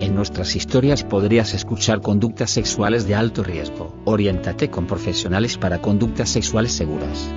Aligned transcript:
En 0.00 0.14
nuestras 0.14 0.54
historias 0.54 1.02
podrías 1.02 1.54
escuchar 1.54 2.00
conductas 2.00 2.52
sexuales 2.52 3.08
de 3.08 3.16
alto 3.16 3.42
riesgo. 3.42 3.96
Oriéntate 4.04 4.70
con 4.70 4.86
profesionales 4.86 5.58
para 5.58 5.82
conductas 5.82 6.28
sexuales 6.30 6.72
seguras. 6.72 7.28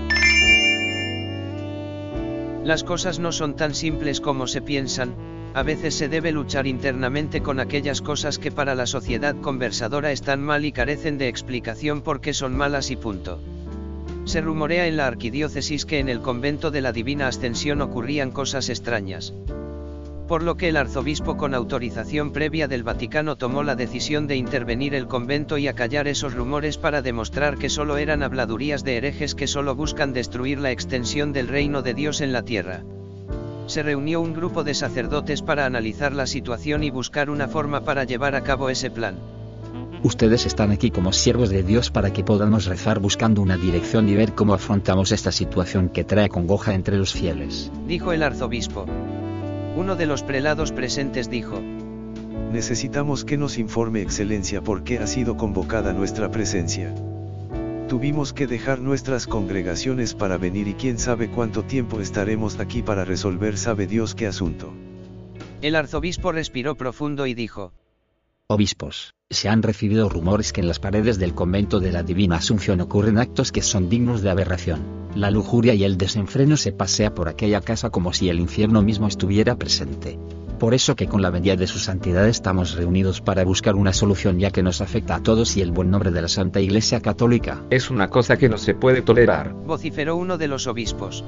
Las 2.63 2.83
cosas 2.83 3.17
no 3.17 3.31
son 3.31 3.55
tan 3.55 3.73
simples 3.73 4.21
como 4.21 4.45
se 4.45 4.61
piensan, 4.61 5.15
a 5.55 5.63
veces 5.63 5.95
se 5.95 6.07
debe 6.07 6.31
luchar 6.31 6.67
internamente 6.67 7.41
con 7.41 7.59
aquellas 7.59 7.99
cosas 8.01 8.37
que 8.37 8.51
para 8.51 8.75
la 8.75 8.85
sociedad 8.85 9.35
conversadora 9.41 10.11
están 10.11 10.41
mal 10.41 10.63
y 10.63 10.71
carecen 10.71 11.17
de 11.17 11.29
explicación 11.29 12.01
porque 12.01 12.35
son 12.35 12.55
malas 12.55 12.91
y 12.91 12.95
punto. 12.95 13.39
Se 14.25 14.39
rumorea 14.39 14.85
en 14.85 14.97
la 14.97 15.07
arquidiócesis 15.07 15.87
que 15.87 15.97
en 15.97 16.09
el 16.09 16.21
convento 16.21 16.69
de 16.69 16.81
la 16.81 16.91
Divina 16.91 17.27
Ascensión 17.27 17.81
ocurrían 17.81 18.29
cosas 18.29 18.69
extrañas 18.69 19.33
por 20.31 20.43
lo 20.43 20.55
que 20.55 20.69
el 20.69 20.77
arzobispo 20.77 21.35
con 21.35 21.53
autorización 21.53 22.31
previa 22.31 22.69
del 22.69 22.83
Vaticano 22.83 23.35
tomó 23.35 23.63
la 23.63 23.75
decisión 23.75 24.27
de 24.27 24.37
intervenir 24.37 24.95
el 24.95 25.07
convento 25.07 25.57
y 25.57 25.67
acallar 25.67 26.07
esos 26.07 26.33
rumores 26.33 26.77
para 26.77 27.01
demostrar 27.01 27.57
que 27.57 27.67
solo 27.67 27.97
eran 27.97 28.23
habladurías 28.23 28.85
de 28.85 28.95
herejes 28.95 29.35
que 29.35 29.45
solo 29.45 29.75
buscan 29.75 30.13
destruir 30.13 30.57
la 30.57 30.71
extensión 30.71 31.33
del 31.33 31.49
reino 31.49 31.81
de 31.81 31.95
Dios 31.95 32.21
en 32.21 32.31
la 32.31 32.43
tierra. 32.43 32.81
Se 33.67 33.83
reunió 33.83 34.21
un 34.21 34.33
grupo 34.33 34.63
de 34.63 34.73
sacerdotes 34.73 35.41
para 35.41 35.65
analizar 35.65 36.13
la 36.13 36.25
situación 36.25 36.85
y 36.85 36.91
buscar 36.91 37.29
una 37.29 37.49
forma 37.49 37.81
para 37.81 38.05
llevar 38.05 38.33
a 38.35 38.41
cabo 38.41 38.69
ese 38.69 38.89
plan. 38.89 39.15
Ustedes 40.01 40.45
están 40.45 40.71
aquí 40.71 40.91
como 40.91 41.11
siervos 41.11 41.49
de 41.49 41.61
Dios 41.61 41.91
para 41.91 42.13
que 42.13 42.23
podamos 42.23 42.67
rezar 42.67 42.99
buscando 42.99 43.41
una 43.41 43.57
dirección 43.57 44.07
y 44.07 44.15
ver 44.15 44.31
cómo 44.31 44.53
afrontamos 44.53 45.11
esta 45.11 45.33
situación 45.33 45.89
que 45.89 46.05
trae 46.05 46.29
congoja 46.29 46.73
entre 46.73 46.95
los 46.95 47.11
fieles. 47.11 47.69
Dijo 47.85 48.13
el 48.13 48.23
arzobispo. 48.23 48.85
Uno 49.75 49.95
de 49.95 50.05
los 50.05 50.23
prelados 50.23 50.71
presentes 50.71 51.29
dijo, 51.29 51.61
Necesitamos 52.51 53.23
que 53.23 53.37
nos 53.37 53.57
informe 53.57 54.01
Excelencia 54.01 54.61
por 54.61 54.83
qué 54.83 54.99
ha 54.99 55.07
sido 55.07 55.37
convocada 55.37 55.93
nuestra 55.93 56.29
presencia. 56.29 56.93
Tuvimos 57.87 58.33
que 58.33 58.47
dejar 58.47 58.79
nuestras 58.79 59.27
congregaciones 59.27 60.13
para 60.13 60.37
venir 60.37 60.67
y 60.67 60.73
quién 60.73 60.97
sabe 60.97 61.29
cuánto 61.29 61.63
tiempo 61.63 62.01
estaremos 62.01 62.59
aquí 62.59 62.81
para 62.81 63.05
resolver 63.05 63.57
sabe 63.57 63.87
Dios 63.87 64.15
qué 64.15 64.27
asunto. 64.27 64.73
El 65.61 65.75
arzobispo 65.75 66.31
respiró 66.31 66.75
profundo 66.75 67.25
y 67.25 67.33
dijo, 67.33 67.71
Obispos, 68.51 69.15
se 69.29 69.47
han 69.47 69.63
recibido 69.63 70.09
rumores 70.09 70.51
que 70.51 70.59
en 70.59 70.67
las 70.67 70.77
paredes 70.77 71.17
del 71.17 71.33
convento 71.33 71.79
de 71.79 71.93
la 71.93 72.03
Divina 72.03 72.35
Asunción 72.35 72.81
ocurren 72.81 73.17
actos 73.17 73.53
que 73.53 73.61
son 73.61 73.87
dignos 73.89 74.21
de 74.21 74.29
aberración. 74.29 74.81
La 75.15 75.31
lujuria 75.31 75.73
y 75.73 75.85
el 75.85 75.97
desenfreno 75.97 76.57
se 76.57 76.73
pasea 76.73 77.15
por 77.15 77.29
aquella 77.29 77.61
casa 77.61 77.91
como 77.91 78.11
si 78.11 78.27
el 78.27 78.41
infierno 78.41 78.81
mismo 78.81 79.07
estuviera 79.07 79.55
presente. 79.55 80.19
Por 80.59 80.73
eso 80.73 80.97
que 80.97 81.07
con 81.07 81.21
la 81.21 81.29
venida 81.29 81.55
de 81.55 81.65
su 81.65 81.79
santidad 81.79 82.27
estamos 82.27 82.75
reunidos 82.75 83.21
para 83.21 83.45
buscar 83.45 83.75
una 83.75 83.93
solución 83.93 84.37
ya 84.37 84.51
que 84.51 84.63
nos 84.63 84.81
afecta 84.81 85.15
a 85.15 85.23
todos 85.23 85.55
y 85.55 85.61
el 85.61 85.71
buen 85.71 85.89
nombre 85.89 86.11
de 86.11 86.21
la 86.21 86.27
Santa 86.27 86.59
Iglesia 86.59 86.99
Católica. 86.99 87.63
Es 87.69 87.89
una 87.89 88.09
cosa 88.09 88.35
que 88.35 88.49
no 88.49 88.57
se 88.57 88.73
puede 88.73 89.01
tolerar. 89.01 89.53
Vociferó 89.53 90.17
uno 90.17 90.37
de 90.37 90.49
los 90.49 90.67
obispos. 90.67 91.23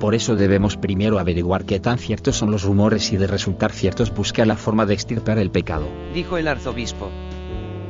Por 0.00 0.14
eso 0.14 0.36
debemos 0.36 0.76
primero 0.76 1.18
averiguar 1.18 1.64
qué 1.64 1.80
tan 1.80 1.98
ciertos 1.98 2.36
son 2.36 2.52
los 2.52 2.62
rumores 2.62 3.12
y 3.12 3.16
de 3.16 3.26
resultar 3.26 3.72
ciertos 3.72 4.14
buscar 4.14 4.46
la 4.46 4.56
forma 4.56 4.86
de 4.86 4.94
extirpar 4.94 5.38
el 5.38 5.50
pecado. 5.50 5.88
Dijo 6.14 6.38
el 6.38 6.46
arzobispo. 6.46 7.10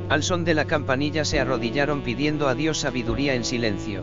Al 0.08 0.22
son 0.22 0.44
de 0.44 0.54
la 0.54 0.64
campanilla 0.64 1.26
se 1.26 1.38
arrodillaron 1.38 2.00
pidiendo 2.00 2.48
a 2.48 2.54
Dios 2.54 2.78
sabiduría 2.78 3.34
en 3.34 3.44
silencio. 3.44 4.02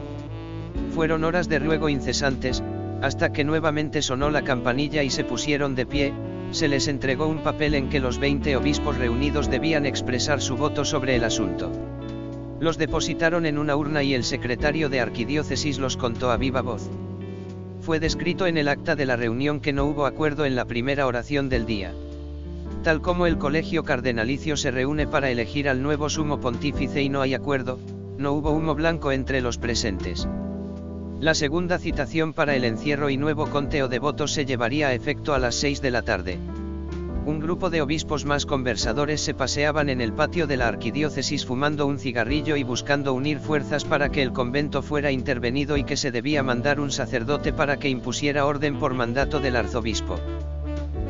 Fueron 0.94 1.24
horas 1.24 1.50
de 1.50 1.58
ruego 1.58 1.90
incesantes, 1.90 2.64
hasta 3.02 3.34
que 3.34 3.44
nuevamente 3.44 4.04
sonó 4.04 4.30
la 4.30 4.44
campanilla 4.44 5.02
y 5.02 5.10
se 5.10 5.24
pusieron 5.24 5.74
de 5.74 5.88
pie, 5.88 6.14
se 6.52 6.68
les 6.68 6.88
entregó 6.88 7.26
un 7.26 7.40
papel 7.40 7.74
en 7.74 7.90
que 7.90 8.00
los 8.00 8.20
20 8.20 8.56
obispos 8.56 8.98
reunidos 8.98 9.50
debían 9.50 9.88
expresar 9.88 10.42
su 10.42 10.56
voto 10.56 10.86
sobre 10.86 11.16
el 11.16 11.24
asunto. 11.24 11.72
Los 12.60 12.78
depositaron 12.78 13.48
en 13.48 13.58
una 13.58 13.76
urna 13.76 14.04
y 14.04 14.14
el 14.14 14.24
secretario 14.24 14.90
de 14.90 15.02
arquidiócesis 15.02 15.80
los 15.80 15.98
contó 15.98 16.32
a 16.32 16.38
viva 16.38 16.62
voz. 16.62 16.90
Fue 17.86 18.00
descrito 18.00 18.48
en 18.48 18.58
el 18.58 18.68
acta 18.68 18.96
de 18.96 19.06
la 19.06 19.16
reunión 19.16 19.60
que 19.60 19.72
no 19.72 19.86
hubo 19.86 20.08
acuerdo 20.08 20.46
en 20.46 20.56
la 20.56 20.66
primera 20.66 21.06
oración 21.06 21.50
del 21.50 21.68
día. 21.68 21.94
Tal 22.84 23.00
como 23.00 23.28
el 23.28 23.38
colegio 23.38 23.84
cardenalicio 23.84 24.58
se 24.58 24.72
reúne 24.72 25.06
para 25.06 25.30
elegir 25.30 25.70
al 25.70 25.84
nuevo 25.84 26.10
sumo 26.10 26.40
pontífice 26.40 27.04
y 27.04 27.10
no 27.10 27.22
hay 27.22 27.36
acuerdo, 27.36 27.78
no 28.18 28.32
hubo 28.32 28.50
humo 28.50 28.74
blanco 28.74 29.12
entre 29.12 29.40
los 29.40 29.60
presentes. 29.60 30.28
La 31.20 31.36
segunda 31.36 31.78
citación 31.78 32.34
para 32.34 32.56
el 32.56 32.64
encierro 32.64 33.12
y 33.12 33.18
nuevo 33.18 33.52
conteo 33.52 33.88
de 33.88 34.00
votos 34.00 34.34
se 34.34 34.46
llevaría 34.46 34.88
a 34.88 34.94
efecto 34.96 35.36
a 35.36 35.38
las 35.38 35.54
6 35.54 35.84
de 35.84 35.92
la 35.92 36.02
tarde. 36.02 36.40
Un 37.26 37.40
grupo 37.40 37.72
de 37.72 37.82
obispos 37.82 38.24
más 38.24 38.46
conversadores 38.46 39.20
se 39.20 39.34
paseaban 39.34 39.90
en 39.90 40.00
el 40.00 40.14
patio 40.14 40.46
de 40.46 40.58
la 40.58 40.68
arquidiócesis 40.68 41.44
fumando 41.44 41.88
un 41.88 41.98
cigarrillo 41.98 42.56
y 42.56 42.62
buscando 42.62 43.16
unir 43.16 43.40
fuerzas 43.40 43.84
para 43.84 44.10
que 44.10 44.22
el 44.22 44.32
convento 44.32 44.84
fuera 44.84 45.12
intervenido 45.12 45.76
y 45.76 45.84
que 45.84 45.98
se 45.98 46.12
debía 46.12 46.44
mandar 46.44 46.80
un 46.80 46.92
sacerdote 46.92 47.52
para 47.52 47.78
que 47.78 47.90
impusiera 47.90 48.46
orden 48.46 48.78
por 48.78 48.94
mandato 48.94 49.40
del 49.40 49.56
arzobispo. 49.56 50.20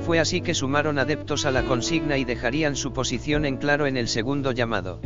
Fue 0.05 0.17
así 0.19 0.39
que 0.39 0.53
sumaron 0.53 0.99
adeptos 0.99 1.45
a 1.45 1.51
la 1.51 1.63
consigna 1.63 2.17
y 2.17 2.23
dejarían 2.23 2.77
su 2.77 2.93
posición 2.93 3.43
en 3.43 3.57
claro 3.57 3.85
en 3.85 3.97
el 3.97 4.07
segundo 4.07 4.53
llamado. 4.53 5.01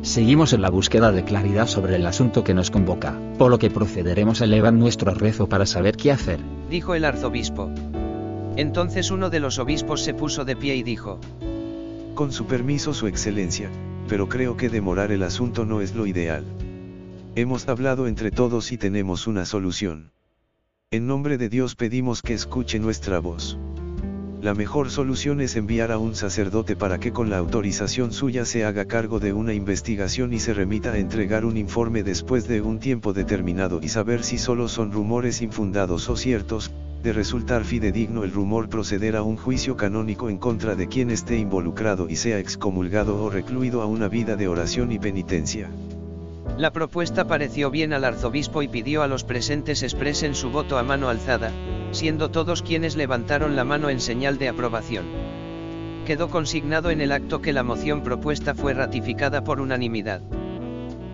Seguimos 0.00 0.54
en 0.54 0.62
la 0.62 0.70
búsqueda 0.70 1.12
de 1.12 1.22
claridad 1.22 1.66
sobre 1.66 1.96
el 1.96 2.06
asunto 2.06 2.44
que 2.44 2.54
nos 2.54 2.70
convoca, 2.70 3.14
por 3.36 3.50
lo 3.50 3.58
que 3.58 3.68
procederemos 3.68 4.40
a 4.40 4.44
elevar 4.44 4.72
nuestro 4.72 5.12
rezo 5.12 5.50
para 5.50 5.66
saber 5.66 5.98
qué 5.98 6.12
hacer, 6.12 6.40
dijo 6.70 6.94
el 6.94 7.04
arzobispo. 7.04 7.70
Entonces 8.60 9.10
uno 9.10 9.30
de 9.30 9.40
los 9.40 9.58
obispos 9.58 10.02
se 10.02 10.12
puso 10.12 10.44
de 10.44 10.54
pie 10.54 10.76
y 10.76 10.82
dijo, 10.82 11.18
Con 12.14 12.30
su 12.30 12.44
permiso, 12.44 12.92
Su 12.92 13.06
Excelencia, 13.06 13.70
pero 14.06 14.28
creo 14.28 14.58
que 14.58 14.68
demorar 14.68 15.12
el 15.12 15.22
asunto 15.22 15.64
no 15.64 15.80
es 15.80 15.94
lo 15.94 16.06
ideal. 16.06 16.44
Hemos 17.36 17.66
hablado 17.70 18.06
entre 18.06 18.30
todos 18.30 18.70
y 18.70 18.76
tenemos 18.76 19.26
una 19.26 19.46
solución. 19.46 20.10
En 20.90 21.06
nombre 21.06 21.38
de 21.38 21.48
Dios 21.48 21.74
pedimos 21.74 22.20
que 22.20 22.34
escuche 22.34 22.78
nuestra 22.78 23.18
voz. 23.18 23.58
La 24.42 24.52
mejor 24.52 24.90
solución 24.90 25.40
es 25.40 25.56
enviar 25.56 25.90
a 25.90 25.96
un 25.96 26.14
sacerdote 26.14 26.76
para 26.76 27.00
que 27.00 27.12
con 27.12 27.30
la 27.30 27.38
autorización 27.38 28.12
suya 28.12 28.44
se 28.44 28.66
haga 28.66 28.84
cargo 28.84 29.20
de 29.20 29.32
una 29.32 29.54
investigación 29.54 30.34
y 30.34 30.38
se 30.38 30.52
remita 30.52 30.92
a 30.92 30.98
entregar 30.98 31.46
un 31.46 31.56
informe 31.56 32.02
después 32.02 32.46
de 32.46 32.60
un 32.60 32.78
tiempo 32.78 33.14
determinado 33.14 33.80
y 33.82 33.88
saber 33.88 34.22
si 34.22 34.36
solo 34.36 34.68
son 34.68 34.92
rumores 34.92 35.40
infundados 35.40 36.10
o 36.10 36.16
ciertos, 36.16 36.70
de 37.02 37.12
resultar 37.12 37.64
fidedigno 37.64 38.24
el 38.24 38.32
rumor 38.32 38.68
proceder 38.68 39.16
a 39.16 39.22
un 39.22 39.36
juicio 39.36 39.76
canónico 39.76 40.28
en 40.28 40.38
contra 40.38 40.74
de 40.74 40.88
quien 40.88 41.10
esté 41.10 41.38
involucrado 41.38 42.08
y 42.08 42.16
sea 42.16 42.38
excomulgado 42.38 43.22
o 43.22 43.30
recluido 43.30 43.82
a 43.82 43.86
una 43.86 44.08
vida 44.08 44.36
de 44.36 44.48
oración 44.48 44.92
y 44.92 44.98
penitencia. 44.98 45.70
La 46.58 46.72
propuesta 46.72 47.26
pareció 47.26 47.70
bien 47.70 47.92
al 47.92 48.04
arzobispo 48.04 48.62
y 48.62 48.68
pidió 48.68 49.02
a 49.02 49.08
los 49.08 49.24
presentes 49.24 49.82
expresen 49.82 50.34
su 50.34 50.50
voto 50.50 50.76
a 50.76 50.82
mano 50.82 51.08
alzada, 51.08 51.52
siendo 51.92 52.30
todos 52.30 52.62
quienes 52.62 52.96
levantaron 52.96 53.56
la 53.56 53.64
mano 53.64 53.88
en 53.88 54.00
señal 54.00 54.36
de 54.36 54.48
aprobación. 54.48 55.06
Quedó 56.06 56.28
consignado 56.28 56.90
en 56.90 57.00
el 57.00 57.12
acto 57.12 57.40
que 57.40 57.52
la 57.52 57.62
moción 57.62 58.02
propuesta 58.02 58.54
fue 58.54 58.74
ratificada 58.74 59.42
por 59.42 59.60
unanimidad. 59.60 60.20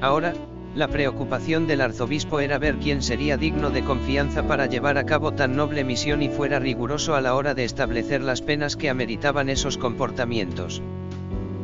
Ahora, 0.00 0.34
la 0.76 0.88
preocupación 0.88 1.66
del 1.66 1.80
arzobispo 1.80 2.38
era 2.38 2.58
ver 2.58 2.76
quién 2.76 3.00
sería 3.00 3.38
digno 3.38 3.70
de 3.70 3.82
confianza 3.82 4.46
para 4.46 4.66
llevar 4.66 4.98
a 4.98 5.06
cabo 5.06 5.32
tan 5.32 5.56
noble 5.56 5.84
misión 5.84 6.20
y 6.20 6.28
fuera 6.28 6.58
riguroso 6.58 7.14
a 7.14 7.22
la 7.22 7.34
hora 7.34 7.54
de 7.54 7.64
establecer 7.64 8.20
las 8.20 8.42
penas 8.42 8.76
que 8.76 8.90
ameritaban 8.90 9.48
esos 9.48 9.78
comportamientos. 9.78 10.82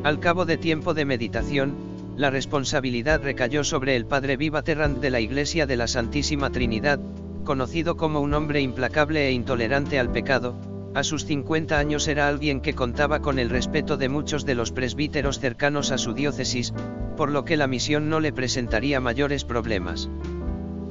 Al 0.03 0.19
cabo 0.19 0.47
de 0.47 0.57
tiempo 0.57 0.95
de 0.95 1.05
meditación, 1.05 1.75
la 2.17 2.31
responsabilidad 2.31 3.23
recayó 3.23 3.65
sobre 3.65 3.97
el 3.97 4.07
padre 4.07 4.39
Vivaterrand 4.39 4.99
de 4.99 5.11
la 5.11 5.21
Iglesia 5.21 5.67
de 5.67 5.77
la 5.77 5.89
Santísima 5.89 6.49
Trinidad, 6.49 6.99
conocido 7.45 7.99
como 7.99 8.21
un 8.21 8.33
hombre 8.33 8.63
implacable 8.63 9.29
e 9.29 9.33
intolerante 9.33 9.99
al 9.99 10.11
pecado, 10.11 10.57
a 10.95 11.03
sus 11.03 11.25
50 11.25 11.79
años 11.79 12.07
era 12.09 12.29
alguien 12.29 12.61
que 12.61 12.75
contaba 12.75 13.21
con 13.21 13.39
el 13.39 13.51
respeto 13.51 13.97
de 13.97 14.09
muchos 14.09 14.45
de 14.45 14.55
los 14.55 14.73
presbíteros 14.73 15.39
cercanos 15.39 15.91
a 15.91 15.99
su 15.99 16.13
diócesis, 16.13 16.75
por 17.17 17.31
lo 17.31 17.45
que 17.45 17.57
la 17.57 17.67
misión 17.67 18.11
no 18.11 18.21
le 18.21 18.33
presentaría 18.33 19.01
mayores 19.01 19.45
problemas. 19.45 20.11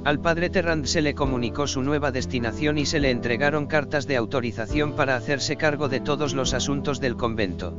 Al 0.03 0.19
padre 0.19 0.49
Terrand 0.49 0.85
se 0.85 1.03
le 1.03 1.13
comunicó 1.13 1.67
su 1.67 1.83
nueva 1.83 2.11
destinación 2.11 2.79
y 2.79 2.87
se 2.87 2.99
le 2.99 3.11
entregaron 3.11 3.67
cartas 3.67 4.07
de 4.07 4.17
autorización 4.17 4.95
para 4.95 5.15
hacerse 5.15 5.57
cargo 5.57 5.89
de 5.89 5.99
todos 5.99 6.33
los 6.33 6.55
asuntos 6.55 6.99
del 6.99 7.15
convento. 7.15 7.77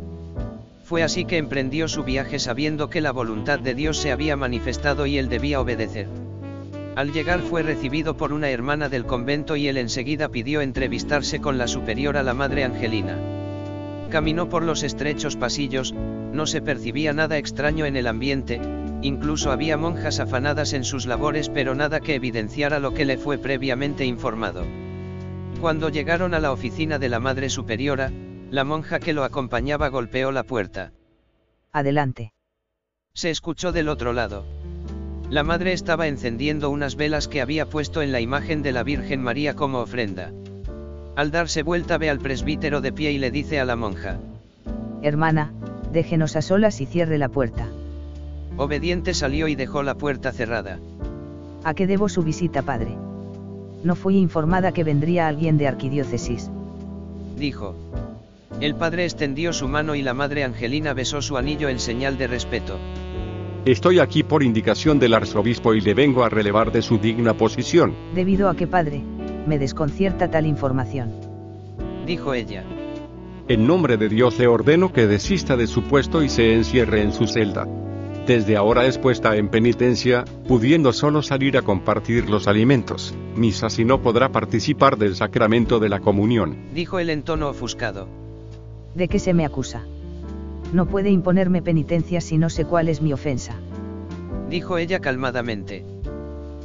Fue 0.84 1.02
así 1.02 1.24
que 1.24 1.38
emprendió 1.38 1.88
su 1.88 2.04
viaje 2.04 2.38
sabiendo 2.38 2.88
que 2.88 3.00
la 3.00 3.10
voluntad 3.10 3.58
de 3.58 3.74
Dios 3.74 3.96
se 3.96 4.12
había 4.12 4.36
manifestado 4.36 5.06
y 5.06 5.18
él 5.18 5.28
debía 5.28 5.60
obedecer. 5.60 6.06
Al 6.94 7.12
llegar 7.12 7.40
fue 7.40 7.62
recibido 7.62 8.16
por 8.18 8.34
una 8.34 8.50
hermana 8.50 8.90
del 8.90 9.06
convento 9.06 9.56
y 9.56 9.66
él 9.66 9.78
enseguida 9.78 10.28
pidió 10.28 10.60
entrevistarse 10.60 11.40
con 11.40 11.56
la 11.56 11.66
superiora 11.66 12.22
la 12.22 12.34
Madre 12.34 12.64
Angelina. 12.64 13.16
Caminó 14.10 14.50
por 14.50 14.62
los 14.62 14.82
estrechos 14.82 15.36
pasillos, 15.36 15.94
no 15.94 16.46
se 16.46 16.60
percibía 16.60 17.14
nada 17.14 17.38
extraño 17.38 17.86
en 17.86 17.96
el 17.96 18.06
ambiente, 18.06 18.60
incluso 19.00 19.50
había 19.50 19.78
monjas 19.78 20.20
afanadas 20.20 20.74
en 20.74 20.84
sus 20.84 21.06
labores 21.06 21.48
pero 21.48 21.74
nada 21.74 22.00
que 22.00 22.14
evidenciara 22.14 22.78
lo 22.78 22.92
que 22.92 23.06
le 23.06 23.16
fue 23.16 23.38
previamente 23.38 24.04
informado. 24.04 24.66
Cuando 25.62 25.88
llegaron 25.88 26.34
a 26.34 26.40
la 26.40 26.52
oficina 26.52 26.98
de 26.98 27.08
la 27.08 27.20
Madre 27.20 27.48
Superiora, 27.48 28.12
la 28.50 28.64
monja 28.64 29.00
que 29.00 29.14
lo 29.14 29.24
acompañaba 29.24 29.88
golpeó 29.88 30.30
la 30.30 30.42
puerta. 30.42 30.92
Adelante. 31.72 32.34
Se 33.14 33.30
escuchó 33.30 33.72
del 33.72 33.88
otro 33.88 34.12
lado. 34.12 34.44
La 35.32 35.44
madre 35.44 35.72
estaba 35.72 36.08
encendiendo 36.08 36.68
unas 36.68 36.94
velas 36.94 37.26
que 37.26 37.40
había 37.40 37.64
puesto 37.64 38.02
en 38.02 38.12
la 38.12 38.20
imagen 38.20 38.60
de 38.60 38.70
la 38.70 38.82
Virgen 38.82 39.22
María 39.22 39.56
como 39.56 39.78
ofrenda. 39.78 40.30
Al 41.16 41.30
darse 41.30 41.62
vuelta 41.62 41.96
ve 41.96 42.10
al 42.10 42.18
presbítero 42.18 42.82
de 42.82 42.92
pie 42.92 43.12
y 43.12 43.18
le 43.18 43.30
dice 43.30 43.58
a 43.58 43.64
la 43.64 43.74
monja. 43.74 44.18
Hermana, 45.00 45.54
déjenos 45.90 46.36
a 46.36 46.42
solas 46.42 46.82
y 46.82 46.86
cierre 46.86 47.16
la 47.16 47.30
puerta. 47.30 47.66
Obediente 48.58 49.14
salió 49.14 49.48
y 49.48 49.54
dejó 49.54 49.82
la 49.82 49.94
puerta 49.94 50.32
cerrada. 50.32 50.78
¿A 51.64 51.72
qué 51.72 51.86
debo 51.86 52.10
su 52.10 52.22
visita, 52.22 52.60
padre? 52.60 52.94
No 53.84 53.94
fui 53.94 54.18
informada 54.18 54.72
que 54.72 54.84
vendría 54.84 55.28
alguien 55.28 55.56
de 55.56 55.66
arquidiócesis. 55.66 56.50
Dijo. 57.38 57.74
El 58.60 58.74
padre 58.74 59.04
extendió 59.04 59.54
su 59.54 59.66
mano 59.66 59.94
y 59.94 60.02
la 60.02 60.12
madre 60.12 60.44
Angelina 60.44 60.92
besó 60.92 61.22
su 61.22 61.38
anillo 61.38 61.70
en 61.70 61.80
señal 61.80 62.18
de 62.18 62.26
respeto. 62.26 62.78
Estoy 63.64 64.00
aquí 64.00 64.24
por 64.24 64.42
indicación 64.42 64.98
del 64.98 65.14
arzobispo 65.14 65.72
y 65.72 65.80
le 65.80 65.94
vengo 65.94 66.24
a 66.24 66.28
relevar 66.28 66.72
de 66.72 66.82
su 66.82 66.98
digna 66.98 67.34
posición. 67.34 67.94
Debido 68.12 68.48
a 68.48 68.56
que, 68.56 68.66
padre, 68.66 69.00
me 69.46 69.56
desconcierta 69.56 70.28
tal 70.28 70.46
información. 70.46 71.12
Dijo 72.04 72.34
ella. 72.34 72.64
En 73.46 73.64
nombre 73.64 73.96
de 73.96 74.08
Dios 74.08 74.36
le 74.40 74.48
ordeno 74.48 74.92
que 74.92 75.06
desista 75.06 75.56
de 75.56 75.68
su 75.68 75.84
puesto 75.84 76.24
y 76.24 76.28
se 76.28 76.54
encierre 76.54 77.02
en 77.02 77.12
su 77.12 77.28
celda. 77.28 77.68
Desde 78.26 78.56
ahora 78.56 78.84
es 78.86 78.98
puesta 78.98 79.36
en 79.36 79.48
penitencia, 79.48 80.24
pudiendo 80.48 80.92
solo 80.92 81.22
salir 81.22 81.56
a 81.56 81.62
compartir 81.62 82.28
los 82.28 82.48
alimentos, 82.48 83.14
misa 83.36 83.70
si 83.70 83.84
no 83.84 84.02
podrá 84.02 84.32
participar 84.32 84.98
del 84.98 85.14
sacramento 85.14 85.78
de 85.78 85.88
la 85.88 86.00
comunión. 86.00 86.66
Dijo 86.74 86.98
él 86.98 87.10
en 87.10 87.22
tono 87.22 87.48
ofuscado. 87.48 88.08
¿De 88.96 89.06
qué 89.06 89.20
se 89.20 89.34
me 89.34 89.44
acusa? 89.44 89.84
No 90.72 90.86
puede 90.86 91.10
imponerme 91.10 91.62
penitencia 91.62 92.20
si 92.20 92.38
no 92.38 92.48
sé 92.48 92.64
cuál 92.64 92.88
es 92.88 93.02
mi 93.02 93.12
ofensa. 93.12 93.54
Dijo 94.48 94.78
ella 94.78 95.00
calmadamente. 95.00 95.84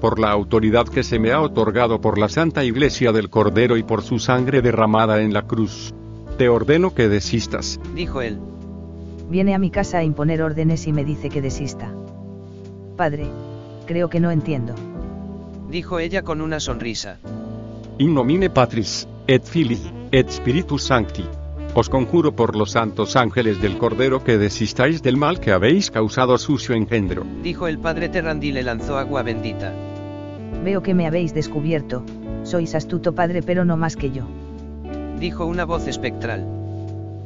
Por 0.02 0.20
la 0.20 0.32
autoridad 0.32 0.88
que 0.88 1.04
se 1.04 1.20
me 1.20 1.32
ha 1.32 1.42
otorgado 1.42 2.00
por 2.00 2.18
la 2.18 2.30
Santa 2.30 2.64
Iglesia 2.64 3.12
del 3.12 3.30
Cordero 3.30 3.78
y 3.78 3.84
por 3.84 4.04
su 4.04 4.20
sangre 4.20 4.62
derramada 4.62 5.22
en 5.22 5.34
la 5.34 5.42
cruz. 5.42 5.94
Te 6.38 6.50
ordeno 6.50 6.94
que 6.94 7.10
desistas. 7.10 7.80
Dijo 7.96 8.22
él. 8.22 8.40
Viene 9.30 9.56
a 9.56 9.60
mi 9.60 9.72
casa 9.72 9.98
a 9.98 10.04
imponer 10.04 10.42
órdenes 10.42 10.88
y 10.88 10.94
me 10.94 11.04
dice 11.04 11.30
que 11.30 11.42
desista. 11.42 11.92
Padre, 12.96 13.28
creo 13.86 14.10
que 14.10 14.20
no 14.20 14.32
entiendo. 14.32 14.74
Dijo 15.70 16.00
ella 16.00 16.22
con 16.22 16.42
una 16.42 16.60
sonrisa. 16.60 17.18
In 17.98 18.14
nomine 18.14 18.50
Patris, 18.50 19.08
et 19.26 19.44
Filii, 19.44 19.82
et 20.12 20.30
Spiritus 20.30 20.84
Sancti. 20.84 21.26
Os 21.80 21.90
conjuro 21.90 22.36
por 22.36 22.56
los 22.56 22.72
santos 22.72 23.16
ángeles 23.16 23.62
del 23.62 23.78
Cordero 23.78 24.24
que 24.24 24.40
desistáis 24.40 25.04
del 25.04 25.16
mal 25.16 25.40
que 25.40 25.52
habéis 25.52 25.92
causado 25.92 26.40
sucio 26.40 26.74
engendro. 26.74 27.24
Dijo 27.44 27.68
el 27.68 27.78
padre 27.78 28.10
Terrandi 28.10 28.48
y 28.48 28.52
le 28.52 28.64
lanzó 28.64 28.98
agua 28.98 29.22
bendita. 29.22 29.76
Veo 30.64 30.82
que 30.82 30.96
me 30.96 31.06
habéis 31.06 31.36
descubierto, 31.36 32.04
sois 32.42 32.74
astuto 32.74 33.14
padre 33.14 33.44
pero 33.44 33.64
no 33.64 33.78
más 33.78 33.96
que 33.96 34.10
yo. 34.10 34.24
Dijo 35.20 35.46
una 35.46 35.66
voz 35.66 35.88
espectral. 35.88 36.48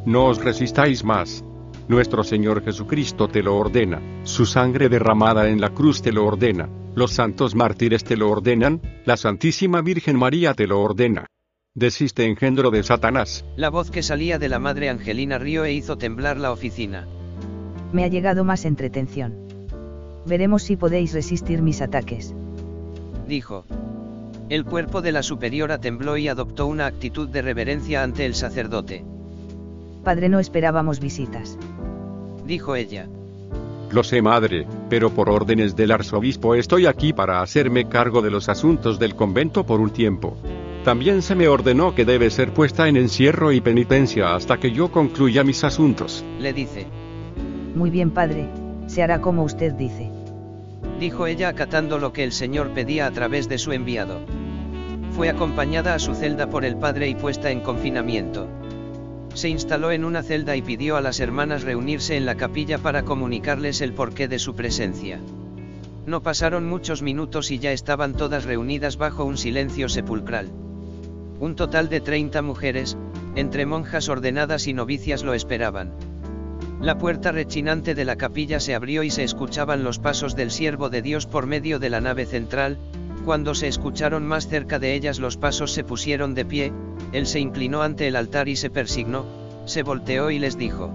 No 0.06 0.26
os 0.26 0.44
resistáis 0.44 1.06
más. 1.06 1.46
Nuestro 1.88 2.22
Señor 2.22 2.62
Jesucristo 2.62 3.30
te 3.30 3.42
lo 3.42 3.56
ordena, 3.56 4.02
su 4.24 4.46
sangre 4.46 4.90
derramada 4.90 5.48
en 5.48 5.62
la 5.62 5.70
cruz 5.70 6.02
te 6.02 6.12
lo 6.12 6.26
ordena, 6.26 6.68
los 6.94 7.14
santos 7.14 7.56
mártires 7.56 8.04
te 8.04 8.18
lo 8.18 8.30
ordenan, 8.30 8.82
la 9.06 9.16
Santísima 9.16 9.82
Virgen 9.82 10.20
María 10.20 10.54
te 10.54 10.68
lo 10.68 10.82
ordena. 10.82 11.28
Desiste 11.74 12.26
engendro 12.26 12.70
de 12.70 12.84
Satanás. 12.84 13.46
La 13.56 13.70
voz 13.70 13.92
que 13.92 14.04
salía 14.04 14.38
de 14.38 14.50
la 14.50 14.60
madre 14.60 14.90
Angelina 14.90 15.38
rió 15.38 15.64
e 15.64 15.72
hizo 15.72 15.98
temblar 15.98 16.36
la 16.36 16.52
oficina. 16.52 17.08
Me 17.94 18.04
ha 18.04 18.10
llegado 18.10 18.44
más 18.44 18.66
entretención. 18.66 19.48
Veremos 20.26 20.64
si 20.64 20.76
podéis 20.76 21.14
resistir 21.14 21.62
mis 21.62 21.82
ataques. 21.82 22.36
Dijo. 23.26 23.64
El 24.50 24.66
cuerpo 24.66 25.02
de 25.02 25.14
la 25.14 25.24
superiora 25.24 25.78
tembló 25.78 26.18
y 26.18 26.28
adoptó 26.28 26.68
una 26.68 26.88
actitud 26.88 27.30
de 27.30 27.42
reverencia 27.42 28.04
ante 28.04 28.26
el 28.26 28.36
sacerdote. 28.36 29.06
Padre, 30.04 30.28
no 30.28 30.40
esperábamos 30.40 31.00
visitas. 31.00 31.58
Dijo 32.46 32.76
ella. 32.76 33.08
Lo 33.92 34.04
sé, 34.04 34.22
madre, 34.22 34.68
pero 34.90 35.10
por 35.12 35.30
órdenes 35.30 35.78
del 35.78 35.92
arzobispo 35.92 36.54
estoy 36.54 36.86
aquí 36.86 37.14
para 37.14 37.42
hacerme 37.42 37.88
cargo 37.88 38.22
de 38.22 38.30
los 38.30 38.50
asuntos 38.50 39.00
del 39.00 39.16
convento 39.16 39.66
por 39.66 39.80
un 39.80 39.92
tiempo. 39.92 40.36
También 40.84 41.22
se 41.22 41.36
me 41.36 41.48
ordenó 41.48 41.94
que 41.94 42.06
debe 42.06 42.32
ser 42.32 42.54
puesta 42.54 42.88
en 42.88 42.98
encierro 42.98 43.52
y 43.52 43.62
penitencia 43.62 44.34
hasta 44.34 44.58
que 44.58 44.72
yo 44.72 44.92
concluya 44.92 45.44
mis 45.44 45.64
asuntos. 45.64 46.26
Le 46.40 46.54
dice. 46.54 46.88
Muy 47.76 47.92
bien, 47.92 48.10
padre, 48.10 48.48
se 48.88 49.04
hará 49.04 49.22
como 49.22 49.44
usted 49.44 49.74
dice. 49.74 50.10
Dijo 51.00 51.28
ella 51.28 51.50
acatando 51.50 52.00
lo 52.00 52.14
que 52.14 52.24
el 52.24 52.32
Señor 52.32 52.72
pedía 52.72 53.06
a 53.06 53.12
través 53.12 53.48
de 53.48 53.60
su 53.60 53.74
enviado. 53.74 54.22
Fue 55.12 55.30
acompañada 55.30 55.94
a 55.94 56.00
su 56.00 56.16
celda 56.16 56.50
por 56.50 56.66
el 56.66 56.78
padre 56.78 57.10
y 57.10 57.16
puesta 57.16 57.52
en 57.52 57.60
confinamiento. 57.60 58.48
Se 59.36 59.50
instaló 59.50 59.92
en 59.92 60.04
una 60.04 60.24
celda 60.24 60.56
y 60.56 60.64
pidió 60.64 60.98
a 60.98 61.02
las 61.02 61.20
hermanas 61.20 61.62
reunirse 61.62 62.18
en 62.18 62.26
la 62.26 62.36
capilla 62.36 62.80
para 62.80 63.04
comunicarles 63.04 63.82
el 63.82 63.94
porqué 63.94 64.28
de 64.28 64.40
su 64.40 64.56
presencia. 64.56 65.20
No 66.08 66.24
pasaron 66.24 66.68
muchos 66.68 67.04
minutos 67.04 67.52
y 67.52 67.60
ya 67.60 67.72
estaban 67.72 68.14
todas 68.14 68.46
reunidas 68.46 68.98
bajo 68.98 69.26
un 69.26 69.38
silencio 69.38 69.88
sepulcral. 69.88 70.50
Un 71.42 71.56
total 71.56 71.90
de 71.90 72.02
30 72.02 72.44
mujeres, 72.44 73.00
entre 73.36 73.66
monjas 73.66 74.10
ordenadas 74.10 74.68
y 74.68 74.74
novicias 74.74 75.24
lo 75.24 75.34
esperaban. 75.34 75.92
La 76.80 77.00
puerta 77.00 77.32
rechinante 77.32 77.96
de 77.96 78.06
la 78.06 78.16
capilla 78.16 78.60
se 78.60 78.76
abrió 78.76 79.02
y 79.02 79.10
se 79.10 79.24
escuchaban 79.24 79.84
los 79.84 79.98
pasos 79.98 80.36
del 80.36 80.52
siervo 80.52 80.92
de 80.92 81.02
Dios 81.02 81.26
por 81.26 81.48
medio 81.48 81.80
de 81.80 81.90
la 81.90 82.00
nave 82.00 82.28
central, 82.28 82.78
cuando 83.26 83.56
se 83.56 83.68
escucharon 83.68 84.28
más 84.28 84.50
cerca 84.50 84.78
de 84.78 84.94
ellas 84.94 85.20
los 85.20 85.36
pasos 85.36 85.72
se 85.72 85.84
pusieron 85.84 86.36
de 86.36 86.46
pie, 86.46 86.74
él 87.12 87.26
se 87.26 87.40
inclinó 87.40 87.82
ante 87.82 88.08
el 88.08 88.18
altar 88.18 88.48
y 88.48 88.56
se 88.56 88.70
persignó, 88.70 89.26
se 89.66 89.82
volteó 89.82 90.30
y 90.30 90.38
les 90.38 90.60
dijo. 90.60 90.92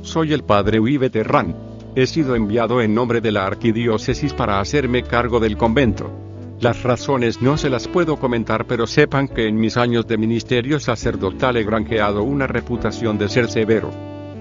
Soy 0.00 0.32
el 0.32 0.44
padre 0.44 0.80
Uive 0.80 1.10
Terrán. 1.10 1.54
He 1.94 2.06
sido 2.06 2.36
enviado 2.36 2.80
en 2.80 2.94
nombre 2.94 3.20
de 3.20 3.32
la 3.32 3.44
arquidiócesis 3.44 4.32
para 4.32 4.60
hacerme 4.60 5.02
cargo 5.02 5.40
del 5.40 5.58
convento. 5.58 6.27
Las 6.60 6.82
razones 6.82 7.40
no 7.40 7.56
se 7.56 7.70
las 7.70 7.86
puedo 7.86 8.16
comentar, 8.16 8.66
pero 8.66 8.88
sepan 8.88 9.28
que 9.28 9.46
en 9.46 9.54
mis 9.54 9.76
años 9.76 10.08
de 10.08 10.18
ministerio 10.18 10.80
sacerdotal 10.80 11.56
he 11.56 11.62
granjeado 11.62 12.24
una 12.24 12.48
reputación 12.48 13.16
de 13.16 13.28
ser 13.28 13.48
severo. 13.48 13.92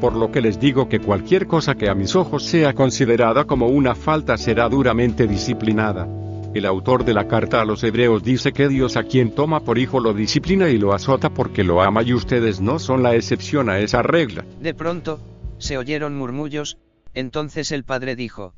Por 0.01 0.15
lo 0.15 0.31
que 0.31 0.41
les 0.41 0.59
digo 0.59 0.89
que 0.89 0.99
cualquier 0.99 1.45
cosa 1.45 1.75
que 1.75 1.89
a 1.89 1.93
mis 1.93 2.15
ojos 2.15 2.43
sea 2.43 2.73
considerada 2.73 3.45
como 3.45 3.67
una 3.67 3.93
falta 3.93 4.35
será 4.35 4.67
duramente 4.67 5.27
disciplinada. 5.27 6.07
El 6.55 6.65
autor 6.65 7.05
de 7.05 7.13
la 7.13 7.27
carta 7.27 7.61
a 7.61 7.65
los 7.65 7.83
hebreos 7.83 8.23
dice 8.23 8.51
que 8.51 8.67
Dios 8.67 8.97
a 8.97 9.03
quien 9.03 9.35
toma 9.35 9.59
por 9.59 9.77
hijo 9.77 9.99
lo 9.99 10.15
disciplina 10.15 10.69
y 10.69 10.79
lo 10.79 10.93
azota 10.93 11.29
porque 11.29 11.63
lo 11.63 11.83
ama 11.83 12.01
y 12.01 12.13
ustedes 12.13 12.61
no 12.61 12.79
son 12.79 13.03
la 13.03 13.13
excepción 13.13 13.69
a 13.69 13.77
esa 13.77 14.01
regla. 14.01 14.43
De 14.59 14.73
pronto, 14.73 15.19
se 15.59 15.77
oyeron 15.77 16.17
murmullos, 16.17 16.79
entonces 17.13 17.71
el 17.71 17.83
padre 17.83 18.15
dijo, 18.15 18.55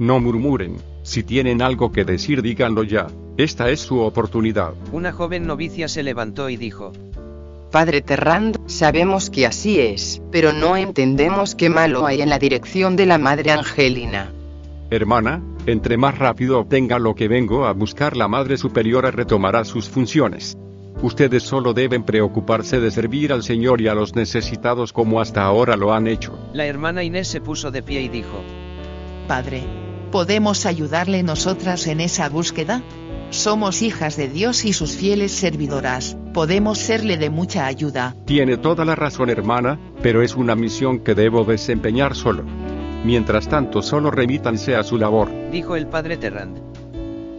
no 0.00 0.18
murmuren, 0.18 0.78
si 1.02 1.22
tienen 1.22 1.60
algo 1.60 1.92
que 1.92 2.06
decir 2.06 2.40
díganlo 2.40 2.84
ya, 2.84 3.08
esta 3.36 3.68
es 3.68 3.80
su 3.80 4.00
oportunidad. 4.00 4.72
Una 4.92 5.12
joven 5.12 5.46
novicia 5.46 5.88
se 5.88 6.02
levantó 6.02 6.48
y 6.48 6.56
dijo, 6.56 6.92
Padre 7.70 8.00
Terrand, 8.00 8.66
sabemos 8.66 9.28
que 9.28 9.46
así 9.46 9.78
es, 9.78 10.22
pero 10.32 10.54
no 10.54 10.78
entendemos 10.78 11.54
qué 11.54 11.68
malo 11.68 12.06
hay 12.06 12.22
en 12.22 12.30
la 12.30 12.38
dirección 12.38 12.96
de 12.96 13.04
la 13.04 13.18
Madre 13.18 13.50
Angelina. 13.50 14.32
Hermana, 14.88 15.42
entre 15.66 15.98
más 15.98 16.18
rápido 16.18 16.60
obtenga 16.60 16.98
lo 16.98 17.14
que 17.14 17.28
vengo 17.28 17.66
a 17.66 17.72
buscar, 17.72 18.16
la 18.16 18.26
Madre 18.26 18.56
Superiora 18.56 19.10
retomará 19.10 19.64
sus 19.64 19.90
funciones. 19.90 20.56
Ustedes 21.02 21.42
solo 21.42 21.74
deben 21.74 22.04
preocuparse 22.04 22.80
de 22.80 22.90
servir 22.90 23.34
al 23.34 23.42
Señor 23.42 23.82
y 23.82 23.88
a 23.88 23.94
los 23.94 24.16
necesitados 24.16 24.94
como 24.94 25.20
hasta 25.20 25.42
ahora 25.42 25.76
lo 25.76 25.92
han 25.92 26.06
hecho. 26.08 26.38
La 26.54 26.64
hermana 26.64 27.04
Inés 27.04 27.28
se 27.28 27.42
puso 27.42 27.70
de 27.70 27.82
pie 27.82 28.00
y 28.00 28.08
dijo, 28.08 28.42
Padre, 29.28 29.62
¿Podemos 30.10 30.66
ayudarle 30.66 31.22
nosotras 31.22 31.86
en 31.86 32.00
esa 32.00 32.28
búsqueda? 32.28 32.82
Somos 33.30 33.80
hijas 33.80 34.16
de 34.16 34.28
Dios 34.28 34.64
y 34.64 34.72
sus 34.72 34.96
fieles 34.96 35.30
servidoras, 35.30 36.16
podemos 36.34 36.78
serle 36.78 37.16
de 37.16 37.30
mucha 37.30 37.66
ayuda. 37.66 38.16
Tiene 38.24 38.56
toda 38.56 38.84
la 38.84 38.96
razón 38.96 39.30
hermana, 39.30 39.78
pero 40.02 40.22
es 40.22 40.34
una 40.34 40.56
misión 40.56 40.98
que 40.98 41.14
debo 41.14 41.44
desempeñar 41.44 42.16
solo. 42.16 42.42
Mientras 43.04 43.48
tanto 43.48 43.82
solo 43.82 44.10
remítanse 44.10 44.74
a 44.74 44.82
su 44.82 44.98
labor. 44.98 45.30
Dijo 45.52 45.76
el 45.76 45.86
padre 45.86 46.16
Terrand. 46.16 46.58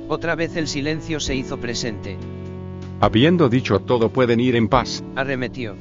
Otra 0.08 0.36
vez 0.36 0.56
el 0.56 0.70
silencio 0.70 1.20
se 1.20 1.36
hizo 1.36 1.58
presente. 1.58 2.18
Habiendo 3.01 3.50
dicho 3.50 3.80
todo 3.80 4.13
pueden 4.13 4.40
ir 4.40 4.56
en 4.56 4.70
paz. 4.70 5.04
Arremetió. 5.18 5.75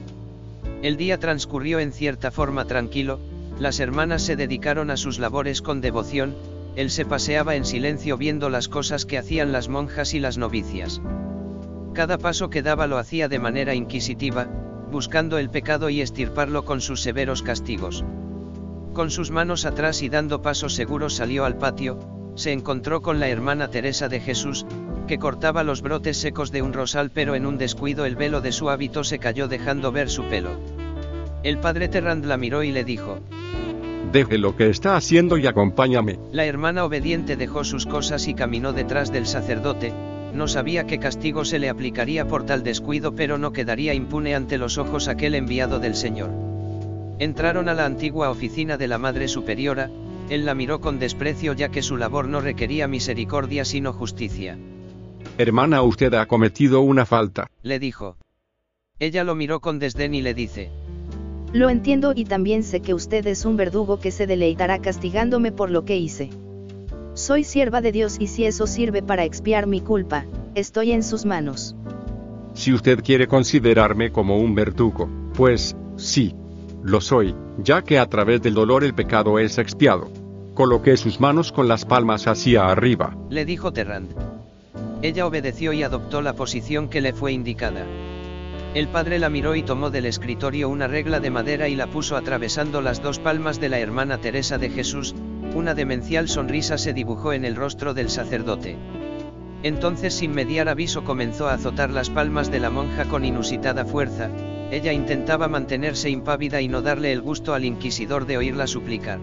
El 0.83 0.97
día 0.97 1.19
transcurrió 1.19 1.79
en 1.79 1.93
cierta 1.93 2.33
forma 2.33 2.65
tranquilo, 2.65 3.21
las 3.61 3.79
hermanas 3.79 4.23
se 4.23 4.35
dedicaron 4.35 4.91
a 4.91 4.97
sus 4.97 5.21
labores 5.21 5.63
con 5.63 5.81
devoción, 5.81 6.35
él 6.77 6.91
se 6.91 7.05
paseaba 7.05 7.57
en 7.57 7.65
silencio 7.65 8.17
viendo 8.17 8.49
las 8.49 8.69
cosas 8.69 9.07
que 9.07 9.19
hacían 9.19 9.53
las 9.53 9.69
monjas 9.69 10.15
y 10.15 10.21
las 10.21 10.39
novicias. 10.39 11.00
Cada 11.93 12.19
paso 12.19 12.50
que 12.50 12.62
daba 12.62 12.87
lo 12.87 12.99
hacía 12.99 13.29
de 13.29 13.39
manera 13.39 13.75
inquisitiva, 13.75 14.49
buscando 14.91 15.39
el 15.39 15.50
pecado 15.50 15.91
y 15.91 16.00
estirparlo 16.00 16.65
con 16.65 16.81
sus 16.81 17.00
severos 17.03 17.43
castigos. 17.43 18.05
Con 18.93 19.11
sus 19.11 19.31
manos 19.31 19.67
atrás 19.67 20.03
y 20.03 20.09
dando 20.09 20.43
pasos 20.43 20.75
seguros 20.75 21.15
salió 21.15 21.45
al 21.45 21.59
patio, 21.59 21.99
se 22.35 22.53
encontró 22.53 23.03
con 23.03 23.21
la 23.21 23.29
hermana 23.29 23.69
Teresa 23.69 24.09
de 24.09 24.21
Jesús, 24.21 24.67
que 25.07 25.19
cortaba 25.19 25.65
los 25.65 25.83
brotes 25.83 26.17
secos 26.17 26.53
de 26.53 26.62
un 26.62 26.73
rosal 26.73 27.11
pero 27.11 27.35
en 27.35 27.47
un 27.47 27.59
descuido 27.59 28.05
el 28.05 28.17
velo 28.17 28.41
de 28.41 28.53
su 28.53 28.71
hábito 28.71 29.03
se 29.03 29.19
cayó 29.19 29.49
dejando 29.49 29.91
ver 29.93 30.09
su 30.09 30.25
pelo. 30.25 30.50
El 31.43 31.59
padre 31.59 31.89
Terrand 31.89 32.25
la 32.27 32.37
miró 32.37 32.62
y 32.62 32.71
le 32.71 32.85
dijo, 32.85 33.19
Deje 34.12 34.38
lo 34.38 34.57
que 34.57 34.69
está 34.69 34.97
haciendo 34.97 35.38
y 35.38 35.47
acompáñame. 35.47 36.19
La 36.33 36.45
hermana 36.45 36.85
obediente 36.85 37.37
dejó 37.37 37.64
sus 37.64 37.87
cosas 37.87 38.26
y 38.29 38.35
caminó 38.35 38.73
detrás 38.73 39.12
del 39.12 39.26
sacerdote, 39.26 39.93
no 40.35 40.47
sabía 40.47 40.87
qué 40.87 40.99
castigo 40.99 41.45
se 41.45 41.59
le 41.59 41.69
aplicaría 41.69 42.26
por 42.26 42.47
tal 42.47 42.62
descuido 42.62 43.14
pero 43.14 43.37
no 43.37 43.52
quedaría 43.52 43.95
impune 43.95 44.35
ante 44.35 44.59
los 44.59 44.79
ojos 44.79 45.09
aquel 45.09 45.35
enviado 45.35 45.81
del 45.81 45.95
Señor. 45.95 46.31
Entraron 47.19 47.69
a 47.69 47.75
la 47.75 47.85
antigua 47.85 48.31
oficina 48.31 48.76
de 48.76 48.88
la 48.88 48.99
Madre 48.99 49.29
Superiora, 49.29 49.90
él 50.29 50.47
la 50.47 50.55
miró 50.55 50.81
con 50.81 50.99
desprecio 50.99 51.52
ya 51.52 51.71
que 51.71 51.83
su 51.83 51.97
labor 51.97 52.29
no 52.29 52.40
requería 52.40 52.87
misericordia 52.87 53.64
sino 53.64 53.93
justicia. 53.93 54.57
Hermana, 55.37 55.83
usted 55.83 56.14
ha 56.14 56.26
cometido 56.26 56.81
una 56.81 57.05
falta. 57.05 57.50
Le 57.62 57.79
dijo. 57.79 58.17
Ella 58.99 59.25
lo 59.25 59.35
miró 59.35 59.61
con 59.61 59.79
desdén 59.79 60.14
y 60.14 60.23
le 60.23 60.35
dice, 60.35 60.71
Lo 61.52 61.69
entiendo 61.69 62.12
y 62.14 62.25
también 62.25 62.62
sé 62.62 62.80
que 62.80 62.95
usted 62.95 63.26
es 63.26 63.45
un 63.45 63.57
verdugo 63.57 63.99
que 63.99 64.12
se 64.12 64.26
deleitará 64.26 64.78
castigándome 64.78 65.50
por 65.50 65.71
lo 65.71 65.85
que 65.85 65.97
hice. 65.97 66.30
Soy 67.14 67.42
sierva 67.42 67.80
de 67.80 67.90
Dios 67.90 68.16
y 68.21 68.28
si 68.28 68.45
eso 68.45 68.69
sirve 68.69 69.02
para 69.02 69.25
expiar 69.25 69.66
mi 69.66 69.80
culpa, 69.80 70.25
estoy 70.54 70.92
en 70.92 71.02
sus 71.02 71.25
manos. 71.25 71.75
Si 72.54 72.73
usted 72.73 73.02
quiere 73.02 73.26
considerarme 73.26 74.12
como 74.12 74.38
un 74.38 74.54
verdugo, 74.54 75.09
pues, 75.35 75.76
sí, 75.97 76.35
lo 76.85 77.00
soy, 77.00 77.35
ya 77.59 77.83
que 77.83 77.99
a 77.99 78.07
través 78.07 78.40
del 78.42 78.54
dolor 78.54 78.85
el 78.85 78.95
pecado 78.95 79.40
es 79.40 79.59
expiado. 79.59 80.09
Coloqué 80.54 80.97
sus 80.97 81.21
manos 81.21 81.50
con 81.50 81.66
las 81.66 81.85
palmas 81.85 82.28
hacia 82.28 82.66
arriba. 82.66 83.16
le 83.28 83.45
dijo 83.45 83.73
Terrand. 83.73 84.11
Ella 85.02 85.26
obedeció 85.26 85.73
y 85.73 85.83
adoptó 85.83 86.23
la 86.23 86.35
posición 86.35 86.88
que 86.88 87.00
le 87.00 87.12
fue 87.12 87.33
indicada. 87.33 87.87
El 88.73 88.87
padre 88.87 89.19
la 89.19 89.31
miró 89.31 89.57
y 89.57 89.65
tomó 89.65 89.91
del 89.91 90.07
escritorio 90.07 90.69
una 90.69 90.87
regla 90.87 91.19
de 91.19 91.31
madera 91.31 91.69
y 91.69 91.75
la 91.75 91.89
puso 91.89 92.17
atravesando 92.17 92.81
las 92.81 93.03
dos 93.03 93.19
palmas 93.19 93.59
de 93.59 93.69
la 93.69 93.81
hermana 93.81 94.19
Teresa 94.19 94.59
de 94.59 94.71
Jesús, 94.71 95.12
una 95.57 95.75
demencial 95.75 96.29
sonrisa 96.29 96.79
se 96.79 96.93
dibujó 96.93 97.33
en 97.33 97.45
el 97.45 97.57
rostro 97.57 97.95
del 97.95 98.11
sacerdote. 98.11 98.77
Entonces 99.65 100.15
sin 100.15 100.31
mediar 100.31 100.69
aviso 100.69 101.03
comenzó 101.03 101.49
a 101.49 101.55
azotar 101.55 101.91
las 101.91 102.11
palmas 102.11 102.53
de 102.53 102.61
la 102.61 102.71
monja 102.71 103.07
con 103.07 103.25
inusitada 103.25 103.85
fuerza, 103.85 104.31
ella 104.71 104.93
intentaba 104.93 105.49
mantenerse 105.49 106.09
impávida 106.09 106.61
y 106.61 106.69
no 106.69 106.81
darle 106.81 107.12
el 107.12 107.23
gusto 107.23 107.55
al 107.55 107.65
inquisidor 107.65 108.25
de 108.25 108.39
oírla 108.39 108.69
suplicar. 108.69 109.19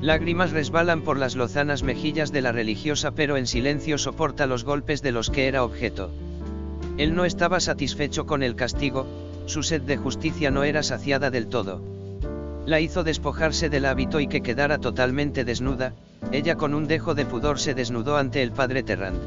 Lágrimas 0.00 0.52
resbalan 0.52 1.02
por 1.02 1.18
las 1.18 1.36
lozanas 1.36 1.82
mejillas 1.82 2.32
de 2.32 2.40
la 2.40 2.50
religiosa 2.50 3.10
pero 3.10 3.36
en 3.36 3.46
silencio 3.46 3.98
soporta 3.98 4.46
los 4.46 4.64
golpes 4.64 5.02
de 5.02 5.12
los 5.12 5.28
que 5.28 5.48
era 5.48 5.64
objeto. 5.64 6.10
Él 6.96 7.14
no 7.14 7.24
estaba 7.24 7.58
satisfecho 7.58 8.24
con 8.24 8.42
el 8.42 8.54
castigo, 8.54 9.06
su 9.46 9.62
sed 9.62 9.82
de 9.82 9.96
justicia 9.96 10.50
no 10.50 10.62
era 10.64 10.82
saciada 10.82 11.30
del 11.30 11.48
todo. 11.48 11.82
La 12.66 12.80
hizo 12.80 13.02
despojarse 13.04 13.68
del 13.68 13.84
hábito 13.84 14.20
y 14.20 14.28
que 14.28 14.40
quedara 14.40 14.78
totalmente 14.78 15.44
desnuda, 15.44 15.94
ella 16.32 16.54
con 16.54 16.72
un 16.72 16.86
dejo 16.86 17.14
de 17.14 17.26
pudor 17.26 17.58
se 17.58 17.74
desnudó 17.74 18.16
ante 18.16 18.42
el 18.42 18.52
padre 18.52 18.82
Terrand. 18.82 19.18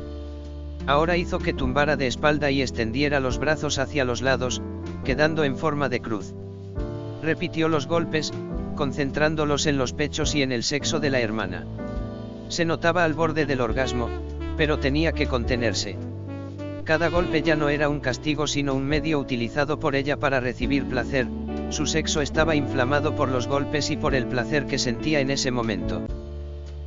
Ahora 0.88 1.17
hizo 1.17 1.39
que 1.39 1.53
tumbara 1.53 1.97
de 1.97 2.07
espalda 2.07 2.50
y 2.50 2.62
extendiera 2.62 3.19
los 3.19 3.38
brazos 3.38 3.77
hacia 3.77 4.05
los 4.05 4.21
lados, 4.21 4.62
quedando 5.03 5.43
en 5.43 5.57
forma 5.57 5.89
de 5.89 6.00
cruz. 6.00 6.33
Repitió 7.21 7.67
los 7.67 7.88
golpes, 7.88 8.31
concentrándolos 8.75 9.65
en 9.65 9.77
los 9.77 9.91
pechos 9.91 10.33
y 10.33 10.41
en 10.41 10.53
el 10.53 10.63
sexo 10.63 11.01
de 11.01 11.09
la 11.09 11.19
hermana. 11.19 11.65
Se 12.47 12.63
notaba 12.63 13.03
al 13.03 13.13
borde 13.13 13.45
del 13.45 13.59
orgasmo, 13.59 14.07
pero 14.55 14.79
tenía 14.79 15.12
que 15.12 15.27
contenerse. 15.27 15.97
Cada 16.88 17.10
golpe 17.10 17.41
ya 17.41 17.58
no 17.58 17.67
era 17.67 17.89
un 17.89 18.00
castigo 18.00 18.48
sino 18.48 18.74
un 18.74 18.86
medio 18.86 19.20
utilizado 19.20 19.77
por 19.77 19.94
ella 19.94 20.15
para 20.15 20.39
recibir 20.39 20.86
placer, 20.86 21.27
su 21.70 21.86
sexo 21.86 22.22
estaba 22.22 22.56
inflamado 22.56 23.13
por 23.13 23.27
los 23.27 23.46
golpes 23.46 23.91
y 23.91 23.98
por 23.98 24.15
el 24.15 24.25
placer 24.25 24.67
que 24.67 24.77
sentía 24.77 25.20
en 25.20 25.29
ese 25.29 25.51
momento. 25.51 26.08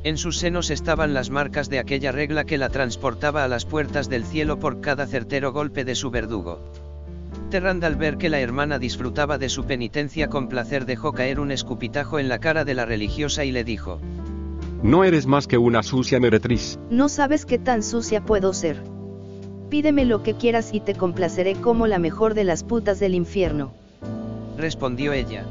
En 0.03 0.17
sus 0.17 0.39
senos 0.39 0.71
estaban 0.71 1.13
las 1.13 1.29
marcas 1.29 1.69
de 1.69 1.77
aquella 1.77 2.11
regla 2.11 2.45
que 2.45 2.57
la 2.57 2.69
transportaba 2.69 3.43
a 3.43 3.47
las 3.47 3.65
puertas 3.65 4.09
del 4.09 4.25
cielo 4.25 4.57
por 4.57 4.81
cada 4.81 5.05
certero 5.05 5.53
golpe 5.53 5.85
de 5.85 5.93
su 5.93 6.09
verdugo. 6.09 6.59
Terrand 7.51 7.83
al 7.83 7.95
ver 7.95 8.17
que 8.17 8.29
la 8.29 8.39
hermana 8.39 8.79
disfrutaba 8.79 9.37
de 9.37 9.49
su 9.49 9.65
penitencia 9.65 10.29
con 10.29 10.47
placer 10.47 10.87
dejó 10.87 11.13
caer 11.13 11.39
un 11.39 11.51
escupitajo 11.51 12.17
en 12.17 12.27
la 12.27 12.39
cara 12.39 12.65
de 12.65 12.73
la 12.73 12.87
religiosa 12.87 13.45
y 13.45 13.51
le 13.51 13.63
dijo, 13.63 14.01
No 14.81 15.03
eres 15.03 15.27
más 15.27 15.45
que 15.45 15.59
una 15.59 15.83
sucia 15.83 16.19
meretriz. 16.19 16.79
No 16.89 17.07
sabes 17.07 17.45
qué 17.45 17.59
tan 17.59 17.83
sucia 17.83 18.25
puedo 18.25 18.51
ser. 18.51 18.81
Pídeme 19.71 20.03
lo 20.03 20.21
que 20.21 20.33
quieras 20.33 20.73
y 20.73 20.81
te 20.81 20.95
complaceré 20.95 21.55
como 21.55 21.87
la 21.87 21.97
mejor 21.97 22.33
de 22.33 22.43
las 22.43 22.61
putas 22.61 22.99
del 22.99 23.15
infierno. 23.15 23.71
respondió 24.57 25.13
ella. 25.13 25.45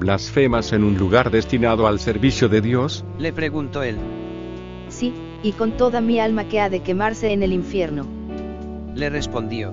¿Blasfemas 0.00 0.72
en 0.72 0.82
un 0.82 0.98
lugar 0.98 1.30
destinado 1.30 1.86
al 1.86 2.00
servicio 2.00 2.48
de 2.48 2.60
Dios? 2.60 3.04
Le 3.20 3.32
preguntó 3.32 3.84
él. 3.84 3.98
Sí, 4.88 5.14
y 5.44 5.52
con 5.52 5.76
toda 5.76 6.00
mi 6.00 6.18
alma 6.18 6.48
que 6.48 6.58
ha 6.58 6.68
de 6.68 6.80
quemarse 6.80 7.32
en 7.32 7.44
el 7.44 7.52
infierno. 7.52 8.04
Le 8.96 9.08
respondió. 9.10 9.72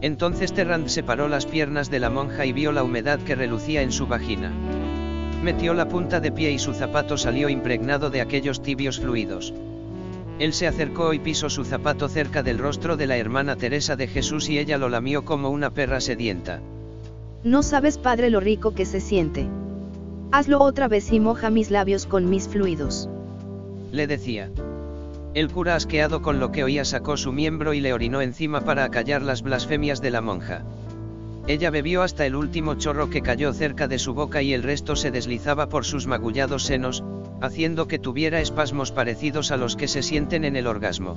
Entonces 0.00 0.54
Terrand 0.54 0.88
separó 0.88 1.28
las 1.28 1.44
piernas 1.44 1.90
de 1.90 2.00
la 2.00 2.08
monja 2.08 2.46
y 2.46 2.54
vio 2.54 2.72
la 2.72 2.84
humedad 2.84 3.18
que 3.18 3.34
relucía 3.34 3.82
en 3.82 3.92
su 3.92 4.06
vagina. 4.06 4.50
Metió 5.44 5.74
la 5.74 5.88
punta 5.88 6.20
de 6.20 6.32
pie 6.32 6.52
y 6.52 6.58
su 6.58 6.72
zapato 6.72 7.18
salió 7.18 7.50
impregnado 7.50 8.08
de 8.08 8.22
aquellos 8.22 8.62
tibios 8.62 8.98
fluidos. 8.98 9.52
Él 10.38 10.52
se 10.52 10.66
acercó 10.66 11.12
y 11.12 11.18
pisó 11.18 11.50
su 11.50 11.64
zapato 11.64 12.08
cerca 12.08 12.42
del 12.42 12.58
rostro 12.58 12.96
de 12.96 13.06
la 13.06 13.16
hermana 13.16 13.56
Teresa 13.56 13.96
de 13.96 14.08
Jesús 14.08 14.48
y 14.48 14.58
ella 14.58 14.78
lo 14.78 14.88
lamió 14.88 15.24
como 15.24 15.50
una 15.50 15.70
perra 15.70 16.00
sedienta. 16.00 16.60
No 17.44 17.62
sabes, 17.62 17.98
padre, 17.98 18.30
lo 18.30 18.40
rico 18.40 18.74
que 18.74 18.84
se 18.84 19.00
siente. 19.00 19.48
Hazlo 20.30 20.60
otra 20.60 20.88
vez 20.88 21.12
y 21.12 21.20
moja 21.20 21.50
mis 21.50 21.70
labios 21.70 22.06
con 22.06 22.30
mis 22.30 22.48
fluidos. 22.48 23.08
Le 23.90 24.06
decía. 24.06 24.50
El 25.34 25.50
cura 25.50 25.76
asqueado 25.76 26.22
con 26.22 26.40
lo 26.40 26.52
que 26.52 26.64
oía 26.64 26.84
sacó 26.84 27.16
su 27.16 27.32
miembro 27.32 27.74
y 27.74 27.80
le 27.80 27.92
orinó 27.92 28.20
encima 28.20 28.60
para 28.60 28.84
acallar 28.84 29.22
las 29.22 29.42
blasfemias 29.42 30.00
de 30.00 30.10
la 30.10 30.20
monja. 30.20 30.62
Ella 31.46 31.70
bebió 31.70 32.02
hasta 32.02 32.24
el 32.24 32.36
último 32.36 32.74
chorro 32.74 33.10
que 33.10 33.22
cayó 33.22 33.52
cerca 33.52 33.88
de 33.88 33.98
su 33.98 34.14
boca 34.14 34.42
y 34.42 34.52
el 34.52 34.62
resto 34.62 34.94
se 34.94 35.10
deslizaba 35.10 35.68
por 35.68 35.84
sus 35.84 36.06
magullados 36.06 36.64
senos, 36.64 37.02
haciendo 37.42 37.88
que 37.88 37.98
tuviera 37.98 38.40
espasmos 38.40 38.92
parecidos 38.92 39.50
a 39.50 39.56
los 39.56 39.74
que 39.76 39.88
se 39.88 40.02
sienten 40.02 40.44
en 40.44 40.56
el 40.56 40.68
orgasmo. 40.68 41.16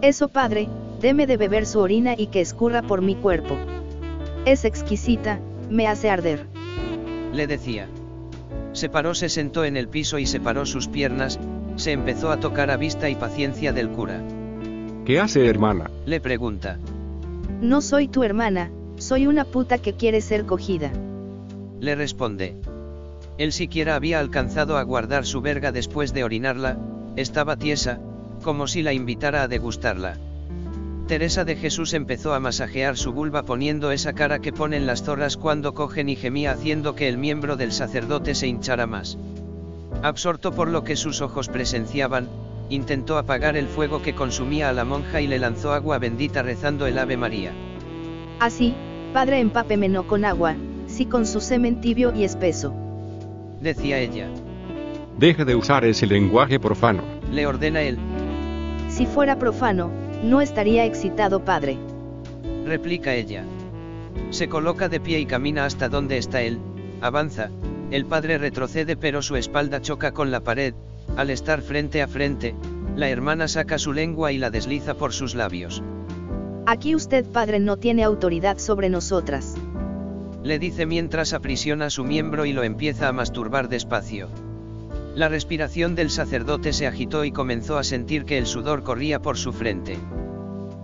Eso, 0.00 0.28
padre, 0.28 0.68
deme 1.00 1.26
de 1.26 1.36
beber 1.36 1.66
su 1.66 1.80
orina 1.80 2.14
y 2.16 2.28
que 2.28 2.40
escurra 2.40 2.80
por 2.82 3.02
mi 3.02 3.16
cuerpo. 3.16 3.56
Es 4.46 4.64
exquisita, 4.64 5.40
me 5.68 5.88
hace 5.88 6.10
arder. 6.10 6.46
Le 7.32 7.46
decía. 7.46 7.88
Se 8.72 8.88
paró, 8.88 9.14
se 9.14 9.28
sentó 9.28 9.64
en 9.64 9.76
el 9.76 9.88
piso 9.88 10.18
y 10.18 10.26
separó 10.26 10.64
sus 10.64 10.88
piernas, 10.88 11.38
se 11.76 11.92
empezó 11.92 12.30
a 12.30 12.38
tocar 12.38 12.70
a 12.70 12.76
vista 12.76 13.10
y 13.10 13.16
paciencia 13.16 13.72
del 13.72 13.90
cura. 13.90 14.22
¿Qué 15.04 15.18
hace, 15.18 15.46
hermana? 15.46 15.90
Le 16.06 16.20
pregunta. 16.20 16.78
No 17.60 17.80
soy 17.80 18.06
tu 18.06 18.22
hermana, 18.22 18.70
soy 18.96 19.26
una 19.26 19.44
puta 19.44 19.78
que 19.78 19.94
quiere 19.94 20.20
ser 20.20 20.46
cogida. 20.46 20.92
Le 21.80 21.96
responde. 21.96 22.54
Él 23.42 23.50
siquiera 23.52 23.96
había 23.96 24.20
alcanzado 24.20 24.76
a 24.78 24.84
guardar 24.84 25.26
su 25.26 25.40
verga 25.40 25.72
después 25.72 26.14
de 26.14 26.22
orinarla, 26.22 26.78
estaba 27.16 27.56
tiesa, 27.56 27.98
como 28.40 28.68
si 28.68 28.82
la 28.82 28.92
invitara 28.92 29.42
a 29.42 29.48
degustarla. 29.48 30.16
Teresa 31.08 31.44
de 31.44 31.56
Jesús 31.56 31.92
empezó 31.92 32.34
a 32.34 32.38
masajear 32.38 32.96
su 32.96 33.12
vulva 33.12 33.42
poniendo 33.42 33.90
esa 33.90 34.12
cara 34.12 34.38
que 34.38 34.52
ponen 34.52 34.86
las 34.86 35.02
zorras 35.02 35.36
cuando 35.36 35.74
cogen 35.74 36.08
y 36.08 36.14
gemía 36.14 36.52
haciendo 36.52 36.94
que 36.94 37.08
el 37.08 37.18
miembro 37.18 37.56
del 37.56 37.72
sacerdote 37.72 38.36
se 38.36 38.46
hinchara 38.46 38.86
más. 38.86 39.18
Absorto 40.04 40.52
por 40.52 40.68
lo 40.68 40.84
que 40.84 40.94
sus 40.94 41.20
ojos 41.20 41.48
presenciaban, 41.48 42.28
intentó 42.70 43.18
apagar 43.18 43.56
el 43.56 43.66
fuego 43.66 44.02
que 44.02 44.14
consumía 44.14 44.68
a 44.68 44.72
la 44.72 44.84
monja 44.84 45.20
y 45.20 45.26
le 45.26 45.40
lanzó 45.40 45.72
agua 45.72 45.98
bendita 45.98 46.44
rezando 46.44 46.86
el 46.86 46.96
Ave 46.96 47.16
María. 47.16 47.50
Así, 48.38 48.72
Padre 49.12 49.40
empápeme 49.40 49.88
no 49.88 50.06
con 50.06 50.24
agua, 50.24 50.54
sí 50.86 51.06
con 51.06 51.26
su 51.26 51.40
semen 51.40 51.80
tibio 51.80 52.14
y 52.14 52.22
espeso. 52.22 52.72
Decía 53.62 53.98
ella. 54.00 54.28
Deje 55.18 55.44
de 55.44 55.54
usar 55.54 55.84
ese 55.84 56.04
lenguaje 56.06 56.58
profano. 56.58 57.04
Le 57.30 57.46
ordena 57.46 57.80
él. 57.80 57.96
Si 58.88 59.06
fuera 59.06 59.38
profano, 59.38 59.88
no 60.24 60.40
estaría 60.40 60.84
excitado, 60.84 61.44
Padre. 61.44 61.78
Replica 62.66 63.14
ella. 63.14 63.44
Se 64.30 64.48
coloca 64.48 64.88
de 64.88 64.98
pie 64.98 65.20
y 65.20 65.26
camina 65.26 65.64
hasta 65.64 65.88
donde 65.88 66.18
está 66.18 66.42
él, 66.42 66.58
avanza, 67.00 67.50
el 67.90 68.04
padre 68.04 68.38
retrocede 68.38 68.96
pero 68.96 69.22
su 69.22 69.36
espalda 69.36 69.80
choca 69.80 70.12
con 70.12 70.30
la 70.30 70.40
pared, 70.40 70.74
al 71.16 71.30
estar 71.30 71.62
frente 71.62 72.02
a 72.02 72.08
frente, 72.08 72.54
la 72.96 73.10
hermana 73.10 73.46
saca 73.48 73.78
su 73.78 73.92
lengua 73.92 74.32
y 74.32 74.38
la 74.38 74.50
desliza 74.50 74.94
por 74.94 75.12
sus 75.12 75.34
labios. 75.34 75.82
Aquí 76.66 76.94
usted, 76.94 77.24
Padre, 77.26 77.58
no 77.58 77.76
tiene 77.76 78.04
autoridad 78.04 78.58
sobre 78.58 78.88
nosotras. 78.88 79.56
Le 80.42 80.58
dice 80.58 80.86
mientras 80.86 81.32
aprisiona 81.32 81.88
su 81.90 82.04
miembro 82.04 82.44
y 82.44 82.52
lo 82.52 82.64
empieza 82.64 83.08
a 83.08 83.12
masturbar 83.12 83.68
despacio. 83.68 84.28
La 85.14 85.28
respiración 85.28 85.94
del 85.94 86.10
sacerdote 86.10 86.72
se 86.72 86.86
agitó 86.86 87.24
y 87.24 87.32
comenzó 87.32 87.78
a 87.78 87.84
sentir 87.84 88.24
que 88.24 88.38
el 88.38 88.46
sudor 88.46 88.82
corría 88.82 89.20
por 89.20 89.36
su 89.36 89.52
frente. 89.52 89.98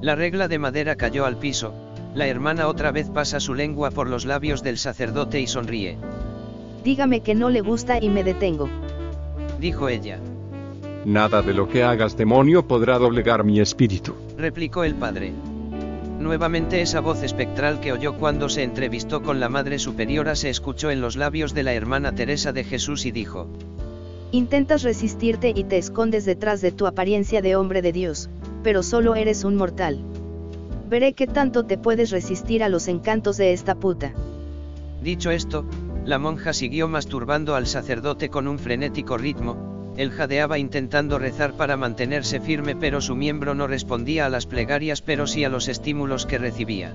La 0.00 0.14
regla 0.14 0.48
de 0.48 0.58
madera 0.58 0.96
cayó 0.96 1.24
al 1.24 1.38
piso, 1.38 1.74
la 2.14 2.26
hermana 2.26 2.68
otra 2.68 2.92
vez 2.92 3.10
pasa 3.10 3.40
su 3.40 3.54
lengua 3.54 3.90
por 3.90 4.08
los 4.08 4.26
labios 4.26 4.62
del 4.62 4.78
sacerdote 4.78 5.40
y 5.40 5.46
sonríe. 5.46 5.96
Dígame 6.84 7.20
que 7.20 7.34
no 7.34 7.50
le 7.50 7.60
gusta 7.60 8.02
y 8.02 8.08
me 8.08 8.22
detengo. 8.22 8.68
Dijo 9.60 9.88
ella. 9.88 10.18
Nada 11.04 11.42
de 11.42 11.54
lo 11.54 11.68
que 11.68 11.82
hagas 11.82 12.16
demonio 12.16 12.66
podrá 12.66 12.98
doblegar 12.98 13.44
mi 13.44 13.60
espíritu. 13.60 14.14
Replicó 14.36 14.84
el 14.84 14.94
padre. 14.94 15.32
Nuevamente 16.18 16.82
esa 16.82 17.00
voz 17.00 17.22
espectral 17.22 17.78
que 17.78 17.92
oyó 17.92 18.16
cuando 18.16 18.48
se 18.48 18.64
entrevistó 18.64 19.22
con 19.22 19.38
la 19.38 19.48
Madre 19.48 19.78
Superiora 19.78 20.34
se 20.34 20.50
escuchó 20.50 20.90
en 20.90 21.00
los 21.00 21.14
labios 21.16 21.54
de 21.54 21.62
la 21.62 21.74
hermana 21.74 22.12
Teresa 22.12 22.52
de 22.52 22.64
Jesús 22.64 23.06
y 23.06 23.12
dijo, 23.12 23.46
Intentas 24.32 24.82
resistirte 24.82 25.52
y 25.54 25.64
te 25.64 25.78
escondes 25.78 26.24
detrás 26.24 26.60
de 26.60 26.72
tu 26.72 26.86
apariencia 26.86 27.40
de 27.40 27.54
hombre 27.54 27.82
de 27.82 27.92
Dios, 27.92 28.30
pero 28.64 28.82
solo 28.82 29.14
eres 29.14 29.44
un 29.44 29.54
mortal. 29.54 30.02
Veré 30.90 31.12
qué 31.12 31.26
tanto 31.26 31.66
te 31.66 31.78
puedes 31.78 32.10
resistir 32.10 32.64
a 32.64 32.68
los 32.68 32.88
encantos 32.88 33.36
de 33.36 33.52
esta 33.52 33.76
puta. 33.76 34.12
Dicho 35.02 35.30
esto, 35.30 35.64
la 36.04 36.18
monja 36.18 36.52
siguió 36.52 36.88
masturbando 36.88 37.54
al 37.54 37.66
sacerdote 37.66 38.28
con 38.28 38.48
un 38.48 38.58
frenético 38.58 39.16
ritmo, 39.16 39.67
él 39.98 40.12
jadeaba 40.12 40.58
intentando 40.58 41.18
rezar 41.18 41.54
para 41.54 41.76
mantenerse 41.76 42.40
firme 42.40 42.76
pero 42.76 43.00
su 43.00 43.16
miembro 43.16 43.54
no 43.56 43.66
respondía 43.66 44.26
a 44.26 44.30
las 44.30 44.46
plegarias 44.46 45.02
pero 45.02 45.26
sí 45.26 45.42
a 45.42 45.48
los 45.48 45.66
estímulos 45.66 46.24
que 46.24 46.38
recibía. 46.38 46.94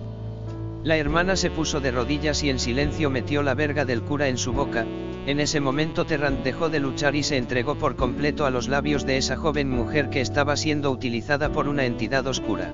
La 0.84 0.96
hermana 0.98 1.36
se 1.36 1.52
puso 1.52 1.82
de 1.82 1.92
rodillas 1.92 2.44
y 2.44 2.50
en 2.50 2.60
silencio 2.60 3.10
metió 3.10 3.44
la 3.44 3.56
verga 3.56 3.84
del 3.84 4.02
cura 4.02 4.30
en 4.30 4.38
su 4.38 4.54
boca, 4.54 4.86
en 5.26 5.42
ese 5.42 5.60
momento 5.60 6.06
Terrant 6.06 6.44
dejó 6.44 6.70
de 6.70 6.80
luchar 6.80 7.16
y 7.16 7.24
se 7.24 7.38
entregó 7.38 7.76
por 7.76 7.98
completo 7.98 8.46
a 8.46 8.52
los 8.52 8.70
labios 8.70 9.06
de 9.06 9.18
esa 9.18 9.36
joven 9.36 9.70
mujer 9.70 10.10
que 10.10 10.22
estaba 10.22 10.56
siendo 10.56 10.90
utilizada 10.90 11.50
por 11.50 11.68
una 11.68 11.86
entidad 11.86 12.26
oscura. 12.28 12.74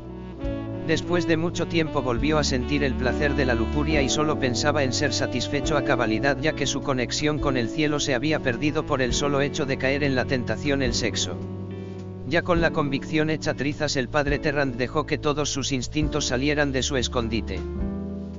Después 0.89 1.27
de 1.27 1.37
mucho 1.37 1.67
tiempo 1.67 2.01
volvió 2.01 2.39
a 2.39 2.43
sentir 2.43 2.83
el 2.83 2.95
placer 2.95 3.35
de 3.35 3.45
la 3.45 3.53
lujuria 3.53 4.01
y 4.01 4.09
solo 4.09 4.39
pensaba 4.39 4.83
en 4.83 4.91
ser 4.91 5.13
satisfecho 5.13 5.77
a 5.77 5.83
cabalidad 5.83 6.39
ya 6.41 6.53
que 6.53 6.65
su 6.65 6.81
conexión 6.81 7.37
con 7.37 7.57
el 7.57 7.69
cielo 7.69 7.99
se 7.99 8.15
había 8.15 8.39
perdido 8.39 8.87
por 8.87 9.03
el 9.03 9.13
solo 9.13 9.41
hecho 9.41 9.67
de 9.67 9.77
caer 9.77 10.03
en 10.03 10.15
la 10.15 10.25
tentación 10.25 10.81
el 10.81 10.95
sexo. 10.95 11.37
Ya 12.27 12.41
con 12.41 12.59
la 12.59 12.71
convicción 12.71 13.29
hecha 13.29 13.53
trizas 13.53 13.97
el 13.97 14.09
padre 14.09 14.39
Terrant 14.39 14.77
dejó 14.77 15.05
que 15.05 15.19
todos 15.19 15.51
sus 15.51 15.71
instintos 15.73 16.25
salieran 16.25 16.71
de 16.71 16.81
su 16.81 16.97
escondite. 16.97 17.59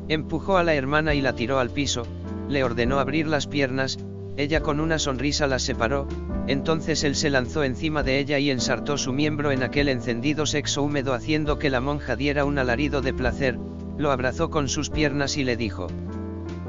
Empujó 0.08 0.56
a 0.56 0.64
la 0.64 0.74
hermana 0.74 1.14
y 1.14 1.20
la 1.20 1.36
tiró 1.36 1.60
al 1.60 1.70
piso, 1.70 2.02
le 2.48 2.64
ordenó 2.64 2.98
abrir 2.98 3.28
las 3.28 3.46
piernas, 3.46 3.96
ella 4.36 4.60
con 4.60 4.80
una 4.80 4.98
sonrisa 4.98 5.46
las 5.46 5.62
separó, 5.62 6.06
entonces 6.46 7.04
él 7.04 7.14
se 7.14 7.30
lanzó 7.30 7.62
encima 7.64 8.02
de 8.02 8.18
ella 8.18 8.38
y 8.38 8.50
ensartó 8.50 8.96
su 8.96 9.12
miembro 9.12 9.52
en 9.52 9.62
aquel 9.62 9.88
encendido 9.88 10.46
sexo 10.46 10.82
húmedo 10.82 11.14
haciendo 11.14 11.58
que 11.58 11.70
la 11.70 11.80
monja 11.80 12.16
diera 12.16 12.44
un 12.44 12.58
alarido 12.58 13.02
de 13.02 13.12
placer, 13.12 13.58
lo 13.98 14.10
abrazó 14.10 14.50
con 14.50 14.68
sus 14.68 14.90
piernas 14.90 15.36
y 15.36 15.44
le 15.44 15.56
dijo. 15.56 15.88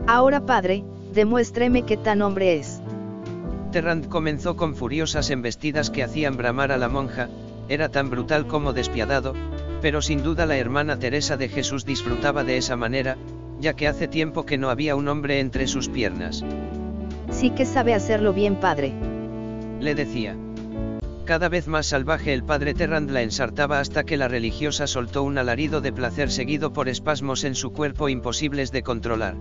Ahora 0.07 0.45
padre, 0.45 0.83
demuéstreme 1.13 1.83
qué 1.83 1.97
tan 1.97 2.21
hombre 2.21 2.55
es. 2.55 2.81
Terrant 3.71 4.07
comenzó 4.07 4.55
con 4.57 4.75
furiosas 4.75 5.29
embestidas 5.29 5.89
que 5.89 6.03
hacían 6.03 6.35
bramar 6.35 6.71
a 6.71 6.77
la 6.77 6.89
monja, 6.89 7.29
era 7.69 7.89
tan 7.89 8.09
brutal 8.09 8.47
como 8.47 8.73
despiadado, 8.73 9.33
pero 9.81 10.01
sin 10.01 10.23
duda 10.23 10.45
la 10.45 10.57
hermana 10.57 10.99
Teresa 10.99 11.37
de 11.37 11.47
Jesús 11.47 11.85
disfrutaba 11.85 12.43
de 12.43 12.57
esa 12.57 12.75
manera, 12.75 13.17
ya 13.59 13.73
que 13.73 13.87
hace 13.87 14.07
tiempo 14.07 14.45
que 14.45 14.57
no 14.57 14.69
había 14.69 14.95
un 14.95 15.07
hombre 15.07 15.39
entre 15.39 15.67
sus 15.67 15.87
piernas. 15.87 16.43
Sí 17.31 17.49
que 17.49 17.65
sabe 17.65 17.93
hacerlo 17.93 18.33
bien, 18.33 18.55
padre. 18.55 18.93
Le 19.79 19.95
decía. 19.95 20.35
Cada 21.25 21.49
vez 21.49 21.67
más 21.67 21.87
salvaje 21.87 22.33
el 22.33 22.43
padre 22.43 22.73
Terrand 22.73 23.09
la 23.09 23.21
ensartaba 23.21 23.79
hasta 23.79 24.03
que 24.03 24.17
la 24.17 24.27
religiosa 24.27 24.85
soltó 24.85 25.23
un 25.23 25.37
alarido 25.37 25.79
de 25.81 25.93
placer 25.93 26.29
seguido 26.29 26.73
por 26.73 26.89
espasmos 26.89 27.43
en 27.43 27.55
su 27.55 27.71
cuerpo 27.71 28.09
imposibles 28.09 28.71
de 28.71 28.83
controlar. 28.83 29.35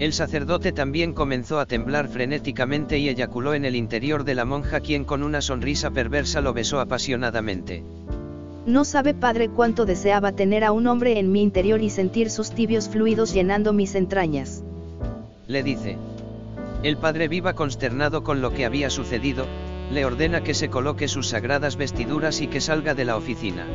El 0.00 0.12
sacerdote 0.12 0.70
también 0.70 1.12
comenzó 1.12 1.58
a 1.58 1.66
temblar 1.66 2.08
frenéticamente 2.08 2.98
y 2.98 3.08
eyaculó 3.08 3.54
en 3.54 3.64
el 3.64 3.74
interior 3.74 4.24
de 4.24 4.34
la 4.34 4.44
monja 4.44 4.80
quien 4.80 5.04
con 5.04 5.22
una 5.22 5.40
sonrisa 5.40 5.90
perversa 5.90 6.40
lo 6.40 6.52
besó 6.52 6.78
apasionadamente. 6.78 7.82
No 8.66 8.84
sabe 8.84 9.14
padre 9.14 9.48
cuánto 9.48 9.86
deseaba 9.86 10.32
tener 10.32 10.62
a 10.62 10.72
un 10.72 10.86
hombre 10.86 11.18
en 11.18 11.32
mi 11.32 11.42
interior 11.42 11.80
y 11.80 11.90
sentir 11.90 12.30
sus 12.30 12.50
tibios 12.50 12.88
fluidos 12.88 13.32
llenando 13.32 13.72
mis 13.72 13.94
entrañas. 13.94 14.62
Le 15.46 15.62
dice. 15.62 15.96
El 16.82 16.96
padre 16.96 17.26
viva 17.26 17.54
consternado 17.54 18.22
con 18.22 18.40
lo 18.40 18.52
que 18.52 18.64
había 18.64 18.88
sucedido, 18.88 19.46
le 19.90 20.04
ordena 20.04 20.42
que 20.42 20.54
se 20.54 20.70
coloque 20.70 21.08
sus 21.08 21.28
sagradas 21.28 21.76
vestiduras 21.76 22.40
y 22.40 22.46
que 22.46 22.60
salga 22.60 22.94
de 22.94 23.04
la 23.04 23.16
oficina. 23.16 23.66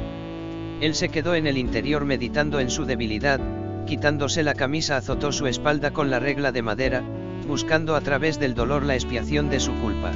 Él 0.79 0.95
se 0.95 1.09
quedó 1.09 1.35
en 1.35 1.45
el 1.45 1.57
interior 1.57 2.05
meditando 2.05 2.59
en 2.59 2.69
su 2.69 2.85
debilidad, 2.85 3.41
quitándose 3.85 4.43
la 4.43 4.53
camisa 4.53 4.97
azotó 4.97 5.31
su 5.31 5.47
espalda 5.47 5.91
con 5.91 6.09
la 6.09 6.19
regla 6.19 6.51
de 6.51 6.61
madera, 6.61 7.03
buscando 7.47 7.95
a 7.95 8.01
través 8.01 8.39
del 8.39 8.53
dolor 8.53 8.83
la 8.83 8.95
expiación 8.95 9.49
de 9.49 9.59
su 9.59 9.73
culpa. 9.75 10.11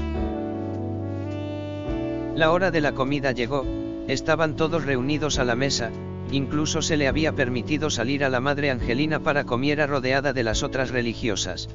La 2.36 2.52
hora 2.52 2.72
de 2.72 2.82
la 2.82 2.94
comida 2.94 3.32
llegó, 3.34 3.66
estaban 4.08 4.56
todos 4.56 4.86
reunidos 4.86 5.40
a 5.40 5.44
la 5.44 5.56
mesa, 5.56 5.92
incluso 6.32 6.82
se 6.82 6.96
le 6.96 7.08
había 7.10 7.34
permitido 7.34 7.90
salir 7.90 8.24
a 8.24 8.30
la 8.30 8.40
madre 8.40 8.72
Angelina 8.72 9.20
para 9.20 9.44
comiera 9.44 9.88
rodeada 9.88 10.32
de 10.32 10.44
las 10.44 10.64
otras 10.64 10.92
religiosas. 10.92 11.68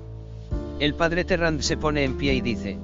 El 0.83 0.95
padre 0.95 1.25
Terrand 1.25 1.61
se 1.61 1.77
pone 1.77 2.03
en 2.03 2.17
pie 2.17 2.35
y 2.35 2.41
dice, 2.41 2.77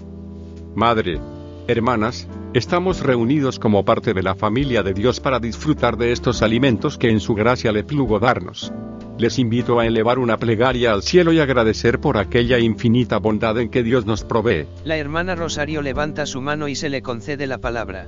Madre, 0.77 1.19
hermanas, 1.67 2.29
estamos 2.55 3.01
reunidos 3.01 3.59
como 3.59 3.85
parte 3.85 4.15
de 4.15 4.23
la 4.23 4.37
familia 4.37 4.85
de 4.85 4.95
Dios 4.95 5.19
para 5.19 5.41
disfrutar 5.41 5.97
de 5.97 6.13
estos 6.13 6.43
alimentos 6.43 6.97
que 6.97 7.11
en 7.11 7.19
su 7.19 7.35
gracia 7.35 7.73
le 7.73 7.83
plugo 7.83 8.21
darnos. 8.21 8.73
Les 9.19 9.41
invito 9.41 9.81
a 9.81 9.87
elevar 9.87 10.21
una 10.21 10.37
plegaria 10.37 10.93
al 10.93 11.03
cielo 11.03 11.33
y 11.33 11.41
agradecer 11.41 11.99
por 11.99 12.19
aquella 12.19 12.61
infinita 12.61 13.19
bondad 13.19 13.59
en 13.59 13.69
que 13.69 13.83
Dios 13.83 14.07
nos 14.07 14.23
provee. 14.23 14.69
La 14.85 14.97
hermana 14.97 15.35
Rosario 15.35 15.83
levanta 15.83 16.25
su 16.25 16.41
mano 16.41 16.69
y 16.69 16.77
se 16.77 16.91
le 16.91 17.03
concede 17.03 17.49
la 17.49 17.59
palabra. 17.59 18.07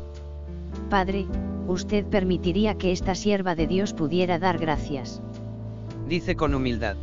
Padre, 0.88 1.26
usted 1.66 2.04
permitiría 2.04 2.78
que 2.78 2.92
esta 2.92 3.16
sierva 3.16 3.56
de 3.56 3.66
Dios 3.66 3.92
pudiera 3.92 4.38
dar 4.38 4.58
gracias. 4.58 5.20
Dice 6.06 6.36
con 6.36 6.54
humildad. 6.54 6.94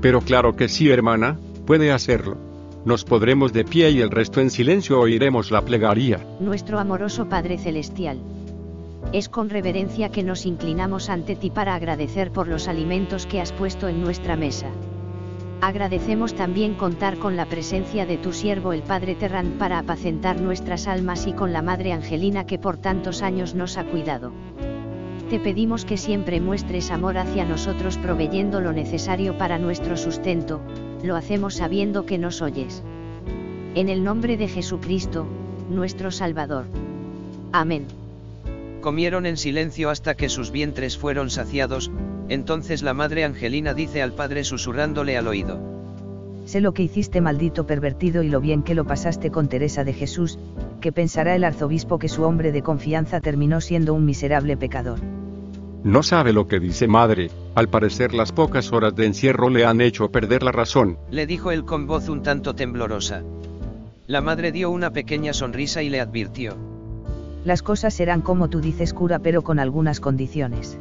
Pero 0.00 0.20
claro 0.22 0.54
que 0.56 0.68
sí, 0.68 0.88
hermana, 0.88 1.38
puede 1.68 1.92
hacerlo. 1.92 2.38
Nos 2.86 3.04
podremos 3.04 3.52
de 3.52 3.62
pie 3.62 3.90
y 3.90 4.00
el 4.00 4.10
resto 4.10 4.40
en 4.40 4.48
silencio 4.48 4.98
oiremos 4.98 5.50
la 5.50 5.60
plegaria. 5.60 6.18
Nuestro 6.40 6.78
amoroso 6.78 7.28
Padre 7.28 7.58
Celestial. 7.58 8.18
Es 9.12 9.28
con 9.28 9.50
reverencia 9.50 10.08
que 10.08 10.22
nos 10.22 10.46
inclinamos 10.46 11.10
ante 11.10 11.36
ti 11.36 11.50
para 11.50 11.74
agradecer 11.74 12.30
por 12.32 12.48
los 12.48 12.68
alimentos 12.68 13.26
que 13.26 13.42
has 13.42 13.52
puesto 13.52 13.86
en 13.86 14.02
nuestra 14.02 14.34
mesa. 14.34 14.68
Agradecemos 15.60 16.32
también 16.32 16.72
contar 16.72 17.18
con 17.18 17.36
la 17.36 17.44
presencia 17.44 18.06
de 18.06 18.16
tu 18.16 18.32
siervo 18.32 18.72
el 18.72 18.80
Padre 18.80 19.14
Terrant 19.14 19.58
para 19.58 19.78
apacentar 19.78 20.40
nuestras 20.40 20.88
almas 20.88 21.26
y 21.26 21.34
con 21.34 21.52
la 21.52 21.60
Madre 21.60 21.92
Angelina 21.92 22.46
que 22.46 22.58
por 22.58 22.78
tantos 22.78 23.20
años 23.20 23.54
nos 23.54 23.76
ha 23.76 23.84
cuidado. 23.84 24.32
Te 25.30 25.38
pedimos 25.38 25.84
que 25.84 25.98
siempre 25.98 26.40
muestres 26.40 26.90
amor 26.90 27.18
hacia 27.18 27.44
nosotros 27.44 27.98
proveyendo 27.98 28.62
lo 28.62 28.72
necesario 28.72 29.36
para 29.36 29.58
nuestro 29.58 29.98
sustento, 29.98 30.62
lo 31.02 31.16
hacemos 31.16 31.54
sabiendo 31.56 32.06
que 32.06 32.16
nos 32.16 32.40
oyes. 32.40 32.82
En 33.74 33.90
el 33.90 34.04
nombre 34.04 34.38
de 34.38 34.48
Jesucristo, 34.48 35.26
nuestro 35.68 36.10
Salvador. 36.10 36.64
Amén. 37.52 37.86
Comieron 38.80 39.26
en 39.26 39.36
silencio 39.36 39.90
hasta 39.90 40.14
que 40.14 40.30
sus 40.30 40.50
vientres 40.50 40.96
fueron 40.96 41.28
saciados, 41.28 41.90
entonces 42.30 42.82
la 42.82 42.94
madre 42.94 43.24
Angelina 43.24 43.74
dice 43.74 44.00
al 44.00 44.12
padre 44.12 44.44
susurrándole 44.44 45.18
al 45.18 45.28
oído. 45.28 45.60
Sé 46.46 46.62
lo 46.62 46.72
que 46.72 46.84
hiciste 46.84 47.20
maldito 47.20 47.66
pervertido 47.66 48.22
y 48.22 48.30
lo 48.30 48.40
bien 48.40 48.62
que 48.62 48.74
lo 48.74 48.86
pasaste 48.86 49.30
con 49.30 49.48
Teresa 49.48 49.84
de 49.84 49.92
Jesús, 49.92 50.38
que 50.80 50.92
pensará 50.92 51.34
el 51.34 51.44
arzobispo 51.44 51.98
que 51.98 52.08
su 52.08 52.22
hombre 52.22 52.52
de 52.52 52.62
confianza 52.62 53.20
terminó 53.20 53.60
siendo 53.60 53.94
un 53.94 54.04
miserable 54.04 54.56
pecador. 54.56 54.98
No 55.84 56.02
sabe 56.02 56.32
lo 56.32 56.48
que 56.48 56.58
dice 56.60 56.88
madre, 56.88 57.30
al 57.54 57.68
parecer 57.68 58.12
las 58.12 58.32
pocas 58.32 58.72
horas 58.72 58.94
de 58.96 59.06
encierro 59.06 59.48
le 59.48 59.64
han 59.64 59.80
hecho 59.80 60.10
perder 60.10 60.42
la 60.42 60.52
razón. 60.52 60.98
Le 61.10 61.26
dijo 61.26 61.50
él 61.50 61.64
con 61.64 61.86
voz 61.86 62.08
un 62.08 62.22
tanto 62.22 62.54
temblorosa. 62.54 63.22
La 64.06 64.20
madre 64.20 64.52
dio 64.52 64.70
una 64.70 64.90
pequeña 64.90 65.32
sonrisa 65.32 65.82
y 65.82 65.88
le 65.88 66.00
advirtió. 66.00 66.56
Las 67.44 67.62
cosas 67.62 67.94
serán 67.94 68.22
como 68.22 68.48
tú 68.48 68.60
dices 68.60 68.92
cura 68.92 69.20
pero 69.20 69.42
con 69.42 69.58
algunas 69.58 70.00
condiciones. 70.00 70.78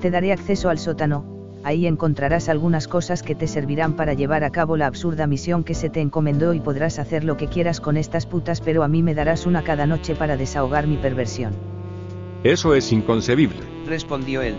Te 0.00 0.10
daré 0.10 0.32
acceso 0.32 0.68
al 0.68 0.78
sótano, 0.78 1.35
ahí 1.66 1.88
encontrarás 1.88 2.48
algunas 2.48 2.86
cosas 2.86 3.24
que 3.24 3.34
te 3.34 3.48
servirán 3.48 3.94
para 3.94 4.14
llevar 4.14 4.44
a 4.44 4.50
cabo 4.50 4.76
la 4.76 4.86
absurda 4.86 5.26
misión 5.26 5.64
que 5.64 5.74
se 5.74 5.90
te 5.90 6.00
encomendó 6.00 6.54
y 6.54 6.60
podrás 6.60 7.00
hacer 7.00 7.24
lo 7.24 7.36
que 7.36 7.48
quieras 7.48 7.80
con 7.80 7.96
estas 7.96 8.24
putas 8.24 8.60
pero 8.60 8.84
a 8.84 8.88
mí 8.88 9.02
me 9.02 9.16
darás 9.16 9.46
una 9.46 9.64
cada 9.64 9.84
noche 9.84 10.14
para 10.14 10.36
desahogar 10.36 10.86
mi 10.86 10.96
perversión. 10.96 11.54
Eso 12.44 12.72
es 12.76 12.92
inconcebible. 12.92 13.58
Respondió 13.84 14.42
él. 14.42 14.54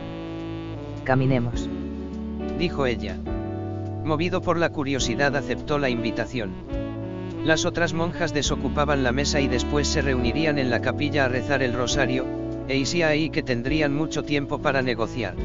Caminemos. 1.05 1.69
Dijo 2.59 2.85
ella. 2.85 3.15
Movido 4.03 4.41
por 4.41 4.57
la 4.57 4.71
curiosidad 4.71 5.33
aceptó 5.37 5.79
la 5.79 5.89
invitación. 5.89 6.51
Las 7.45 7.63
otras 7.63 7.93
monjas 7.93 8.33
desocupaban 8.33 9.03
la 9.03 9.13
mesa 9.13 9.39
y 9.39 9.47
después 9.47 9.87
se 9.87 10.01
reunirían 10.01 10.59
en 10.59 10.69
la 10.69 10.81
capilla 10.81 11.23
a 11.23 11.29
rezar 11.29 11.63
el 11.63 11.71
rosario, 11.71 12.25
e 12.67 12.75
hicía 12.75 13.07
ahí 13.07 13.29
que 13.29 13.43
tendrían 13.43 13.95
mucho 13.95 14.23
tiempo 14.23 14.59
para 14.59 14.81
negociar. 14.81 15.35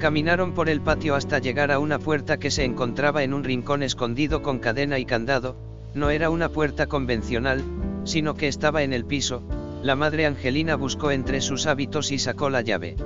Caminaron 0.00 0.54
por 0.54 0.70
el 0.70 0.80
patio 0.80 1.14
hasta 1.14 1.40
llegar 1.40 1.70
a 1.70 1.78
una 1.78 1.98
puerta 1.98 2.38
que 2.38 2.50
se 2.50 2.64
encontraba 2.64 3.22
en 3.22 3.34
un 3.34 3.44
rincón 3.44 3.82
escondido 3.82 4.40
con 4.40 4.58
cadena 4.58 4.98
y 4.98 5.04
candado, 5.04 5.56
no 5.94 6.08
era 6.08 6.30
una 6.30 6.48
puerta 6.48 6.86
convencional, 6.86 7.62
sino 8.04 8.34
que 8.34 8.48
estaba 8.48 8.82
en 8.82 8.94
el 8.94 9.04
piso, 9.04 9.42
la 9.82 9.96
madre 9.96 10.24
Angelina 10.24 10.74
buscó 10.76 11.10
entre 11.10 11.42
sus 11.42 11.66
hábitos 11.66 12.12
y 12.12 12.18
sacó 12.18 12.48
la 12.48 12.62
llave. 12.62 12.96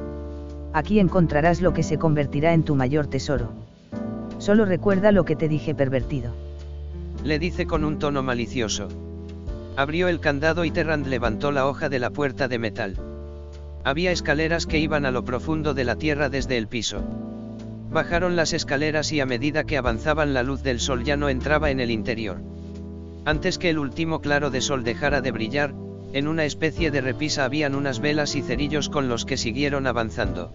Aquí 0.72 1.00
encontrarás 1.00 1.60
lo 1.60 1.72
que 1.72 1.82
se 1.82 1.98
convertirá 1.98 2.54
en 2.54 2.62
tu 2.62 2.76
mayor 2.76 3.08
tesoro. 3.08 3.50
Solo 4.38 4.64
recuerda 4.64 5.10
lo 5.10 5.24
que 5.24 5.34
te 5.34 5.48
dije 5.48 5.74
pervertido. 5.74 6.32
Le 7.24 7.40
dice 7.40 7.66
con 7.66 7.84
un 7.84 7.98
tono 7.98 8.22
malicioso. 8.22 8.86
Abrió 9.76 10.06
el 10.06 10.20
candado 10.20 10.64
y 10.64 10.70
Terrand 10.70 11.08
levantó 11.08 11.50
la 11.50 11.66
hoja 11.66 11.88
de 11.88 11.98
la 11.98 12.10
puerta 12.10 12.46
de 12.46 12.60
metal. 12.60 12.96
Había 13.86 14.12
escaleras 14.12 14.66
que 14.66 14.78
iban 14.78 15.04
a 15.04 15.10
lo 15.10 15.24
profundo 15.24 15.74
de 15.74 15.84
la 15.84 15.96
tierra 15.96 16.30
desde 16.30 16.56
el 16.56 16.68
piso. 16.68 17.04
Bajaron 17.90 18.34
las 18.34 18.54
escaleras 18.54 19.12
y 19.12 19.20
a 19.20 19.26
medida 19.26 19.64
que 19.64 19.76
avanzaban 19.76 20.32
la 20.32 20.42
luz 20.42 20.62
del 20.62 20.80
sol 20.80 21.04
ya 21.04 21.18
no 21.18 21.28
entraba 21.28 21.70
en 21.70 21.80
el 21.80 21.90
interior. 21.90 22.38
Antes 23.26 23.58
que 23.58 23.68
el 23.68 23.78
último 23.78 24.22
claro 24.22 24.48
de 24.50 24.62
sol 24.62 24.84
dejara 24.84 25.20
de 25.20 25.32
brillar, 25.32 25.74
en 26.14 26.28
una 26.28 26.46
especie 26.46 26.90
de 26.90 27.02
repisa 27.02 27.44
habían 27.44 27.74
unas 27.74 28.00
velas 28.00 28.36
y 28.36 28.42
cerillos 28.42 28.88
con 28.88 29.10
los 29.10 29.26
que 29.26 29.36
siguieron 29.36 29.86
avanzando. 29.86 30.50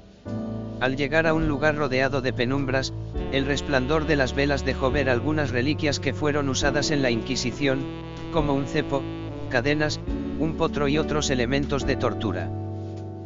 Al 0.80 0.96
llegar 0.96 1.28
a 1.28 1.36
un 1.36 1.48
lugar 1.48 1.76
rodeado 1.76 2.22
de 2.22 2.34
penumbras, 2.34 2.94
el 3.32 3.46
resplandor 3.46 4.08
de 4.08 4.16
las 4.16 4.34
velas 4.34 4.66
dejó 4.66 4.90
ver 4.90 5.08
algunas 5.08 5.52
reliquias 5.52 6.00
que 6.00 6.14
fueron 6.14 6.50
usadas 6.50 6.90
en 6.90 7.04
la 7.04 7.12
Inquisición, 7.12 7.86
como 8.34 8.54
un 8.54 8.66
cepo, 8.66 9.04
cadenas, 9.50 10.00
un 10.40 10.56
potro 10.56 10.88
y 10.88 10.98
otros 10.98 11.30
elementos 11.30 11.86
de 11.86 11.96
tortura. 11.96 12.50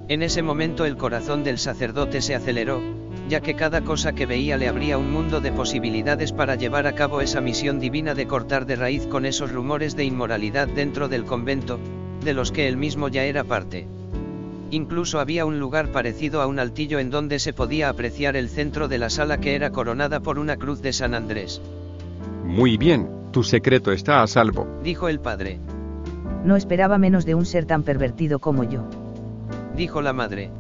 En 0.09 0.21
ese 0.21 0.41
momento 0.41 0.85
el 0.85 0.97
corazón 0.97 1.45
del 1.45 1.57
sacerdote 1.57 2.21
se 2.21 2.35
aceleró, 2.35 2.81
ya 3.29 3.39
que 3.39 3.55
cada 3.55 3.81
cosa 3.81 4.11
que 4.11 4.25
veía 4.25 4.57
le 4.57 4.67
abría 4.67 4.97
un 4.97 5.09
mundo 5.11 5.39
de 5.39 5.53
posibilidades 5.53 6.33
para 6.33 6.55
llevar 6.55 6.87
a 6.87 6.93
cabo 6.93 7.21
esa 7.21 7.39
misión 7.39 7.79
divina 7.79 8.13
de 8.13 8.27
cortar 8.27 8.65
de 8.65 8.75
raíz 8.75 9.07
con 9.07 9.25
esos 9.25 9.51
rumores 9.53 9.95
de 9.95 10.03
inmoralidad 10.03 10.67
dentro 10.67 11.07
del 11.07 11.23
convento, 11.23 11.79
de 12.21 12.33
los 12.33 12.51
que 12.51 12.67
él 12.67 12.75
mismo 12.75 13.07
ya 13.07 13.23
era 13.23 13.45
parte. 13.45 13.87
Incluso 14.71 15.19
había 15.21 15.45
un 15.45 15.59
lugar 15.59 15.91
parecido 15.93 16.41
a 16.41 16.47
un 16.47 16.59
altillo 16.59 16.99
en 16.99 17.09
donde 17.09 17.39
se 17.39 17.53
podía 17.53 17.87
apreciar 17.87 18.35
el 18.35 18.49
centro 18.49 18.89
de 18.89 18.97
la 18.97 19.09
sala 19.09 19.39
que 19.39 19.55
era 19.55 19.71
coronada 19.71 20.19
por 20.19 20.37
una 20.37 20.57
cruz 20.57 20.81
de 20.81 20.91
San 20.91 21.13
Andrés. 21.13 21.61
Muy 22.43 22.75
bien, 22.75 23.07
tu 23.31 23.43
secreto 23.43 23.93
está 23.93 24.21
a 24.21 24.27
salvo, 24.27 24.67
dijo 24.83 25.07
el 25.07 25.21
padre. 25.21 25.59
No 26.43 26.57
esperaba 26.57 26.97
menos 26.97 27.25
de 27.25 27.35
un 27.35 27.45
ser 27.45 27.65
tan 27.65 27.83
pervertido 27.83 28.39
como 28.39 28.65
yo 28.65 28.85
dijo 29.75 30.01
la 30.01 30.13
madre. 30.13 30.51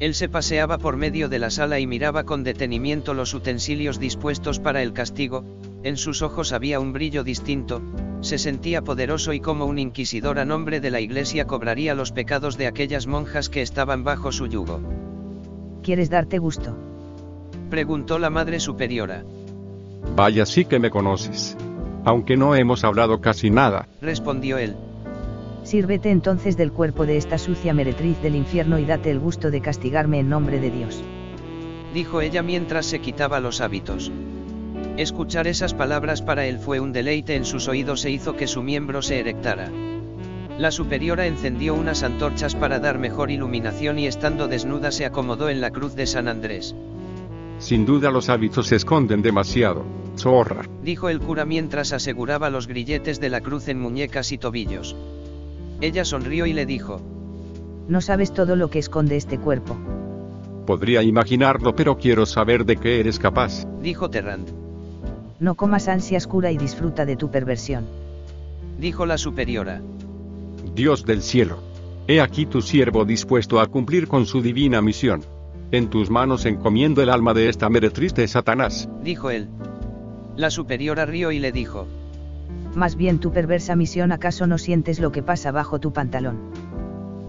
Él 0.00 0.14
se 0.14 0.28
paseaba 0.28 0.78
por 0.78 0.96
medio 0.96 1.28
de 1.28 1.40
la 1.40 1.50
sala 1.50 1.80
y 1.80 1.86
miraba 1.86 2.24
con 2.24 2.44
detenimiento 2.44 3.14
los 3.14 3.34
utensilios 3.34 3.98
dispuestos 3.98 4.60
para 4.60 4.82
el 4.82 4.92
castigo, 4.92 5.44
en 5.82 5.96
sus 5.96 6.22
ojos 6.22 6.52
había 6.52 6.78
un 6.78 6.92
brillo 6.92 7.24
distinto, 7.24 7.82
se 8.20 8.38
sentía 8.38 8.82
poderoso 8.82 9.32
y 9.32 9.40
como 9.40 9.64
un 9.66 9.78
inquisidor 9.78 10.38
a 10.38 10.44
nombre 10.44 10.80
de 10.80 10.90
la 10.90 11.00
iglesia 11.00 11.46
cobraría 11.46 11.94
los 11.94 12.12
pecados 12.12 12.56
de 12.56 12.66
aquellas 12.66 13.06
monjas 13.06 13.48
que 13.48 13.62
estaban 13.62 14.04
bajo 14.04 14.32
su 14.32 14.46
yugo. 14.46 14.80
¿Quieres 15.82 16.10
darte 16.10 16.38
gusto? 16.38 16.76
Preguntó 17.70 18.18
la 18.18 18.30
madre 18.30 18.60
superiora. 18.60 19.24
Vaya 20.16 20.46
sí 20.46 20.64
que 20.64 20.78
me 20.78 20.90
conoces. 20.90 21.56
Aunque 22.04 22.36
no 22.36 22.54
hemos 22.54 22.84
hablado 22.84 23.20
casi 23.20 23.50
nada. 23.50 23.88
Respondió 24.00 24.58
él. 24.58 24.76
Sírvete 25.68 26.10
entonces 26.10 26.56
del 26.56 26.72
cuerpo 26.72 27.04
de 27.04 27.18
esta 27.18 27.36
sucia 27.36 27.74
meretriz 27.74 28.22
del 28.22 28.36
infierno 28.36 28.78
y 28.78 28.86
date 28.86 29.10
el 29.10 29.18
gusto 29.18 29.50
de 29.50 29.60
castigarme 29.60 30.18
en 30.18 30.30
nombre 30.30 30.60
de 30.60 30.70
Dios. 30.70 31.04
Dijo 31.92 32.22
ella 32.22 32.42
mientras 32.42 32.86
se 32.86 33.00
quitaba 33.00 33.38
los 33.38 33.60
hábitos. 33.60 34.10
Escuchar 34.96 35.46
esas 35.46 35.74
palabras 35.74 36.22
para 36.22 36.46
él 36.46 36.58
fue 36.58 36.80
un 36.80 36.94
deleite 36.94 37.36
en 37.36 37.44
sus 37.44 37.68
oídos 37.68 38.02
e 38.06 38.10
hizo 38.10 38.34
que 38.34 38.46
su 38.46 38.62
miembro 38.62 39.02
se 39.02 39.20
erectara. 39.20 39.70
La 40.56 40.70
superiora 40.70 41.26
encendió 41.26 41.74
unas 41.74 42.02
antorchas 42.02 42.54
para 42.54 42.78
dar 42.78 42.98
mejor 42.98 43.30
iluminación 43.30 43.98
y 43.98 44.06
estando 44.06 44.48
desnuda 44.48 44.90
se 44.90 45.04
acomodó 45.04 45.50
en 45.50 45.60
la 45.60 45.70
cruz 45.70 45.94
de 45.94 46.06
San 46.06 46.28
Andrés. 46.28 46.74
Sin 47.58 47.84
duda 47.84 48.10
los 48.10 48.30
hábitos 48.30 48.68
se 48.68 48.76
esconden 48.76 49.20
demasiado, 49.20 49.84
zorra. 50.16 50.62
Dijo 50.82 51.10
el 51.10 51.20
cura 51.20 51.44
mientras 51.44 51.92
aseguraba 51.92 52.48
los 52.48 52.68
grilletes 52.68 53.20
de 53.20 53.28
la 53.28 53.42
cruz 53.42 53.68
en 53.68 53.78
muñecas 53.78 54.32
y 54.32 54.38
tobillos. 54.38 54.96
Ella 55.80 56.04
sonrió 56.04 56.46
y 56.46 56.52
le 56.52 56.66
dijo. 56.66 57.00
No 57.88 58.00
sabes 58.00 58.32
todo 58.32 58.56
lo 58.56 58.68
que 58.68 58.80
esconde 58.80 59.16
este 59.16 59.38
cuerpo. 59.38 59.76
Podría 60.66 61.02
imaginarlo, 61.02 61.74
pero 61.74 61.96
quiero 61.96 62.26
saber 62.26 62.64
de 62.64 62.76
qué 62.76 63.00
eres 63.00 63.18
capaz. 63.18 63.64
Dijo 63.80 64.10
Terrand. 64.10 64.48
No 65.38 65.54
comas 65.54 65.86
ansias 65.88 66.26
cura 66.26 66.50
y 66.50 66.58
disfruta 66.58 67.06
de 67.06 67.16
tu 67.16 67.30
perversión. 67.30 67.86
Dijo 68.78 69.06
la 69.06 69.18
superiora. 69.18 69.80
Dios 70.74 71.04
del 71.06 71.22
cielo. 71.22 71.62
He 72.08 72.20
aquí 72.20 72.44
tu 72.44 72.60
siervo 72.60 73.04
dispuesto 73.04 73.60
a 73.60 73.66
cumplir 73.66 74.08
con 74.08 74.26
su 74.26 74.42
divina 74.42 74.82
misión. 74.82 75.22
En 75.70 75.88
tus 75.88 76.10
manos 76.10 76.44
encomiendo 76.44 77.02
el 77.02 77.10
alma 77.10 77.34
de 77.34 77.48
esta 77.48 77.68
meretriz 77.68 78.14
de 78.14 78.26
Satanás. 78.26 78.88
Dijo 79.02 79.30
él. 79.30 79.48
La 80.36 80.50
superiora 80.50 81.06
rió 81.06 81.30
y 81.30 81.38
le 81.38 81.52
dijo 81.52 81.86
más 82.74 82.96
bien 82.96 83.18
tu 83.18 83.32
perversa 83.32 83.76
misión 83.76 84.12
acaso 84.12 84.46
no 84.46 84.58
sientes 84.58 85.00
lo 85.00 85.12
que 85.12 85.22
pasa 85.22 85.52
bajo 85.52 85.78
tu 85.78 85.92
pantalón. 85.92 86.38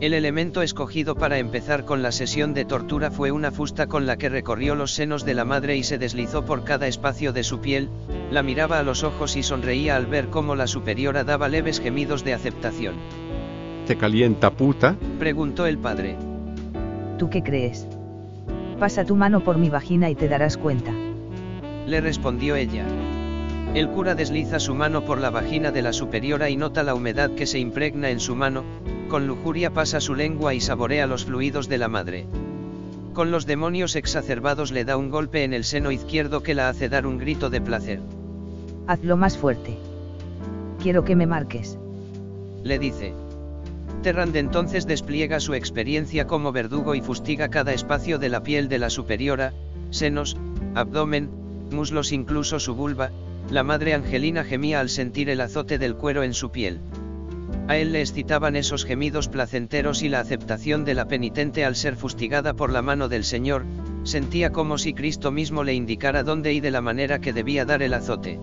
El 0.02 0.13
elemento 0.13 0.62
escogido 0.62 1.15
para 1.15 1.39
empezar 1.39 1.84
con 1.84 2.02
la 2.02 2.13
sesión 2.13 2.54
de 2.54 2.63
tortura 2.63 3.12
fue 3.12 3.32
una 3.32 3.52
fusta 3.52 3.88
con 3.88 4.06
la 4.06 4.17
que 4.17 4.30
recorrió 4.30 4.73
los 4.73 4.93
senos 4.93 5.25
de 5.25 5.34
la 5.34 5.43
madre 5.43 5.75
y 5.75 5.84
se 5.84 5.97
deslizó 5.97 6.45
por 6.45 6.63
cada 6.63 6.88
espacio 6.88 7.34
de 7.34 7.43
su 7.43 7.60
piel, 7.60 7.89
la 8.32 8.41
miraba 8.41 8.80
a 8.80 8.84
los 8.84 9.04
ojos 9.04 9.36
y 9.36 9.43
sonreía 9.43 9.97
al 9.97 10.06
ver 10.06 10.30
cómo 10.30 10.56
la 10.56 10.67
superiora 10.67 11.25
daba 11.25 11.49
leves 11.49 11.82
gemidos 11.82 12.23
de 12.23 12.34
aceptación. 12.34 12.95
¿Te 13.88 13.97
calienta 13.97 14.52
puta? 14.52 14.95
preguntó 15.19 15.65
el 15.65 15.78
padre. 15.78 16.15
¿Tú 17.17 17.30
qué 17.30 17.43
crees? 17.43 17.86
Pasa 18.80 19.04
tu 19.04 19.17
mano 19.17 19.43
por 19.43 19.58
mi 19.58 19.69
vagina 19.69 20.10
y 20.10 20.15
te 20.15 20.30
darás 20.30 20.58
cuenta. 20.58 20.93
Le 21.86 21.99
respondió 21.99 22.56
ella. 22.56 22.86
El 23.75 23.88
cura 23.89 24.15
desliza 24.15 24.60
su 24.60 24.73
mano 24.73 25.05
por 25.05 25.19
la 25.19 25.29
vagina 25.29 25.71
de 25.71 25.84
la 25.84 25.93
superiora 25.93 26.49
y 26.49 26.58
nota 26.58 26.82
la 26.82 26.95
humedad 26.95 27.29
que 27.36 27.45
se 27.45 27.60
impregna 27.60 28.10
en 28.10 28.19
su 28.19 28.36
mano, 28.36 28.63
con 29.10 29.27
lujuria 29.27 29.71
pasa 29.71 30.01
su 30.01 30.15
lengua 30.15 30.55
y 30.55 30.60
saborea 30.60 31.05
los 31.05 31.25
fluidos 31.25 31.69
de 31.69 31.77
la 31.77 31.88
madre. 31.88 32.25
Con 33.13 33.29
los 33.29 33.45
demonios 33.45 33.95
exacerbados 33.95 34.71
le 34.71 34.86
da 34.86 34.97
un 34.97 35.12
golpe 35.12 35.43
en 35.43 35.53
el 35.53 35.63
seno 35.65 35.91
izquierdo 35.91 36.41
que 36.41 36.55
la 36.55 36.67
hace 36.67 36.89
dar 36.89 37.05
un 37.05 37.19
grito 37.19 37.51
de 37.51 37.62
placer. 37.62 38.01
Hazlo 38.88 39.17
más 39.17 39.38
fuerte. 39.38 39.77
Quiero 40.82 41.03
que 41.03 41.15
me 41.15 41.27
marques. 41.27 41.77
Le 42.63 42.79
dice. 42.79 43.13
Terrand 44.01 44.36
entonces 44.36 44.88
despliega 44.88 45.39
su 45.39 45.53
experiencia 45.53 46.25
como 46.25 46.51
verdugo 46.51 46.95
y 46.95 47.01
fustiga 47.01 47.49
cada 47.49 47.73
espacio 47.73 48.17
de 48.17 48.29
la 48.29 48.41
piel 48.41 48.67
de 48.67 48.79
la 48.79 48.89
superiora, 48.89 49.53
senos, 49.91 50.38
abdomen, 50.73 51.29
muslos 51.71 52.12
incluso 52.12 52.60
su 52.60 52.73
vulva, 52.75 53.12
la 53.49 53.63
madre 53.63 53.95
Angelina 53.95 54.43
gemía 54.43 54.79
al 54.79 54.89
sentir 54.89 55.29
el 55.29 55.41
azote 55.41 55.79
del 55.79 55.95
cuero 55.95 56.23
en 56.23 56.33
su 56.33 56.51
piel. 56.51 56.79
A 57.67 57.77
él 57.77 57.91
le 57.91 58.01
excitaban 58.01 58.55
esos 58.55 58.85
gemidos 58.85 59.27
placenteros 59.27 60.01
y 60.03 60.09
la 60.09 60.19
aceptación 60.19 60.85
de 60.85 60.93
la 60.93 61.07
penitente 61.07 61.65
al 61.65 61.75
ser 61.75 61.95
fustigada 61.95 62.53
por 62.53 62.71
la 62.71 62.81
mano 62.81 63.09
del 63.09 63.23
Señor, 63.23 63.65
sentía 64.03 64.51
como 64.51 64.77
si 64.77 64.93
Cristo 64.93 65.31
mismo 65.31 65.63
le 65.63 65.73
indicara 65.73 66.23
dónde 66.23 66.53
y 66.53 66.59
de 66.59 66.71
la 66.71 66.81
manera 66.81 67.19
que 67.19 67.33
debía 67.33 67.65
dar 67.65 67.81
el 67.81 67.93
azote. 67.93 68.39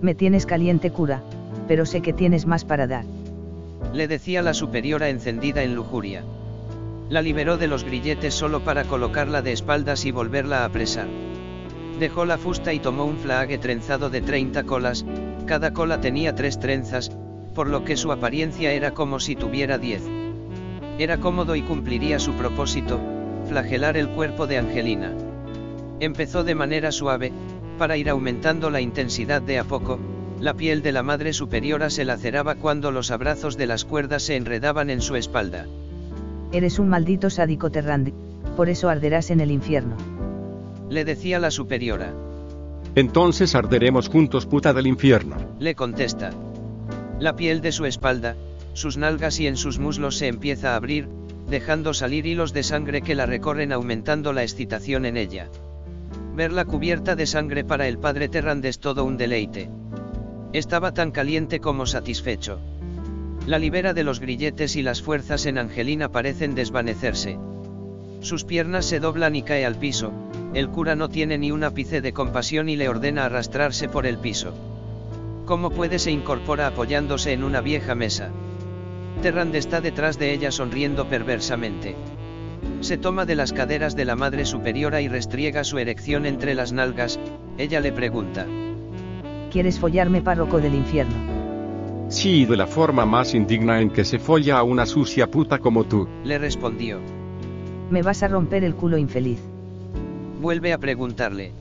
Me 0.00 0.14
tienes 0.14 0.46
caliente 0.46 0.90
cura, 0.90 1.22
pero 1.66 1.86
sé 1.86 2.02
que 2.02 2.12
tienes 2.12 2.46
más 2.46 2.64
para 2.64 2.86
dar. 2.86 3.04
Le 3.92 4.08
decía 4.08 4.42
la 4.42 4.54
superiora 4.54 5.08
encendida 5.08 5.62
en 5.62 5.74
lujuria. 5.74 6.24
La 7.08 7.22
liberó 7.22 7.56
de 7.56 7.68
los 7.68 7.84
grilletes 7.84 8.34
solo 8.34 8.60
para 8.60 8.84
colocarla 8.84 9.42
de 9.42 9.52
espaldas 9.52 10.04
y 10.04 10.10
volverla 10.10 10.62
a 10.62 10.64
apresar. 10.66 11.06
Dejó 11.98 12.26
la 12.26 12.36
fusta 12.36 12.74
y 12.74 12.78
tomó 12.78 13.04
un 13.06 13.16
flague 13.16 13.56
trenzado 13.56 14.10
de 14.10 14.20
30 14.20 14.64
colas, 14.64 15.04
cada 15.46 15.72
cola 15.72 16.00
tenía 16.00 16.34
tres 16.34 16.60
trenzas, 16.60 17.10
por 17.54 17.68
lo 17.68 17.84
que 17.84 17.96
su 17.96 18.12
apariencia 18.12 18.72
era 18.72 18.92
como 18.92 19.18
si 19.18 19.34
tuviera 19.34 19.78
10. 19.78 20.02
Era 20.98 21.18
cómodo 21.18 21.56
y 21.56 21.62
cumpliría 21.62 22.18
su 22.18 22.34
propósito, 22.34 23.00
flagelar 23.48 23.96
el 23.96 24.08
cuerpo 24.08 24.46
de 24.46 24.58
Angelina. 24.58 25.12
Empezó 26.00 26.44
de 26.44 26.54
manera 26.54 26.92
suave, 26.92 27.32
para 27.78 27.96
ir 27.96 28.10
aumentando 28.10 28.68
la 28.68 28.82
intensidad 28.82 29.40
de 29.40 29.58
a 29.58 29.64
poco, 29.64 29.98
la 30.38 30.52
piel 30.52 30.82
de 30.82 30.92
la 30.92 31.02
madre 31.02 31.32
superiora 31.32 31.88
se 31.88 32.04
laceraba 32.04 32.56
cuando 32.56 32.90
los 32.90 33.10
abrazos 33.10 33.56
de 33.56 33.66
las 33.66 33.86
cuerdas 33.86 34.22
se 34.22 34.36
enredaban 34.36 34.90
en 34.90 35.00
su 35.00 35.16
espalda. 35.16 35.66
Eres 36.52 36.78
un 36.78 36.88
maldito 36.88 37.30
sádico 37.30 37.70
Terrandi, 37.70 38.12
por 38.54 38.68
eso 38.68 38.90
arderás 38.90 39.30
en 39.30 39.40
el 39.40 39.50
infierno. 39.50 40.15
Le 40.88 41.04
decía 41.04 41.38
la 41.38 41.50
superiora. 41.50 42.12
Entonces 42.94 43.54
arderemos 43.54 44.08
juntos 44.08 44.46
puta 44.46 44.72
del 44.72 44.86
infierno. 44.86 45.36
Le 45.58 45.74
contesta. 45.74 46.30
La 47.18 47.36
piel 47.36 47.60
de 47.60 47.72
su 47.72 47.84
espalda, 47.84 48.36
sus 48.72 48.96
nalgas 48.96 49.40
y 49.40 49.46
en 49.46 49.56
sus 49.56 49.78
muslos 49.78 50.16
se 50.16 50.28
empieza 50.28 50.72
a 50.72 50.76
abrir, 50.76 51.08
dejando 51.48 51.94
salir 51.94 52.26
hilos 52.26 52.52
de 52.52 52.62
sangre 52.62 53.02
que 53.02 53.14
la 53.14 53.26
recorren 53.26 53.72
aumentando 53.72 54.32
la 54.32 54.42
excitación 54.42 55.06
en 55.06 55.16
ella. 55.16 55.48
Verla 56.34 56.64
cubierta 56.64 57.16
de 57.16 57.26
sangre 57.26 57.64
para 57.64 57.88
el 57.88 57.98
padre 57.98 58.28
Terrand 58.28 58.64
es 58.64 58.78
todo 58.78 59.04
un 59.04 59.16
deleite. 59.16 59.70
Estaba 60.52 60.92
tan 60.92 61.10
caliente 61.10 61.60
como 61.60 61.86
satisfecho. 61.86 62.60
La 63.46 63.58
libera 63.58 63.94
de 63.94 64.04
los 64.04 64.20
grilletes 64.20 64.76
y 64.76 64.82
las 64.82 65.02
fuerzas 65.02 65.46
en 65.46 65.56
Angelina 65.58 66.10
parecen 66.10 66.54
desvanecerse. 66.54 67.38
Sus 68.20 68.44
piernas 68.44 68.86
se 68.86 69.00
doblan 69.00 69.36
y 69.36 69.42
cae 69.42 69.64
al 69.64 69.76
piso, 69.76 70.12
el 70.56 70.70
cura 70.70 70.96
no 70.96 71.10
tiene 71.10 71.36
ni 71.36 71.50
un 71.50 71.64
ápice 71.64 72.00
de 72.00 72.14
compasión 72.14 72.70
y 72.70 72.76
le 72.76 72.88
ordena 72.88 73.26
arrastrarse 73.26 73.90
por 73.90 74.06
el 74.06 74.16
piso. 74.16 74.54
¿Cómo 75.44 75.68
puede 75.68 75.98
se 75.98 76.10
incorpora 76.10 76.66
apoyándose 76.66 77.34
en 77.34 77.44
una 77.44 77.60
vieja 77.60 77.94
mesa? 77.94 78.30
Terrand 79.20 79.54
está 79.54 79.82
detrás 79.82 80.18
de 80.18 80.32
ella 80.32 80.50
sonriendo 80.50 81.10
perversamente. 81.10 81.94
Se 82.80 82.96
toma 82.96 83.26
de 83.26 83.34
las 83.34 83.52
caderas 83.52 83.96
de 83.96 84.06
la 84.06 84.16
madre 84.16 84.46
superiora 84.46 85.02
y 85.02 85.08
restriega 85.08 85.62
su 85.62 85.76
erección 85.76 86.24
entre 86.24 86.54
las 86.54 86.72
nalgas, 86.72 87.20
ella 87.58 87.80
le 87.80 87.92
pregunta. 87.92 88.46
¿Quieres 89.52 89.78
follarme 89.78 90.22
párroco 90.22 90.58
del 90.58 90.74
infierno? 90.74 92.08
Sí, 92.08 92.46
de 92.46 92.56
la 92.56 92.66
forma 92.66 93.04
más 93.04 93.34
indigna 93.34 93.82
en 93.82 93.90
que 93.90 94.06
se 94.06 94.18
folla 94.18 94.56
a 94.56 94.62
una 94.62 94.86
sucia 94.86 95.30
puta 95.30 95.58
como 95.58 95.84
tú. 95.84 96.08
Le 96.24 96.38
respondió. 96.38 96.98
Me 97.90 98.00
vas 98.00 98.22
a 98.22 98.28
romper 98.28 98.64
el 98.64 98.74
culo 98.74 98.96
infeliz. 98.96 99.38
Vuelve 100.40 100.72
a 100.72 100.78
preguntarle. 100.78 101.52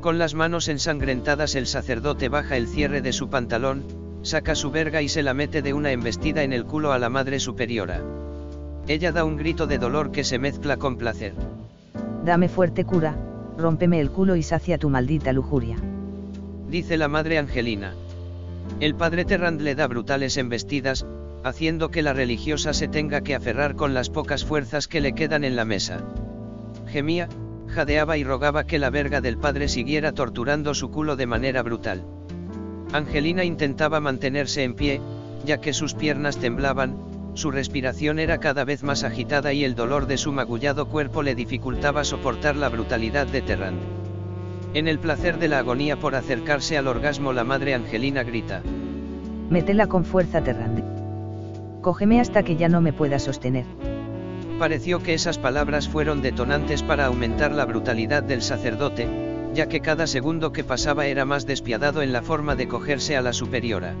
Con 0.00 0.18
las 0.18 0.34
manos 0.34 0.68
ensangrentadas 0.68 1.54
el 1.54 1.66
sacerdote 1.66 2.28
baja 2.28 2.56
el 2.56 2.68
cierre 2.68 3.00
de 3.00 3.12
su 3.12 3.30
pantalón, 3.30 3.84
saca 4.22 4.54
su 4.54 4.70
verga 4.70 5.02
y 5.02 5.08
se 5.08 5.22
la 5.22 5.34
mete 5.34 5.62
de 5.62 5.72
una 5.72 5.92
embestida 5.92 6.42
en 6.42 6.52
el 6.52 6.64
culo 6.64 6.92
a 6.92 6.98
la 6.98 7.08
madre 7.08 7.40
superiora. 7.40 8.02
Ella 8.86 9.12
da 9.12 9.24
un 9.24 9.36
grito 9.36 9.66
de 9.66 9.78
dolor 9.78 10.12
que 10.12 10.24
se 10.24 10.38
mezcla 10.38 10.76
con 10.76 10.96
placer. 10.96 11.34
Dame 12.24 12.48
fuerte 12.48 12.84
cura, 12.84 13.16
rómpeme 13.56 13.98
el 14.00 14.10
culo 14.10 14.36
y 14.36 14.42
sacia 14.42 14.78
tu 14.78 14.90
maldita 14.90 15.32
lujuria. 15.32 15.76
Dice 16.68 16.96
la 16.96 17.08
madre 17.08 17.38
Angelina. 17.38 17.94
El 18.80 18.94
padre 18.94 19.24
Terrand 19.24 19.60
le 19.60 19.74
da 19.74 19.86
brutales 19.86 20.36
embestidas, 20.36 21.06
haciendo 21.44 21.90
que 21.90 22.02
la 22.02 22.12
religiosa 22.12 22.74
se 22.74 22.88
tenga 22.88 23.22
que 23.22 23.34
aferrar 23.34 23.74
con 23.74 23.94
las 23.94 24.10
pocas 24.10 24.44
fuerzas 24.44 24.86
que 24.86 25.00
le 25.00 25.14
quedan 25.14 25.44
en 25.44 25.56
la 25.56 25.64
mesa. 25.64 26.00
Gemía, 26.88 27.28
jadeaba 27.68 28.16
y 28.16 28.24
rogaba 28.24 28.64
que 28.64 28.78
la 28.78 28.90
verga 28.90 29.20
del 29.20 29.38
padre 29.38 29.68
siguiera 29.68 30.12
torturando 30.12 30.74
su 30.74 30.90
culo 30.90 31.16
de 31.16 31.26
manera 31.26 31.62
brutal. 31.62 32.04
Angelina 32.92 33.44
intentaba 33.44 34.00
mantenerse 34.00 34.62
en 34.62 34.74
pie, 34.74 35.00
ya 35.44 35.60
que 35.60 35.72
sus 35.72 35.94
piernas 35.94 36.38
temblaban, 36.38 36.96
su 37.34 37.50
respiración 37.50 38.18
era 38.18 38.38
cada 38.38 38.64
vez 38.64 38.82
más 38.82 39.04
agitada 39.04 39.52
y 39.52 39.62
el 39.64 39.74
dolor 39.74 40.06
de 40.06 40.16
su 40.16 40.32
magullado 40.32 40.88
cuerpo 40.88 41.22
le 41.22 41.34
dificultaba 41.34 42.02
soportar 42.02 42.56
la 42.56 42.70
brutalidad 42.70 43.26
de 43.26 43.42
Terrand. 43.42 43.78
En 44.72 44.88
el 44.88 44.98
placer 44.98 45.38
de 45.38 45.48
la 45.48 45.58
agonía 45.58 45.98
por 45.98 46.14
acercarse 46.14 46.78
al 46.78 46.86
orgasmo 46.86 47.32
la 47.32 47.44
madre 47.44 47.74
Angelina 47.74 48.22
grita. 48.22 48.62
Métela 49.50 49.86
con 49.86 50.04
fuerza 50.04 50.42
Terrand. 50.42 50.82
Cógeme 51.82 52.20
hasta 52.20 52.42
que 52.42 52.56
ya 52.56 52.68
no 52.68 52.80
me 52.80 52.92
pueda 52.92 53.18
sostener. 53.18 53.66
Pareció 54.58 55.02
que 55.02 55.12
esas 55.12 55.38
palabras 55.38 55.86
fueron 55.86 56.22
detonantes 56.22 56.82
para 56.82 57.06
aumentar 57.06 57.52
la 57.52 57.66
brutalidad 57.66 58.22
del 58.22 58.40
sacerdote, 58.40 59.06
ya 59.52 59.68
que 59.68 59.80
cada 59.80 60.06
segundo 60.06 60.50
que 60.52 60.64
pasaba 60.64 61.06
era 61.06 61.26
más 61.26 61.44
despiadado 61.44 62.00
en 62.00 62.12
la 62.12 62.22
forma 62.22 62.56
de 62.56 62.66
cogerse 62.66 63.18
a 63.18 63.22
la 63.22 63.34
superiora. 63.34 63.94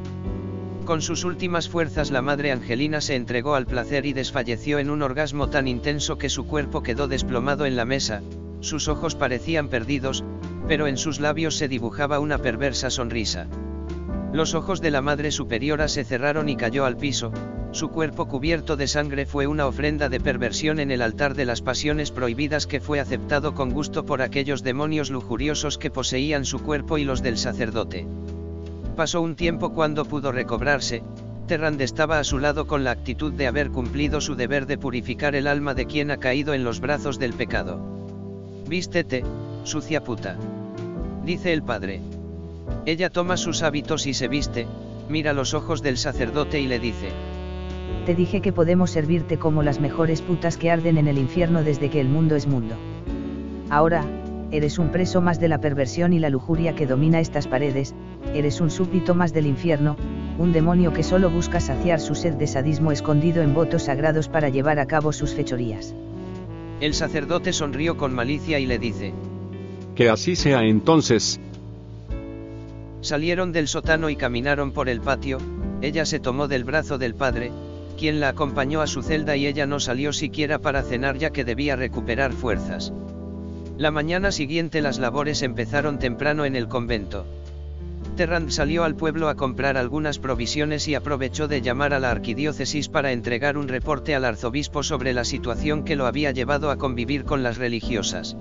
Con 0.86 1.02
sus 1.02 1.24
últimas 1.24 1.68
fuerzas 1.68 2.10
la 2.10 2.22
madre 2.22 2.52
Angelina 2.52 3.02
se 3.02 3.16
entregó 3.16 3.54
al 3.54 3.66
placer 3.66 4.06
y 4.06 4.14
desfalleció 4.14 4.78
en 4.78 4.88
un 4.88 5.02
orgasmo 5.02 5.50
tan 5.50 5.68
intenso 5.68 6.16
que 6.16 6.30
su 6.30 6.46
cuerpo 6.46 6.82
quedó 6.82 7.06
desplomado 7.06 7.66
en 7.66 7.76
la 7.76 7.84
mesa, 7.84 8.22
sus 8.60 8.88
ojos 8.88 9.14
parecían 9.14 9.68
perdidos, 9.68 10.24
pero 10.66 10.86
en 10.86 10.96
sus 10.96 11.20
labios 11.20 11.56
se 11.56 11.68
dibujaba 11.68 12.18
una 12.18 12.38
perversa 12.38 12.88
sonrisa. 12.88 13.46
Los 14.32 14.54
ojos 14.54 14.80
de 14.80 14.90
la 14.90 15.02
madre 15.02 15.32
superiora 15.32 15.88
se 15.88 16.04
cerraron 16.04 16.48
y 16.48 16.56
cayó 16.56 16.84
al 16.86 16.96
piso, 16.96 17.32
su 17.76 17.90
cuerpo 17.90 18.26
cubierto 18.26 18.76
de 18.76 18.88
sangre 18.88 19.26
fue 19.26 19.46
una 19.46 19.66
ofrenda 19.66 20.08
de 20.08 20.18
perversión 20.18 20.80
en 20.80 20.90
el 20.90 21.02
altar 21.02 21.34
de 21.34 21.44
las 21.44 21.60
pasiones 21.60 22.10
prohibidas 22.10 22.66
que 22.66 22.80
fue 22.80 23.00
aceptado 23.00 23.54
con 23.54 23.70
gusto 23.70 24.06
por 24.06 24.22
aquellos 24.22 24.62
demonios 24.62 25.10
lujuriosos 25.10 25.76
que 25.76 25.90
poseían 25.90 26.46
su 26.46 26.60
cuerpo 26.60 26.96
y 26.96 27.04
los 27.04 27.22
del 27.22 27.36
sacerdote. 27.36 28.06
Pasó 28.96 29.20
un 29.20 29.36
tiempo 29.36 29.74
cuando 29.74 30.06
pudo 30.06 30.32
recobrarse, 30.32 31.02
Terrand 31.46 31.78
estaba 31.82 32.18
a 32.18 32.24
su 32.24 32.38
lado 32.38 32.66
con 32.66 32.82
la 32.82 32.92
actitud 32.92 33.32
de 33.34 33.46
haber 33.46 33.70
cumplido 33.70 34.22
su 34.22 34.36
deber 34.36 34.66
de 34.66 34.78
purificar 34.78 35.34
el 35.34 35.46
alma 35.46 35.74
de 35.74 35.84
quien 35.84 36.10
ha 36.10 36.16
caído 36.16 36.54
en 36.54 36.64
los 36.64 36.80
brazos 36.80 37.18
del 37.18 37.34
pecado. 37.34 37.78
Vístete, 38.66 39.22
sucia 39.64 40.02
puta. 40.02 40.38
Dice 41.26 41.52
el 41.52 41.62
padre. 41.62 42.00
Ella 42.86 43.10
toma 43.10 43.36
sus 43.36 43.62
hábitos 43.62 44.06
y 44.06 44.14
se 44.14 44.28
viste, 44.28 44.66
mira 45.10 45.34
los 45.34 45.52
ojos 45.52 45.82
del 45.82 45.98
sacerdote 45.98 46.58
y 46.58 46.66
le 46.66 46.78
dice, 46.78 47.10
te 48.06 48.14
dije 48.14 48.40
que 48.40 48.52
podemos 48.52 48.92
servirte 48.92 49.36
como 49.36 49.64
las 49.64 49.80
mejores 49.80 50.22
putas 50.22 50.56
que 50.56 50.70
arden 50.70 50.96
en 50.96 51.08
el 51.08 51.18
infierno 51.18 51.64
desde 51.64 51.90
que 51.90 52.00
el 52.00 52.08
mundo 52.08 52.36
es 52.36 52.46
mundo. 52.46 52.76
Ahora, 53.68 54.04
eres 54.52 54.78
un 54.78 54.90
preso 54.92 55.20
más 55.20 55.40
de 55.40 55.48
la 55.48 55.58
perversión 55.58 56.12
y 56.12 56.20
la 56.20 56.30
lujuria 56.30 56.76
que 56.76 56.86
domina 56.86 57.18
estas 57.18 57.48
paredes, 57.48 57.96
eres 58.32 58.60
un 58.60 58.70
súbdito 58.70 59.16
más 59.16 59.32
del 59.32 59.46
infierno, 59.46 59.96
un 60.38 60.52
demonio 60.52 60.92
que 60.92 61.02
solo 61.02 61.30
busca 61.30 61.58
saciar 61.58 61.98
su 61.98 62.14
sed 62.14 62.34
de 62.34 62.46
sadismo 62.46 62.92
escondido 62.92 63.42
en 63.42 63.54
votos 63.54 63.82
sagrados 63.82 64.28
para 64.28 64.50
llevar 64.50 64.78
a 64.78 64.86
cabo 64.86 65.12
sus 65.12 65.34
fechorías. 65.34 65.92
El 66.80 66.94
sacerdote 66.94 67.52
sonrió 67.52 67.96
con 67.96 68.14
malicia 68.14 68.60
y 68.60 68.66
le 68.66 68.78
dice, 68.78 69.14
Que 69.96 70.10
así 70.10 70.36
sea 70.36 70.60
entonces. 70.62 71.40
Salieron 73.00 73.50
del 73.50 73.66
sótano 73.66 74.10
y 74.10 74.16
caminaron 74.16 74.70
por 74.70 74.88
el 74.88 75.00
patio, 75.00 75.38
ella 75.82 76.04
se 76.04 76.20
tomó 76.20 76.46
del 76.46 76.62
brazo 76.62 76.98
del 76.98 77.14
padre, 77.14 77.50
quien 77.96 78.20
la 78.20 78.28
acompañó 78.28 78.80
a 78.80 78.86
su 78.86 79.02
celda 79.02 79.36
y 79.36 79.46
ella 79.46 79.66
no 79.66 79.80
salió 79.80 80.12
siquiera 80.12 80.58
para 80.58 80.82
cenar 80.82 81.18
ya 81.18 81.30
que 81.30 81.44
debía 81.44 81.74
recuperar 81.74 82.32
fuerzas. 82.32 82.92
La 83.78 83.90
mañana 83.90 84.32
siguiente 84.32 84.80
las 84.80 84.98
labores 84.98 85.42
empezaron 85.42 85.98
temprano 85.98 86.44
en 86.44 86.56
el 86.56 86.68
convento. 86.68 87.26
Terrand 88.16 88.48
salió 88.48 88.84
al 88.84 88.94
pueblo 88.94 89.28
a 89.28 89.34
comprar 89.34 89.76
algunas 89.76 90.18
provisiones 90.18 90.88
y 90.88 90.94
aprovechó 90.94 91.48
de 91.48 91.60
llamar 91.60 91.92
a 91.92 92.00
la 92.00 92.10
arquidiócesis 92.10 92.88
para 92.88 93.12
entregar 93.12 93.58
un 93.58 93.68
reporte 93.68 94.14
al 94.14 94.24
arzobispo 94.24 94.82
sobre 94.82 95.12
la 95.12 95.24
situación 95.24 95.84
que 95.84 95.96
lo 95.96 96.06
había 96.06 96.30
llevado 96.30 96.70
a 96.70 96.78
convivir 96.78 97.24
con 97.24 97.42
las 97.42 97.58
religiosas. 97.58 98.36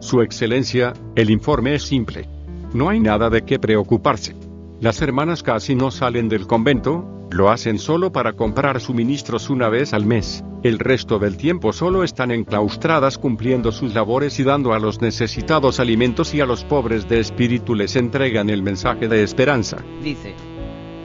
Su 0.00 0.22
excelencia, 0.22 0.94
el 1.14 1.30
informe 1.30 1.74
es 1.74 1.82
simple. 1.82 2.26
No 2.72 2.88
hay 2.88 3.00
nada 3.00 3.28
de 3.28 3.42
qué 3.42 3.58
preocuparse. 3.58 4.34
Las 4.80 5.02
hermanas 5.02 5.42
casi 5.42 5.74
no 5.74 5.90
salen 5.90 6.28
del 6.28 6.46
convento, 6.46 7.15
lo 7.36 7.50
hacen 7.50 7.78
solo 7.78 8.10
para 8.10 8.32
comprar 8.32 8.80
suministros 8.80 9.50
una 9.50 9.68
vez 9.68 9.92
al 9.92 10.06
mes. 10.06 10.42
El 10.62 10.78
resto 10.78 11.18
del 11.18 11.36
tiempo 11.36 11.72
solo 11.72 12.02
están 12.02 12.30
enclaustradas 12.30 13.18
cumpliendo 13.18 13.70
sus 13.70 13.94
labores 13.94 14.40
y 14.40 14.42
dando 14.42 14.72
a 14.72 14.78
los 14.78 15.00
necesitados 15.00 15.78
alimentos 15.78 16.34
y 16.34 16.40
a 16.40 16.46
los 16.46 16.64
pobres 16.64 17.08
de 17.08 17.20
espíritu 17.20 17.74
les 17.74 17.94
entregan 17.94 18.50
el 18.50 18.62
mensaje 18.62 19.06
de 19.06 19.22
esperanza. 19.22 19.76
Dice. 20.02 20.34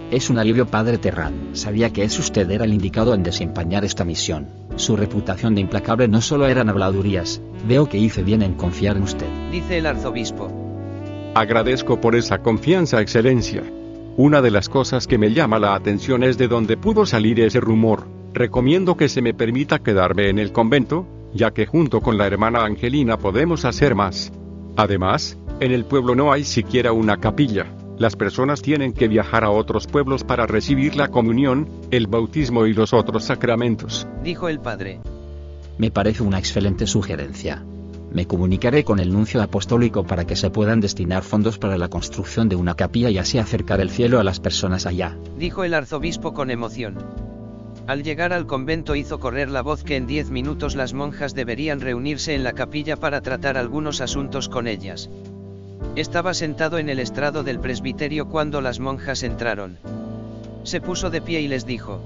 Es 0.09 0.29
un 0.29 0.39
alivio, 0.39 0.65
padre 0.67 0.97
Terran. 0.97 1.49
Sabía 1.53 1.93
que 1.93 2.03
es 2.03 2.17
usted 2.17 2.49
era 2.49 2.65
el 2.65 2.73
indicado 2.73 3.13
en 3.13 3.23
desempeñar 3.23 3.85
esta 3.85 4.03
misión. 4.03 4.47
Su 4.75 4.97
reputación 4.97 5.55
de 5.55 5.61
implacable 5.61 6.07
no 6.07 6.21
solo 6.21 6.47
eran 6.47 6.69
habladurías, 6.69 7.41
veo 7.67 7.87
que 7.87 7.97
hice 7.97 8.23
bien 8.23 8.41
en 8.41 8.55
confiar 8.55 8.97
en 8.97 9.03
usted. 9.03 9.27
Dice 9.51 9.77
el 9.77 9.85
arzobispo. 9.85 10.49
Agradezco 11.33 12.01
por 12.01 12.15
esa 12.15 12.39
confianza, 12.39 12.99
Excelencia. 12.99 13.63
Una 14.17 14.41
de 14.41 14.51
las 14.51 14.67
cosas 14.67 15.07
que 15.07 15.17
me 15.17 15.31
llama 15.31 15.57
la 15.57 15.73
atención 15.73 16.23
es 16.23 16.37
de 16.37 16.49
dónde 16.49 16.75
pudo 16.75 17.05
salir 17.05 17.39
ese 17.39 17.61
rumor. 17.61 18.07
Recomiendo 18.33 18.97
que 18.97 19.07
se 19.07 19.21
me 19.21 19.33
permita 19.33 19.79
quedarme 19.79 20.29
en 20.29 20.37
el 20.37 20.51
convento, 20.51 21.07
ya 21.33 21.51
que 21.51 21.65
junto 21.65 22.01
con 22.01 22.17
la 22.17 22.27
hermana 22.27 22.65
Angelina 22.65 23.17
podemos 23.17 23.63
hacer 23.63 23.95
más. 23.95 24.33
Además, 24.75 25.37
en 25.61 25.71
el 25.71 25.85
pueblo 25.85 26.13
no 26.13 26.33
hay 26.33 26.43
siquiera 26.43 26.91
una 26.91 27.17
capilla. 27.17 27.67
Las 27.97 28.17
personas 28.17 28.61
tienen 28.61 28.91
que 28.93 29.07
viajar 29.07 29.45
a 29.45 29.49
otros 29.49 29.87
pueblos 29.87 30.25
para 30.25 30.45
recibir 30.45 30.95
la 30.95 31.07
comunión, 31.07 31.69
el 31.91 32.07
bautismo 32.07 32.65
y 32.65 32.73
los 32.73 32.93
otros 32.93 33.23
sacramentos. 33.23 34.07
Dijo 34.23 34.49
el 34.49 34.59
padre. 34.59 34.99
Me 35.77 35.89
parece 35.89 36.23
una 36.23 36.39
excelente 36.39 36.85
sugerencia. 36.85 37.63
Me 38.13 38.27
comunicaré 38.27 38.83
con 38.83 38.99
el 38.99 39.13
nuncio 39.13 39.41
apostólico 39.41 40.03
para 40.03 40.25
que 40.25 40.35
se 40.35 40.49
puedan 40.49 40.81
destinar 40.81 41.23
fondos 41.23 41.57
para 41.57 41.77
la 41.77 41.87
construcción 41.87 42.49
de 42.49 42.57
una 42.57 42.75
capilla 42.75 43.09
y 43.09 43.17
así 43.17 43.37
acercar 43.37 43.79
el 43.79 43.89
cielo 43.89 44.19
a 44.19 44.23
las 44.23 44.39
personas 44.39 44.85
allá. 44.85 45.17
Dijo 45.37 45.63
el 45.63 45.73
arzobispo 45.73 46.33
con 46.33 46.51
emoción. 46.51 46.97
Al 47.87 48.03
llegar 48.03 48.33
al 48.33 48.47
convento 48.47 48.95
hizo 48.95 49.19
correr 49.19 49.49
la 49.49 49.61
voz 49.61 49.83
que 49.83 49.95
en 49.95 50.07
diez 50.07 50.29
minutos 50.29 50.75
las 50.75 50.93
monjas 50.93 51.33
deberían 51.33 51.79
reunirse 51.79 52.35
en 52.35 52.43
la 52.43 52.53
capilla 52.53 52.97
para 52.97 53.21
tratar 53.21 53.57
algunos 53.57 54.01
asuntos 54.01 54.49
con 54.49 54.67
ellas. 54.67 55.09
Estaba 55.95 56.33
sentado 56.33 56.77
en 56.77 56.89
el 56.89 56.99
estrado 56.99 57.43
del 57.43 57.59
presbiterio 57.59 58.27
cuando 58.27 58.61
las 58.61 58.79
monjas 58.79 59.23
entraron. 59.23 59.77
Se 60.63 60.79
puso 60.79 61.09
de 61.09 61.21
pie 61.21 61.41
y 61.41 61.47
les 61.47 61.65
dijo, 61.65 62.01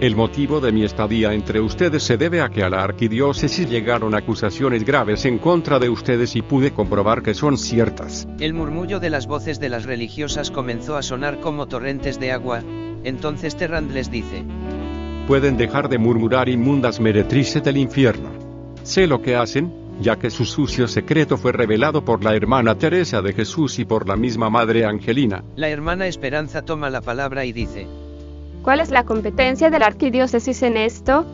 El 0.00 0.14
motivo 0.14 0.60
de 0.60 0.70
mi 0.70 0.84
estadía 0.84 1.32
entre 1.32 1.60
ustedes 1.60 2.04
se 2.04 2.16
debe 2.16 2.40
a 2.40 2.50
que 2.50 2.62
a 2.62 2.70
la 2.70 2.84
arquidiócesis 2.84 3.68
llegaron 3.68 4.14
acusaciones 4.14 4.84
graves 4.84 5.24
en 5.24 5.38
contra 5.38 5.80
de 5.80 5.88
ustedes 5.88 6.36
y 6.36 6.42
pude 6.42 6.70
comprobar 6.70 7.20
que 7.20 7.34
son 7.34 7.58
ciertas. 7.58 8.28
El 8.38 8.54
murmullo 8.54 9.00
de 9.00 9.10
las 9.10 9.26
voces 9.26 9.58
de 9.58 9.68
las 9.68 9.86
religiosas 9.86 10.52
comenzó 10.52 10.96
a 10.96 11.02
sonar 11.02 11.40
como 11.40 11.66
torrentes 11.66 12.20
de 12.20 12.30
agua, 12.30 12.62
entonces 13.02 13.56
Terrand 13.56 13.90
les 13.90 14.08
dice, 14.08 14.44
Pueden 15.26 15.56
dejar 15.56 15.88
de 15.88 15.98
murmurar 15.98 16.48
inmundas 16.48 17.00
meretrices 17.00 17.64
del 17.64 17.78
infierno. 17.78 18.30
Sé 18.84 19.08
lo 19.08 19.20
que 19.20 19.34
hacen, 19.34 19.72
ya 20.00 20.14
que 20.14 20.30
su 20.30 20.44
sucio 20.44 20.86
secreto 20.86 21.36
fue 21.36 21.50
revelado 21.50 22.04
por 22.04 22.22
la 22.22 22.36
hermana 22.36 22.76
Teresa 22.76 23.20
de 23.20 23.32
Jesús 23.32 23.80
y 23.80 23.84
por 23.84 24.06
la 24.06 24.14
misma 24.14 24.48
Madre 24.48 24.84
Angelina. 24.84 25.42
La 25.56 25.70
hermana 25.70 26.06
Esperanza 26.06 26.62
toma 26.62 26.88
la 26.88 27.00
palabra 27.00 27.44
y 27.44 27.52
dice, 27.52 27.88
¿Cuál 28.62 28.80
es 28.80 28.90
la 28.90 29.04
competencia 29.04 29.70
de 29.70 29.78
la 29.78 29.86
arquidiócesis 29.86 30.62
en 30.62 30.76
esto? 30.76 31.24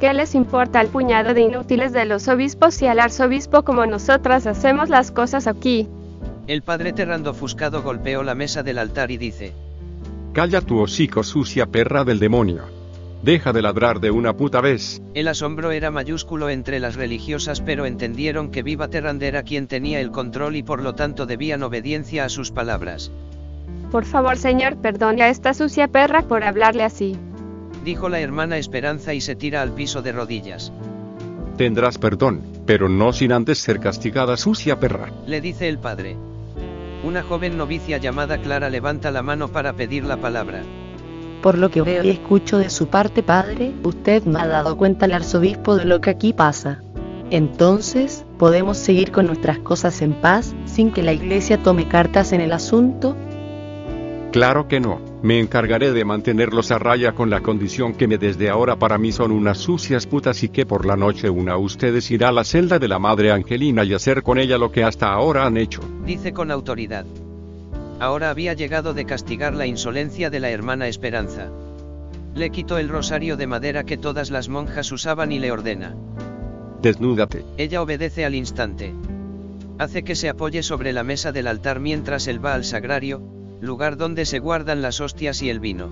¿Qué 0.00 0.12
les 0.12 0.34
importa 0.34 0.80
al 0.80 0.88
puñado 0.88 1.32
de 1.32 1.42
inútiles 1.42 1.92
de 1.92 2.04
los 2.04 2.26
obispos 2.28 2.82
y 2.82 2.86
al 2.86 2.98
arzobispo 2.98 3.62
como 3.62 3.86
nosotras 3.86 4.46
hacemos 4.46 4.88
las 4.88 5.12
cosas 5.12 5.46
aquí? 5.46 5.88
El 6.48 6.62
padre 6.62 6.92
Terrando 6.92 7.30
ofuscado 7.30 7.82
golpeó 7.82 8.24
la 8.24 8.34
mesa 8.34 8.64
del 8.64 8.78
altar 8.78 9.12
y 9.12 9.16
dice, 9.16 9.52
Calla 10.32 10.60
tu 10.60 10.80
hocico 10.80 11.22
sucia 11.22 11.66
perra 11.66 12.04
del 12.04 12.18
demonio. 12.18 12.64
Deja 13.22 13.52
de 13.52 13.62
ladrar 13.62 14.00
de 14.00 14.10
una 14.10 14.36
puta 14.36 14.60
vez. 14.60 15.00
El 15.14 15.28
asombro 15.28 15.70
era 15.70 15.92
mayúsculo 15.92 16.50
entre 16.50 16.80
las 16.80 16.96
religiosas 16.96 17.60
pero 17.60 17.86
entendieron 17.86 18.50
que 18.50 18.64
Viva 18.64 18.88
Terrand 18.88 19.22
era 19.22 19.44
quien 19.44 19.68
tenía 19.68 20.00
el 20.00 20.10
control 20.10 20.56
y 20.56 20.64
por 20.64 20.82
lo 20.82 20.94
tanto 20.94 21.26
debían 21.26 21.62
obediencia 21.62 22.24
a 22.24 22.28
sus 22.28 22.50
palabras. 22.50 23.12
Por 23.92 24.06
favor, 24.06 24.38
señor, 24.38 24.78
perdone 24.78 25.22
a 25.22 25.28
esta 25.28 25.52
sucia 25.52 25.86
perra 25.86 26.22
por 26.22 26.42
hablarle 26.44 26.82
así. 26.82 27.14
Dijo 27.84 28.08
la 28.08 28.20
hermana 28.20 28.56
Esperanza 28.56 29.12
y 29.12 29.20
se 29.20 29.36
tira 29.36 29.60
al 29.60 29.72
piso 29.72 30.00
de 30.00 30.12
rodillas. 30.12 30.72
Tendrás 31.58 31.98
perdón, 31.98 32.40
pero 32.64 32.88
no 32.88 33.12
sin 33.12 33.32
antes 33.32 33.58
ser 33.58 33.80
castigada 33.80 34.38
sucia 34.38 34.80
perra. 34.80 35.12
Le 35.26 35.42
dice 35.42 35.68
el 35.68 35.78
padre. 35.78 36.16
Una 37.04 37.22
joven 37.22 37.58
novicia 37.58 37.98
llamada 37.98 38.38
Clara 38.38 38.70
levanta 38.70 39.10
la 39.10 39.22
mano 39.22 39.48
para 39.48 39.74
pedir 39.74 40.04
la 40.04 40.16
palabra. 40.16 40.62
Por 41.42 41.58
lo 41.58 41.70
que 41.70 41.82
veo 41.82 42.02
y 42.02 42.08
escucho 42.08 42.56
de 42.56 42.70
su 42.70 42.86
parte, 42.86 43.22
padre, 43.22 43.74
usted 43.82 44.24
me 44.24 44.40
ha 44.40 44.46
dado 44.46 44.78
cuenta 44.78 45.04
al 45.04 45.12
arzobispo 45.12 45.76
de 45.76 45.84
lo 45.84 46.00
que 46.00 46.08
aquí 46.08 46.32
pasa. 46.32 46.80
Entonces, 47.28 48.24
¿podemos 48.38 48.78
seguir 48.78 49.12
con 49.12 49.26
nuestras 49.26 49.58
cosas 49.58 50.00
en 50.00 50.14
paz, 50.14 50.54
sin 50.64 50.92
que 50.92 51.02
la 51.02 51.12
iglesia 51.12 51.62
tome 51.62 51.88
cartas 51.88 52.32
en 52.32 52.40
el 52.40 52.52
asunto? 52.52 53.16
Claro 54.32 54.66
que 54.66 54.80
no. 54.80 54.98
Me 55.22 55.38
encargaré 55.38 55.92
de 55.92 56.06
mantenerlos 56.06 56.70
a 56.70 56.78
raya 56.78 57.12
con 57.12 57.28
la 57.28 57.42
condición 57.42 57.92
que 57.92 58.08
me 58.08 58.16
desde 58.16 58.48
ahora 58.48 58.76
para 58.76 58.96
mí 58.96 59.12
son 59.12 59.30
unas 59.30 59.58
sucias 59.58 60.06
putas 60.06 60.42
y 60.42 60.48
que 60.48 60.64
por 60.64 60.86
la 60.86 60.96
noche 60.96 61.28
una 61.28 61.58
ustedes 61.58 62.10
irá 62.10 62.30
a 62.30 62.32
la 62.32 62.42
celda 62.42 62.78
de 62.78 62.88
la 62.88 62.98
madre 62.98 63.30
Angelina 63.30 63.84
y 63.84 63.92
hacer 63.92 64.22
con 64.22 64.38
ella 64.38 64.56
lo 64.56 64.72
que 64.72 64.84
hasta 64.84 65.12
ahora 65.12 65.44
han 65.44 65.58
hecho. 65.58 65.82
Dice 66.06 66.32
con 66.32 66.50
autoridad. 66.50 67.04
Ahora 68.00 68.30
había 68.30 68.54
llegado 68.54 68.94
de 68.94 69.04
castigar 69.04 69.52
la 69.52 69.66
insolencia 69.66 70.30
de 70.30 70.40
la 70.40 70.48
hermana 70.48 70.88
Esperanza. 70.88 71.50
Le 72.34 72.48
quitó 72.48 72.78
el 72.78 72.88
rosario 72.88 73.36
de 73.36 73.46
madera 73.46 73.84
que 73.84 73.98
todas 73.98 74.30
las 74.30 74.48
monjas 74.48 74.90
usaban 74.92 75.30
y 75.30 75.40
le 75.40 75.52
ordena. 75.52 75.94
Desnúdate. 76.80 77.44
Ella 77.58 77.82
obedece 77.82 78.24
al 78.24 78.34
instante. 78.34 78.94
Hace 79.78 80.02
que 80.02 80.14
se 80.14 80.30
apoye 80.30 80.62
sobre 80.62 80.94
la 80.94 81.04
mesa 81.04 81.32
del 81.32 81.48
altar 81.48 81.80
mientras 81.80 82.26
él 82.28 82.44
va 82.44 82.54
al 82.54 82.64
sagrario, 82.64 83.41
lugar 83.62 83.96
donde 83.96 84.26
se 84.26 84.40
guardan 84.40 84.82
las 84.82 85.00
hostias 85.00 85.40
y 85.40 85.48
el 85.48 85.60
vino. 85.60 85.90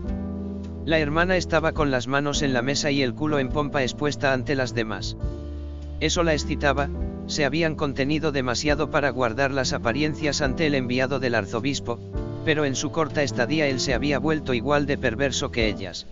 La 0.85 0.99
hermana 0.99 1.37
estaba 1.37 1.71
con 1.71 1.93
las 1.93 2.09
manos 2.09 2.43
en 2.43 2.53
la 2.53 2.63
mesa 2.63 2.91
y 2.91 3.01
el 3.01 3.15
culo 3.15 3.39
en 3.39 3.49
pompa 3.49 3.83
expuesta 3.83 4.33
ante 4.33 4.57
las 4.57 4.75
demás. 4.75 5.17
Eso 6.01 6.25
la 6.25 6.33
excitaba, 6.33 6.89
se 7.29 7.45
habían 7.45 7.77
contenido 7.77 8.33
demasiado 8.33 8.91
para 8.91 9.11
guardar 9.11 9.53
las 9.53 9.73
apariencias 9.73 10.43
ante 10.43 10.67
el 10.67 10.75
enviado 10.75 11.21
del 11.21 11.37
arzobispo, 11.37 12.01
pero 12.45 12.65
en 12.65 12.75
su 12.75 12.91
corta 12.91 13.23
estadía 13.23 13.69
él 13.69 13.79
se 13.79 13.95
había 13.95 14.19
vuelto 14.19 14.53
igual 14.53 14.87
de 14.87 14.99
perverso 14.99 15.53
que 15.53 15.69
ellas. 15.69 16.09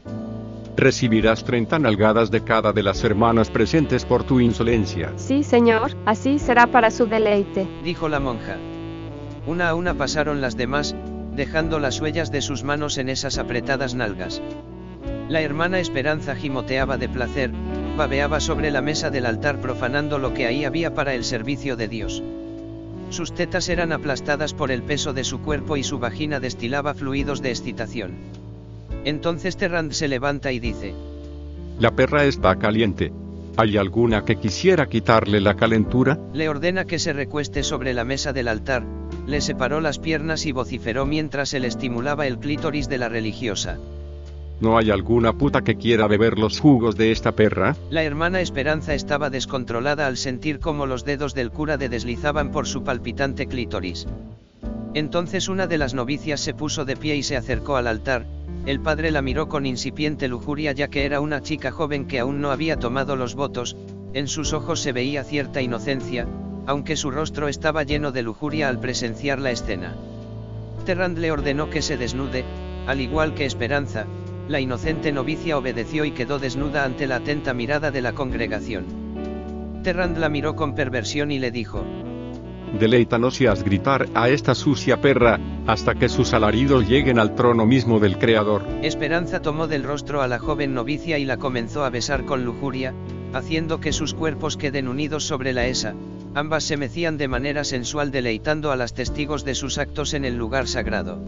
Recibirás 0.76 1.42
30 1.42 1.80
nalgadas 1.80 2.30
de 2.30 2.44
cada 2.44 2.72
de 2.72 2.84
las 2.84 3.02
hermanas 3.02 3.50
presentes 3.50 4.04
por 4.04 4.22
tu 4.22 4.38
insolencia. 4.38 5.12
Sí, 5.16 5.42
señor, 5.42 5.90
así 6.06 6.38
será 6.38 6.68
para 6.68 6.92
su 6.92 7.06
deleite. 7.06 7.66
Dijo 7.82 8.08
la 8.08 8.20
monja. 8.20 8.56
Una 9.48 9.70
a 9.70 9.74
una 9.74 9.94
pasaron 9.94 10.40
las 10.40 10.56
demás, 10.56 10.94
dejando 11.38 11.78
las 11.78 12.00
huellas 12.00 12.32
de 12.32 12.42
sus 12.42 12.64
manos 12.64 12.98
en 12.98 13.08
esas 13.08 13.38
apretadas 13.38 13.94
nalgas. 13.94 14.42
La 15.28 15.40
hermana 15.40 15.78
Esperanza 15.78 16.34
gimoteaba 16.34 16.98
de 16.98 17.08
placer, 17.08 17.52
babeaba 17.96 18.40
sobre 18.40 18.72
la 18.72 18.82
mesa 18.82 19.08
del 19.08 19.24
altar 19.24 19.60
profanando 19.60 20.18
lo 20.18 20.34
que 20.34 20.46
ahí 20.46 20.64
había 20.64 20.94
para 20.94 21.14
el 21.14 21.22
servicio 21.22 21.76
de 21.76 21.86
Dios. 21.86 22.24
Sus 23.10 23.32
tetas 23.32 23.68
eran 23.68 23.92
aplastadas 23.92 24.52
por 24.52 24.72
el 24.72 24.82
peso 24.82 25.12
de 25.12 25.22
su 25.22 25.40
cuerpo 25.40 25.76
y 25.76 25.84
su 25.84 26.00
vagina 26.00 26.40
destilaba 26.40 26.92
fluidos 26.92 27.40
de 27.40 27.50
excitación. 27.50 28.16
Entonces 29.04 29.56
Terrand 29.56 29.92
se 29.92 30.08
levanta 30.08 30.50
y 30.50 30.58
dice, 30.58 30.92
La 31.78 31.92
perra 31.92 32.24
está 32.24 32.56
caliente. 32.56 33.12
¿Hay 33.56 33.76
alguna 33.76 34.24
que 34.24 34.36
quisiera 34.36 34.88
quitarle 34.88 35.40
la 35.40 35.54
calentura? 35.54 36.18
Le 36.32 36.48
ordena 36.48 36.84
que 36.84 36.98
se 36.98 37.12
recueste 37.12 37.62
sobre 37.62 37.94
la 37.94 38.04
mesa 38.04 38.32
del 38.32 38.48
altar, 38.48 38.84
le 39.28 39.42
separó 39.42 39.82
las 39.82 39.98
piernas 39.98 40.46
y 40.46 40.52
vociferó 40.52 41.04
mientras 41.04 41.52
él 41.52 41.66
estimulaba 41.66 42.26
el 42.26 42.38
clítoris 42.38 42.88
de 42.88 42.96
la 42.96 43.10
religiosa. 43.10 43.78
¿No 44.60 44.78
hay 44.78 44.90
alguna 44.90 45.34
puta 45.34 45.62
que 45.62 45.76
quiera 45.76 46.08
beber 46.08 46.38
los 46.38 46.58
jugos 46.58 46.96
de 46.96 47.12
esta 47.12 47.32
perra? 47.32 47.76
La 47.90 48.02
hermana 48.02 48.40
Esperanza 48.40 48.94
estaba 48.94 49.28
descontrolada 49.28 50.06
al 50.06 50.16
sentir 50.16 50.58
cómo 50.58 50.86
los 50.86 51.04
dedos 51.04 51.34
del 51.34 51.50
cura 51.50 51.76
de 51.76 51.90
deslizaban 51.90 52.50
por 52.50 52.66
su 52.66 52.82
palpitante 52.82 53.46
clítoris. 53.46 54.06
Entonces 54.94 55.48
una 55.48 55.66
de 55.66 55.78
las 55.78 55.92
novicias 55.92 56.40
se 56.40 56.54
puso 56.54 56.86
de 56.86 56.96
pie 56.96 57.14
y 57.14 57.22
se 57.22 57.36
acercó 57.36 57.76
al 57.76 57.86
altar, 57.86 58.24
el 58.64 58.80
padre 58.80 59.10
la 59.10 59.20
miró 59.20 59.48
con 59.48 59.66
incipiente 59.66 60.26
lujuria 60.26 60.72
ya 60.72 60.88
que 60.88 61.04
era 61.04 61.20
una 61.20 61.42
chica 61.42 61.70
joven 61.70 62.06
que 62.06 62.18
aún 62.18 62.40
no 62.40 62.50
había 62.50 62.78
tomado 62.78 63.14
los 63.14 63.34
votos, 63.34 63.76
en 64.14 64.26
sus 64.26 64.54
ojos 64.54 64.80
se 64.80 64.92
veía 64.92 65.22
cierta 65.22 65.60
inocencia, 65.60 66.26
aunque 66.68 66.96
su 66.96 67.10
rostro 67.10 67.48
estaba 67.48 67.82
lleno 67.82 68.12
de 68.12 68.22
lujuria 68.22 68.68
al 68.68 68.78
presenciar 68.78 69.38
la 69.38 69.50
escena. 69.50 69.96
Terrand 70.84 71.16
le 71.16 71.32
ordenó 71.32 71.70
que 71.70 71.80
se 71.80 71.96
desnude, 71.96 72.44
al 72.86 73.00
igual 73.00 73.32
que 73.32 73.46
Esperanza, 73.46 74.04
la 74.48 74.60
inocente 74.60 75.10
novicia 75.10 75.56
obedeció 75.56 76.04
y 76.04 76.10
quedó 76.10 76.38
desnuda 76.38 76.84
ante 76.84 77.06
la 77.06 77.16
atenta 77.16 77.54
mirada 77.54 77.90
de 77.90 78.02
la 78.02 78.12
congregación. 78.12 78.84
Terrand 79.82 80.18
la 80.18 80.28
miró 80.28 80.56
con 80.56 80.74
perversión 80.74 81.30
y 81.30 81.38
le 81.38 81.50
dijo, 81.50 81.86
Deleítanos 82.78 83.40
y 83.40 83.46
haz 83.46 83.64
gritar 83.64 84.06
a 84.14 84.28
esta 84.28 84.54
sucia 84.54 85.00
perra, 85.00 85.40
hasta 85.66 85.94
que 85.94 86.10
sus 86.10 86.34
alaridos 86.34 86.86
lleguen 86.86 87.18
al 87.18 87.34
trono 87.34 87.64
mismo 87.64 87.98
del 87.98 88.18
Creador. 88.18 88.66
Esperanza 88.82 89.40
tomó 89.40 89.68
del 89.68 89.84
rostro 89.84 90.20
a 90.20 90.28
la 90.28 90.38
joven 90.38 90.74
novicia 90.74 91.18
y 91.18 91.24
la 91.24 91.38
comenzó 91.38 91.82
a 91.84 91.88
besar 91.88 92.26
con 92.26 92.44
lujuria, 92.44 92.92
haciendo 93.32 93.80
que 93.80 93.92
sus 93.92 94.14
cuerpos 94.14 94.56
queden 94.56 94.88
unidos 94.88 95.24
sobre 95.24 95.52
la 95.52 95.66
esa, 95.66 95.94
ambas 96.34 96.64
se 96.64 96.76
mecían 96.76 97.18
de 97.18 97.28
manera 97.28 97.64
sensual 97.64 98.10
deleitando 98.10 98.72
a 98.72 98.76
las 98.76 98.94
testigos 98.94 99.44
de 99.44 99.54
sus 99.54 99.78
actos 99.78 100.14
en 100.14 100.24
el 100.24 100.36
lugar 100.36 100.66
sagrado. 100.66 101.18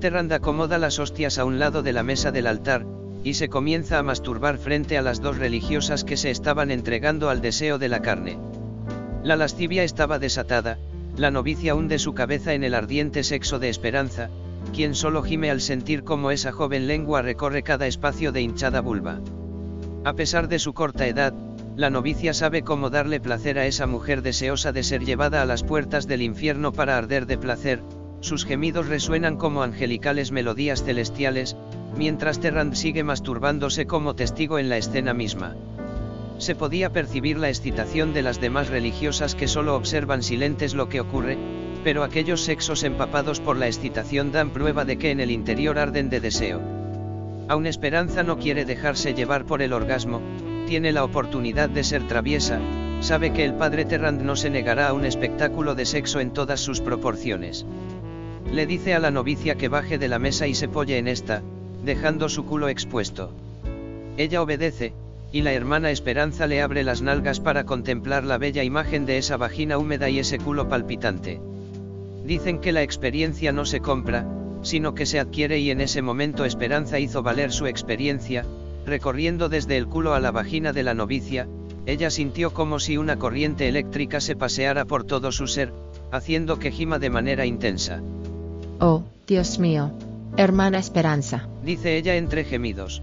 Terrand 0.00 0.32
acomoda 0.32 0.78
las 0.78 0.98
hostias 0.98 1.38
a 1.38 1.44
un 1.44 1.58
lado 1.58 1.82
de 1.82 1.92
la 1.92 2.02
mesa 2.02 2.30
del 2.30 2.46
altar, 2.46 2.86
y 3.24 3.34
se 3.34 3.48
comienza 3.48 3.98
a 3.98 4.02
masturbar 4.02 4.58
frente 4.58 4.96
a 4.96 5.02
las 5.02 5.20
dos 5.20 5.38
religiosas 5.38 6.04
que 6.04 6.16
se 6.16 6.30
estaban 6.30 6.70
entregando 6.70 7.30
al 7.30 7.40
deseo 7.40 7.78
de 7.78 7.88
la 7.88 8.00
carne. 8.00 8.38
La 9.24 9.36
lascivia 9.36 9.82
estaba 9.82 10.18
desatada, 10.18 10.78
la 11.16 11.32
novicia 11.32 11.74
hunde 11.74 11.98
su 11.98 12.14
cabeza 12.14 12.54
en 12.54 12.62
el 12.62 12.74
ardiente 12.74 13.24
sexo 13.24 13.58
de 13.58 13.68
esperanza, 13.68 14.30
quien 14.72 14.94
solo 14.94 15.22
gime 15.22 15.50
al 15.50 15.60
sentir 15.60 16.04
cómo 16.04 16.30
esa 16.30 16.52
joven 16.52 16.86
lengua 16.86 17.22
recorre 17.22 17.64
cada 17.64 17.88
espacio 17.88 18.30
de 18.30 18.42
hinchada 18.42 18.80
vulva. 18.80 19.18
A 20.04 20.14
pesar 20.14 20.48
de 20.48 20.58
su 20.58 20.72
corta 20.72 21.06
edad, 21.06 21.34
la 21.76 21.90
novicia 21.90 22.34
sabe 22.34 22.62
cómo 22.62 22.90
darle 22.90 23.20
placer 23.20 23.58
a 23.58 23.66
esa 23.66 23.86
mujer 23.86 24.22
deseosa 24.22 24.72
de 24.72 24.82
ser 24.82 25.04
llevada 25.04 25.42
a 25.42 25.46
las 25.46 25.62
puertas 25.62 26.06
del 26.06 26.22
infierno 26.22 26.72
para 26.72 26.96
arder 26.96 27.26
de 27.26 27.38
placer, 27.38 27.82
sus 28.20 28.44
gemidos 28.44 28.88
resuenan 28.88 29.36
como 29.36 29.62
angelicales 29.62 30.32
melodías 30.32 30.82
celestiales, 30.82 31.56
mientras 31.96 32.40
Terrand 32.40 32.74
sigue 32.74 33.04
masturbándose 33.04 33.86
como 33.86 34.14
testigo 34.14 34.58
en 34.58 34.68
la 34.68 34.76
escena 34.76 35.14
misma. 35.14 35.54
Se 36.38 36.54
podía 36.54 36.92
percibir 36.92 37.38
la 37.38 37.48
excitación 37.48 38.12
de 38.12 38.22
las 38.22 38.40
demás 38.40 38.68
religiosas 38.68 39.34
que 39.34 39.48
solo 39.48 39.76
observan 39.76 40.22
silentes 40.22 40.74
lo 40.74 40.88
que 40.88 41.00
ocurre, 41.00 41.38
pero 41.84 42.02
aquellos 42.02 42.42
sexos 42.42 42.82
empapados 42.82 43.40
por 43.40 43.56
la 43.56 43.66
excitación 43.66 44.32
dan 44.32 44.50
prueba 44.50 44.84
de 44.84 44.98
que 44.98 45.10
en 45.10 45.20
el 45.20 45.30
interior 45.30 45.78
arden 45.78 46.10
de 46.10 46.20
deseo. 46.20 46.77
Aun 47.48 47.66
Esperanza 47.66 48.22
no 48.22 48.38
quiere 48.38 48.66
dejarse 48.66 49.14
llevar 49.14 49.46
por 49.46 49.62
el 49.62 49.72
orgasmo, 49.72 50.20
tiene 50.66 50.92
la 50.92 51.02
oportunidad 51.02 51.70
de 51.70 51.82
ser 51.82 52.06
traviesa, 52.06 52.60
sabe 53.00 53.32
que 53.32 53.44
el 53.44 53.54
padre 53.54 53.86
Terrand 53.86 54.20
no 54.20 54.36
se 54.36 54.50
negará 54.50 54.88
a 54.88 54.92
un 54.92 55.06
espectáculo 55.06 55.74
de 55.74 55.86
sexo 55.86 56.20
en 56.20 56.30
todas 56.30 56.60
sus 56.60 56.82
proporciones. 56.82 57.64
Le 58.52 58.66
dice 58.66 58.92
a 58.94 58.98
la 58.98 59.10
novicia 59.10 59.54
que 59.54 59.68
baje 59.68 59.96
de 59.96 60.08
la 60.08 60.18
mesa 60.18 60.46
y 60.46 60.54
se 60.54 60.68
polle 60.68 60.98
en 60.98 61.08
esta, 61.08 61.42
dejando 61.84 62.28
su 62.28 62.44
culo 62.44 62.68
expuesto. 62.68 63.32
Ella 64.18 64.42
obedece, 64.42 64.92
y 65.32 65.40
la 65.40 65.54
hermana 65.54 65.90
Esperanza 65.90 66.46
le 66.46 66.60
abre 66.60 66.84
las 66.84 67.00
nalgas 67.00 67.40
para 67.40 67.64
contemplar 67.64 68.24
la 68.24 68.36
bella 68.36 68.62
imagen 68.62 69.06
de 69.06 69.16
esa 69.16 69.38
vagina 69.38 69.78
húmeda 69.78 70.10
y 70.10 70.18
ese 70.18 70.38
culo 70.38 70.68
palpitante. 70.68 71.40
Dicen 72.26 72.58
que 72.60 72.72
la 72.72 72.82
experiencia 72.82 73.52
no 73.52 73.64
se 73.64 73.80
compra, 73.80 74.26
sino 74.62 74.94
que 74.94 75.06
se 75.06 75.20
adquiere 75.20 75.58
y 75.58 75.70
en 75.70 75.80
ese 75.80 76.02
momento 76.02 76.44
Esperanza 76.44 76.98
hizo 76.98 77.22
valer 77.22 77.52
su 77.52 77.66
experiencia, 77.66 78.44
recorriendo 78.86 79.48
desde 79.48 79.76
el 79.76 79.86
culo 79.86 80.14
a 80.14 80.20
la 80.20 80.30
vagina 80.30 80.72
de 80.72 80.82
la 80.82 80.94
novicia, 80.94 81.48
ella 81.86 82.10
sintió 82.10 82.52
como 82.52 82.80
si 82.80 82.98
una 82.98 83.16
corriente 83.16 83.68
eléctrica 83.68 84.20
se 84.20 84.36
paseara 84.36 84.84
por 84.84 85.04
todo 85.04 85.32
su 85.32 85.46
ser, 85.46 85.72
haciendo 86.12 86.58
que 86.58 86.70
gima 86.70 86.98
de 86.98 87.10
manera 87.10 87.46
intensa. 87.46 88.02
Oh, 88.80 89.04
Dios 89.26 89.58
mío. 89.58 89.92
Hermana 90.36 90.78
Esperanza. 90.78 91.48
Dice 91.64 91.96
ella 91.96 92.16
entre 92.16 92.44
gemidos. 92.44 93.02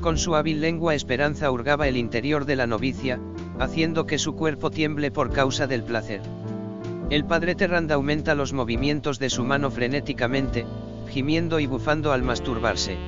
Con 0.00 0.16
su 0.16 0.36
hábil 0.36 0.60
lengua 0.60 0.94
Esperanza 0.94 1.50
hurgaba 1.50 1.88
el 1.88 1.96
interior 1.96 2.44
de 2.44 2.56
la 2.56 2.66
novicia, 2.66 3.18
haciendo 3.58 4.06
que 4.06 4.18
su 4.18 4.34
cuerpo 4.34 4.70
tiemble 4.70 5.10
por 5.10 5.32
causa 5.32 5.66
del 5.66 5.82
placer. 5.82 6.20
El 7.10 7.24
padre 7.24 7.54
Terrand 7.54 7.90
aumenta 7.90 8.34
los 8.34 8.52
movimientos 8.52 9.18
de 9.18 9.30
su 9.30 9.42
mano 9.42 9.70
frenéticamente, 9.70 10.66
gimiendo 11.08 11.58
y 11.58 11.64
bufando 11.64 12.12
al 12.12 12.22
masturbarse. 12.22 12.98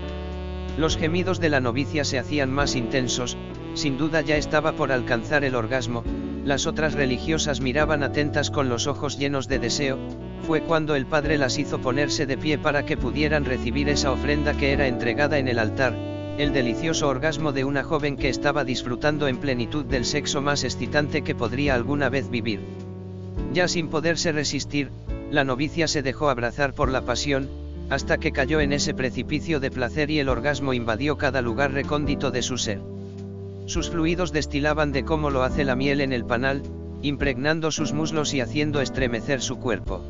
Los 0.79 0.97
gemidos 0.97 1.39
de 1.39 1.51
la 1.51 1.61
novicia 1.61 2.05
se 2.05 2.19
hacían 2.19 2.51
más 2.51 2.77
intensos, 2.77 3.37
sin 3.75 3.99
duda 3.99 4.23
ya 4.23 4.39
estaba 4.39 4.73
por 4.73 4.91
alcanzar 4.91 5.45
el 5.45 5.55
orgasmo, 5.55 6.03
las 6.47 6.67
otras 6.67 6.95
religiosas 6.95 7.61
miraban 7.61 8.03
atentas 8.03 8.51
con 8.51 8.71
los 8.71 8.87
ojos 8.87 9.19
llenos 9.19 9.49
de 9.49 9.59
deseo, 9.59 9.99
fue 10.47 10.63
cuando 10.63 10.97
el 10.97 11.05
padre 11.05 11.37
las 11.37 11.59
hizo 11.59 11.83
ponerse 11.83 12.25
de 12.25 12.39
pie 12.39 12.57
para 12.57 12.87
que 12.87 12.97
pudieran 12.97 13.45
recibir 13.45 13.91
esa 13.91 14.13
ofrenda 14.13 14.55
que 14.55 14.73
era 14.73 14.87
entregada 14.87 15.37
en 15.37 15.47
el 15.47 15.59
altar, 15.59 15.95
el 16.39 16.55
delicioso 16.55 17.07
orgasmo 17.07 17.53
de 17.53 17.65
una 17.65 17.83
joven 17.83 18.17
que 18.17 18.31
estaba 18.31 18.65
disfrutando 18.65 19.29
en 19.29 19.37
plenitud 19.37 19.85
del 19.85 20.07
sexo 20.07 20.41
más 20.41 20.65
excitante 20.65 21.21
que 21.21 21.35
podría 21.35 21.75
alguna 21.75 22.09
vez 22.09 22.31
vivir. 22.31 22.90
Ya 23.53 23.67
sin 23.67 23.89
poderse 23.89 24.33
resistir, 24.33 24.91
la 25.31 25.45
novicia 25.45 25.89
se 25.89 26.03
dejó 26.03 26.29
abrazar 26.29 26.73
por 26.75 26.91
la 26.91 27.03
pasión, 27.03 27.49
hasta 27.89 28.19
que 28.19 28.31
cayó 28.31 28.61
en 28.61 28.73
ese 28.73 28.95
precipicio 28.95 29.59
de 29.59 29.71
placer 29.71 30.11
y 30.11 30.21
el 30.21 30.29
orgasmo 30.29 30.73
invadió 30.73 31.19
cada 31.19 31.43
lugar 31.43 31.73
recóndito 31.73 32.31
de 32.31 32.43
su 32.43 32.57
ser. 32.57 32.81
Sus 33.67 33.91
fluidos 33.91 34.33
destilaban 34.33 34.93
de 34.93 35.05
cómo 35.05 35.31
lo 35.31 35.43
hace 35.43 35.65
la 35.65 35.75
miel 35.75 36.01
en 36.01 36.13
el 36.13 36.25
panal, 36.25 36.63
impregnando 37.03 37.71
sus 37.71 37.93
muslos 37.93 38.35
y 38.35 38.41
haciendo 38.41 38.81
estremecer 38.81 39.41
su 39.41 39.59
cuerpo. 39.59 40.03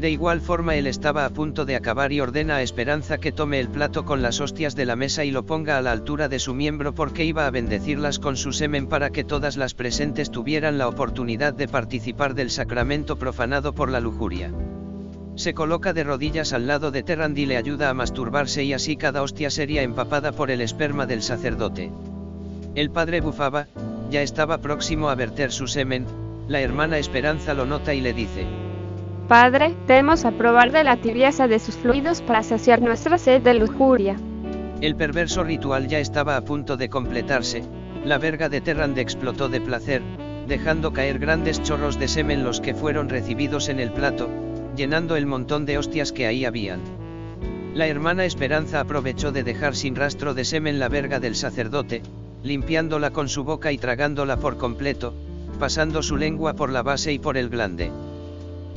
De 0.00 0.08
igual 0.08 0.40
forma 0.40 0.76
él 0.76 0.86
estaba 0.86 1.26
a 1.26 1.28
punto 1.28 1.66
de 1.66 1.76
acabar 1.76 2.10
y 2.10 2.22
ordena 2.22 2.56
a 2.56 2.62
Esperanza 2.62 3.18
que 3.18 3.32
tome 3.32 3.60
el 3.60 3.68
plato 3.68 4.06
con 4.06 4.22
las 4.22 4.40
hostias 4.40 4.74
de 4.74 4.86
la 4.86 4.96
mesa 4.96 5.26
y 5.26 5.30
lo 5.30 5.44
ponga 5.44 5.76
a 5.76 5.82
la 5.82 5.92
altura 5.92 6.30
de 6.30 6.38
su 6.38 6.54
miembro 6.54 6.94
porque 6.94 7.26
iba 7.26 7.46
a 7.46 7.50
bendecirlas 7.50 8.18
con 8.18 8.38
su 8.38 8.54
semen 8.54 8.86
para 8.86 9.10
que 9.10 9.24
todas 9.24 9.58
las 9.58 9.74
presentes 9.74 10.30
tuvieran 10.30 10.78
la 10.78 10.88
oportunidad 10.88 11.52
de 11.52 11.68
participar 11.68 12.34
del 12.34 12.48
sacramento 12.48 13.16
profanado 13.16 13.74
por 13.74 13.90
la 13.90 14.00
lujuria. 14.00 14.50
Se 15.34 15.52
coloca 15.52 15.92
de 15.92 16.02
rodillas 16.02 16.54
al 16.54 16.66
lado 16.66 16.90
de 16.90 17.02
Terrand 17.02 17.36
y 17.36 17.44
le 17.44 17.58
ayuda 17.58 17.90
a 17.90 17.94
masturbarse 17.94 18.64
y 18.64 18.72
así 18.72 18.96
cada 18.96 19.20
hostia 19.20 19.50
sería 19.50 19.82
empapada 19.82 20.32
por 20.32 20.50
el 20.50 20.62
esperma 20.62 21.04
del 21.04 21.20
sacerdote. 21.20 21.90
El 22.74 22.90
padre 22.90 23.20
bufaba, 23.20 23.66
ya 24.10 24.22
estaba 24.22 24.62
próximo 24.62 25.10
a 25.10 25.14
verter 25.14 25.52
su 25.52 25.66
semen, 25.66 26.06
la 26.48 26.62
hermana 26.62 26.96
Esperanza 26.96 27.52
lo 27.52 27.66
nota 27.66 27.92
y 27.92 28.00
le 28.00 28.14
dice, 28.14 28.46
Padre, 29.30 29.76
debemos 29.86 30.24
aprobar 30.24 30.72
de 30.72 30.82
la 30.82 30.96
tibieza 30.96 31.46
de 31.46 31.60
sus 31.60 31.76
fluidos 31.76 32.20
para 32.20 32.42
saciar 32.42 32.82
nuestra 32.82 33.16
sed 33.16 33.40
de 33.42 33.54
lujuria. 33.54 34.16
El 34.80 34.96
perverso 34.96 35.44
ritual 35.44 35.86
ya 35.86 36.00
estaba 36.00 36.36
a 36.36 36.40
punto 36.40 36.76
de 36.76 36.88
completarse, 36.88 37.62
la 38.04 38.18
verga 38.18 38.48
de 38.48 38.60
Terrand 38.60 38.98
explotó 38.98 39.48
de 39.48 39.60
placer, 39.60 40.02
dejando 40.48 40.92
caer 40.92 41.20
grandes 41.20 41.62
chorros 41.62 41.96
de 41.96 42.08
semen 42.08 42.42
los 42.42 42.60
que 42.60 42.74
fueron 42.74 43.08
recibidos 43.08 43.68
en 43.68 43.78
el 43.78 43.92
plato, 43.92 44.28
llenando 44.74 45.14
el 45.14 45.26
montón 45.26 45.64
de 45.64 45.78
hostias 45.78 46.10
que 46.10 46.26
ahí 46.26 46.44
habían. 46.44 46.80
La 47.72 47.86
hermana 47.86 48.24
Esperanza 48.24 48.80
aprovechó 48.80 49.30
de 49.30 49.44
dejar 49.44 49.76
sin 49.76 49.94
rastro 49.94 50.34
de 50.34 50.44
semen 50.44 50.80
la 50.80 50.88
verga 50.88 51.20
del 51.20 51.36
sacerdote, 51.36 52.02
limpiándola 52.42 53.10
con 53.12 53.28
su 53.28 53.44
boca 53.44 53.70
y 53.70 53.78
tragándola 53.78 54.38
por 54.38 54.56
completo, 54.56 55.14
pasando 55.60 56.02
su 56.02 56.16
lengua 56.16 56.54
por 56.54 56.70
la 56.70 56.82
base 56.82 57.12
y 57.12 57.20
por 57.20 57.36
el 57.36 57.48
glande. 57.48 57.92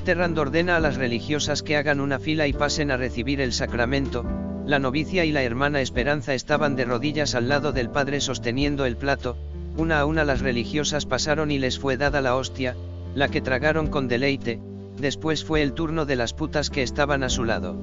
Terrand 0.04 0.38
ordena 0.38 0.76
a 0.76 0.80
las 0.82 0.98
religiosas 0.98 1.64
que 1.64 1.78
hagan 1.78 2.02
una 2.02 2.20
fila 2.20 2.46
y 2.48 2.54
pasen 2.54 2.92
a 2.92 2.98
recibir 2.98 3.40
el 3.40 3.54
sacramento, 3.54 4.26
la 4.66 4.78
novicia 4.78 5.24
y 5.24 5.32
la 5.32 5.44
hermana 5.44 5.80
Esperanza 5.80 6.34
estaban 6.34 6.76
de 6.76 6.84
rodillas 6.84 7.36
al 7.36 7.48
lado 7.48 7.72
del 7.72 7.90
padre 7.90 8.20
sosteniendo 8.20 8.86
el 8.86 8.98
plato, 8.98 9.38
una 9.78 10.00
a 10.00 10.06
una 10.06 10.26
las 10.26 10.42
religiosas 10.42 11.06
pasaron 11.06 11.52
y 11.52 11.60
les 11.60 11.80
fue 11.80 11.96
dada 11.96 12.22
la 12.22 12.36
hostia, 12.36 12.76
la 13.16 13.30
que 13.30 13.42
tragaron 13.42 13.88
con 13.88 14.10
deleite, 14.10 14.60
después 15.00 15.46
fue 15.46 15.62
el 15.62 15.72
turno 15.72 16.06
de 16.06 16.18
las 16.18 16.34
putas 16.34 16.70
que 16.70 16.84
estaban 16.84 17.24
a 17.24 17.30
su 17.30 17.46
lado. 17.46 17.78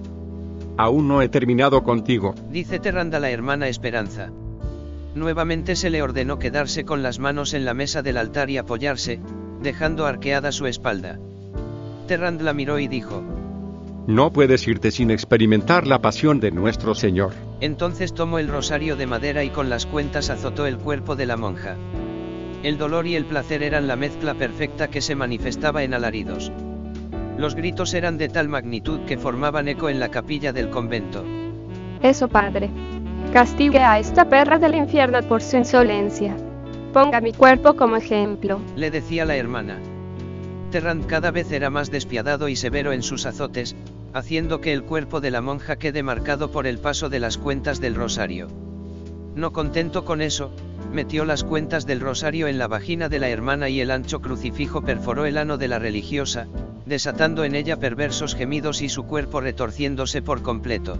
Aún 0.76 1.08
no 1.08 1.22
he 1.22 1.28
terminado 1.28 1.82
contigo, 1.82 2.34
dice 2.50 2.78
Terrand 2.78 3.14
a 3.14 3.20
la 3.20 3.30
hermana 3.30 3.68
Esperanza. 3.68 4.30
Nuevamente 5.14 5.74
se 5.74 5.88
le 5.88 6.02
ordenó 6.02 6.38
quedarse 6.38 6.84
con 6.84 7.02
las 7.02 7.18
manos 7.18 7.54
en 7.54 7.64
la 7.64 7.74
mesa 7.74 8.02
del 8.02 8.18
altar 8.18 8.50
y 8.50 8.58
apoyarse, 8.58 9.20
dejando 9.62 10.06
arqueada 10.06 10.52
su 10.52 10.66
espalda. 10.66 11.18
Terrand 12.10 12.40
la 12.40 12.52
miró 12.52 12.80
y 12.80 12.88
dijo, 12.88 13.22
No 14.08 14.32
puedes 14.32 14.66
irte 14.66 14.90
sin 14.90 15.12
experimentar 15.12 15.86
la 15.86 16.00
pasión 16.00 16.40
de 16.40 16.50
nuestro 16.50 16.96
Señor. 16.96 17.34
Entonces 17.60 18.14
tomó 18.14 18.40
el 18.40 18.48
rosario 18.48 18.96
de 18.96 19.06
madera 19.06 19.44
y 19.44 19.50
con 19.50 19.70
las 19.70 19.86
cuentas 19.86 20.28
azotó 20.28 20.66
el 20.66 20.76
cuerpo 20.76 21.14
de 21.14 21.26
la 21.26 21.36
monja. 21.36 21.76
El 22.64 22.78
dolor 22.78 23.06
y 23.06 23.14
el 23.14 23.26
placer 23.26 23.62
eran 23.62 23.86
la 23.86 23.94
mezcla 23.94 24.34
perfecta 24.34 24.88
que 24.88 25.00
se 25.00 25.14
manifestaba 25.14 25.84
en 25.84 25.94
alaridos. 25.94 26.50
Los 27.38 27.54
gritos 27.54 27.94
eran 27.94 28.18
de 28.18 28.28
tal 28.28 28.48
magnitud 28.48 28.98
que 29.06 29.16
formaban 29.16 29.68
eco 29.68 29.88
en 29.88 30.00
la 30.00 30.08
capilla 30.08 30.52
del 30.52 30.68
convento. 30.68 31.24
Eso, 32.02 32.26
padre. 32.26 32.70
Castigue 33.32 33.78
a 33.78 34.00
esta 34.00 34.28
perra 34.28 34.58
del 34.58 34.74
infierno 34.74 35.22
por 35.28 35.42
su 35.42 35.58
insolencia. 35.58 36.36
Ponga 36.92 37.20
mi 37.20 37.32
cuerpo 37.32 37.76
como 37.76 37.94
ejemplo. 37.94 38.60
Le 38.74 38.90
decía 38.90 39.24
la 39.24 39.36
hermana. 39.36 39.78
Terrand 40.70 41.06
cada 41.06 41.30
vez 41.30 41.50
era 41.52 41.68
más 41.70 41.90
despiadado 41.90 42.48
y 42.48 42.56
severo 42.56 42.92
en 42.92 43.02
sus 43.02 43.26
azotes, 43.26 43.74
haciendo 44.12 44.60
que 44.60 44.72
el 44.72 44.84
cuerpo 44.84 45.20
de 45.20 45.30
la 45.30 45.40
monja 45.40 45.76
quede 45.76 46.02
marcado 46.02 46.50
por 46.50 46.66
el 46.66 46.78
paso 46.78 47.08
de 47.08 47.20
las 47.20 47.38
cuentas 47.38 47.80
del 47.80 47.94
rosario. 47.94 48.48
No 49.34 49.52
contento 49.52 50.04
con 50.04 50.22
eso, 50.22 50.52
metió 50.92 51.24
las 51.24 51.44
cuentas 51.44 51.86
del 51.86 52.00
rosario 52.00 52.48
en 52.48 52.58
la 52.58 52.68
vagina 52.68 53.08
de 53.08 53.18
la 53.18 53.28
hermana 53.28 53.68
y 53.68 53.80
el 53.80 53.90
ancho 53.90 54.20
crucifijo 54.20 54.82
perforó 54.82 55.26
el 55.26 55.38
ano 55.38 55.58
de 55.58 55.68
la 55.68 55.78
religiosa, 55.78 56.46
desatando 56.86 57.44
en 57.44 57.54
ella 57.54 57.78
perversos 57.78 58.34
gemidos 58.34 58.82
y 58.82 58.88
su 58.88 59.04
cuerpo 59.04 59.40
retorciéndose 59.40 60.22
por 60.22 60.42
completo. 60.42 60.98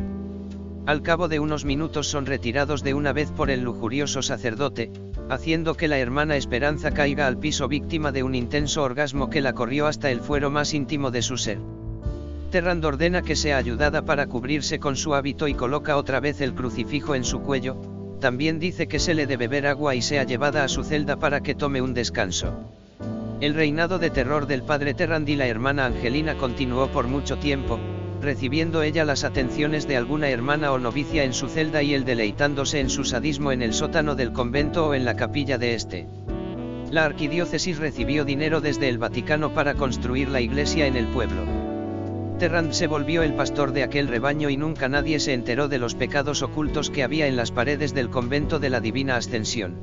Al 0.86 1.02
cabo 1.02 1.28
de 1.28 1.40
unos 1.40 1.64
minutos 1.64 2.08
son 2.08 2.26
retirados 2.26 2.82
de 2.82 2.94
una 2.94 3.12
vez 3.12 3.30
por 3.30 3.50
el 3.50 3.62
lujurioso 3.62 4.22
sacerdote, 4.22 4.90
haciendo 5.30 5.76
que 5.76 5.86
la 5.86 5.98
hermana 5.98 6.36
Esperanza 6.36 6.90
caiga 6.90 7.28
al 7.28 7.38
piso 7.38 7.68
víctima 7.68 8.10
de 8.10 8.24
un 8.24 8.34
intenso 8.34 8.82
orgasmo 8.82 9.30
que 9.30 9.40
la 9.40 9.52
corrió 9.52 9.86
hasta 9.86 10.10
el 10.10 10.20
fuero 10.20 10.50
más 10.50 10.74
íntimo 10.74 11.12
de 11.12 11.22
su 11.22 11.36
ser. 11.36 11.58
Terrand 12.50 12.84
ordena 12.84 13.22
que 13.22 13.36
sea 13.36 13.56
ayudada 13.56 14.04
para 14.04 14.26
cubrirse 14.26 14.80
con 14.80 14.96
su 14.96 15.14
hábito 15.14 15.46
y 15.46 15.54
coloca 15.54 15.96
otra 15.96 16.18
vez 16.18 16.40
el 16.40 16.52
crucifijo 16.52 17.14
en 17.14 17.22
su 17.22 17.42
cuello, 17.42 17.76
también 18.20 18.58
dice 18.58 18.88
que 18.88 18.98
se 18.98 19.14
le 19.14 19.28
de 19.28 19.36
beber 19.36 19.68
agua 19.68 19.94
y 19.94 20.02
sea 20.02 20.24
llevada 20.24 20.64
a 20.64 20.68
su 20.68 20.82
celda 20.82 21.16
para 21.16 21.40
que 21.42 21.54
tome 21.54 21.80
un 21.80 21.94
descanso. 21.94 22.52
El 23.40 23.54
reinado 23.54 23.98
de 23.98 24.10
terror 24.10 24.46
del 24.46 24.62
padre 24.62 24.94
Terrand 24.94 25.28
y 25.28 25.36
la 25.36 25.46
hermana 25.46 25.86
Angelina 25.86 26.34
continuó 26.36 26.88
por 26.88 27.06
mucho 27.06 27.38
tiempo, 27.38 27.78
recibiendo 28.20 28.82
ella 28.82 29.04
las 29.04 29.24
atenciones 29.24 29.88
de 29.88 29.96
alguna 29.96 30.28
hermana 30.28 30.72
o 30.72 30.78
novicia 30.78 31.24
en 31.24 31.32
su 31.32 31.48
celda 31.48 31.82
y 31.82 31.94
el 31.94 32.04
deleitándose 32.04 32.80
en 32.80 32.90
su 32.90 33.04
sadismo 33.04 33.52
en 33.52 33.62
el 33.62 33.72
sótano 33.72 34.14
del 34.14 34.32
convento 34.32 34.88
o 34.88 34.94
en 34.94 35.04
la 35.04 35.16
capilla 35.16 35.58
de 35.58 35.74
este. 35.74 36.06
La 36.90 37.04
arquidiócesis 37.04 37.78
recibió 37.78 38.24
dinero 38.24 38.60
desde 38.60 38.88
el 38.88 38.98
Vaticano 38.98 39.54
para 39.54 39.74
construir 39.74 40.28
la 40.28 40.40
iglesia 40.40 40.86
en 40.86 40.96
el 40.96 41.06
pueblo. 41.06 41.42
Terrand 42.38 42.72
se 42.72 42.86
volvió 42.86 43.22
el 43.22 43.34
pastor 43.34 43.72
de 43.72 43.82
aquel 43.82 44.08
rebaño 44.08 44.50
y 44.50 44.56
nunca 44.56 44.88
nadie 44.88 45.20
se 45.20 45.34
enteró 45.34 45.68
de 45.68 45.78
los 45.78 45.94
pecados 45.94 46.42
ocultos 46.42 46.90
que 46.90 47.02
había 47.02 47.26
en 47.26 47.36
las 47.36 47.52
paredes 47.52 47.94
del 47.94 48.10
convento 48.10 48.58
de 48.58 48.70
la 48.70 48.80
Divina 48.80 49.16
Ascensión. 49.16 49.74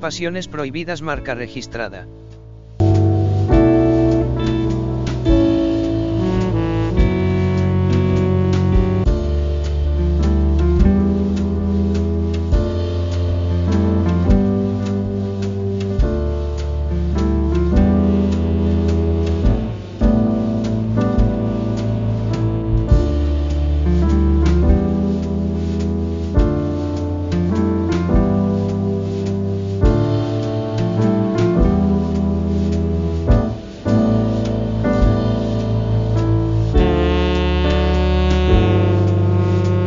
Pasiones 0.00 0.48
prohibidas 0.48 1.00
marca 1.00 1.34
registrada. 1.34 2.06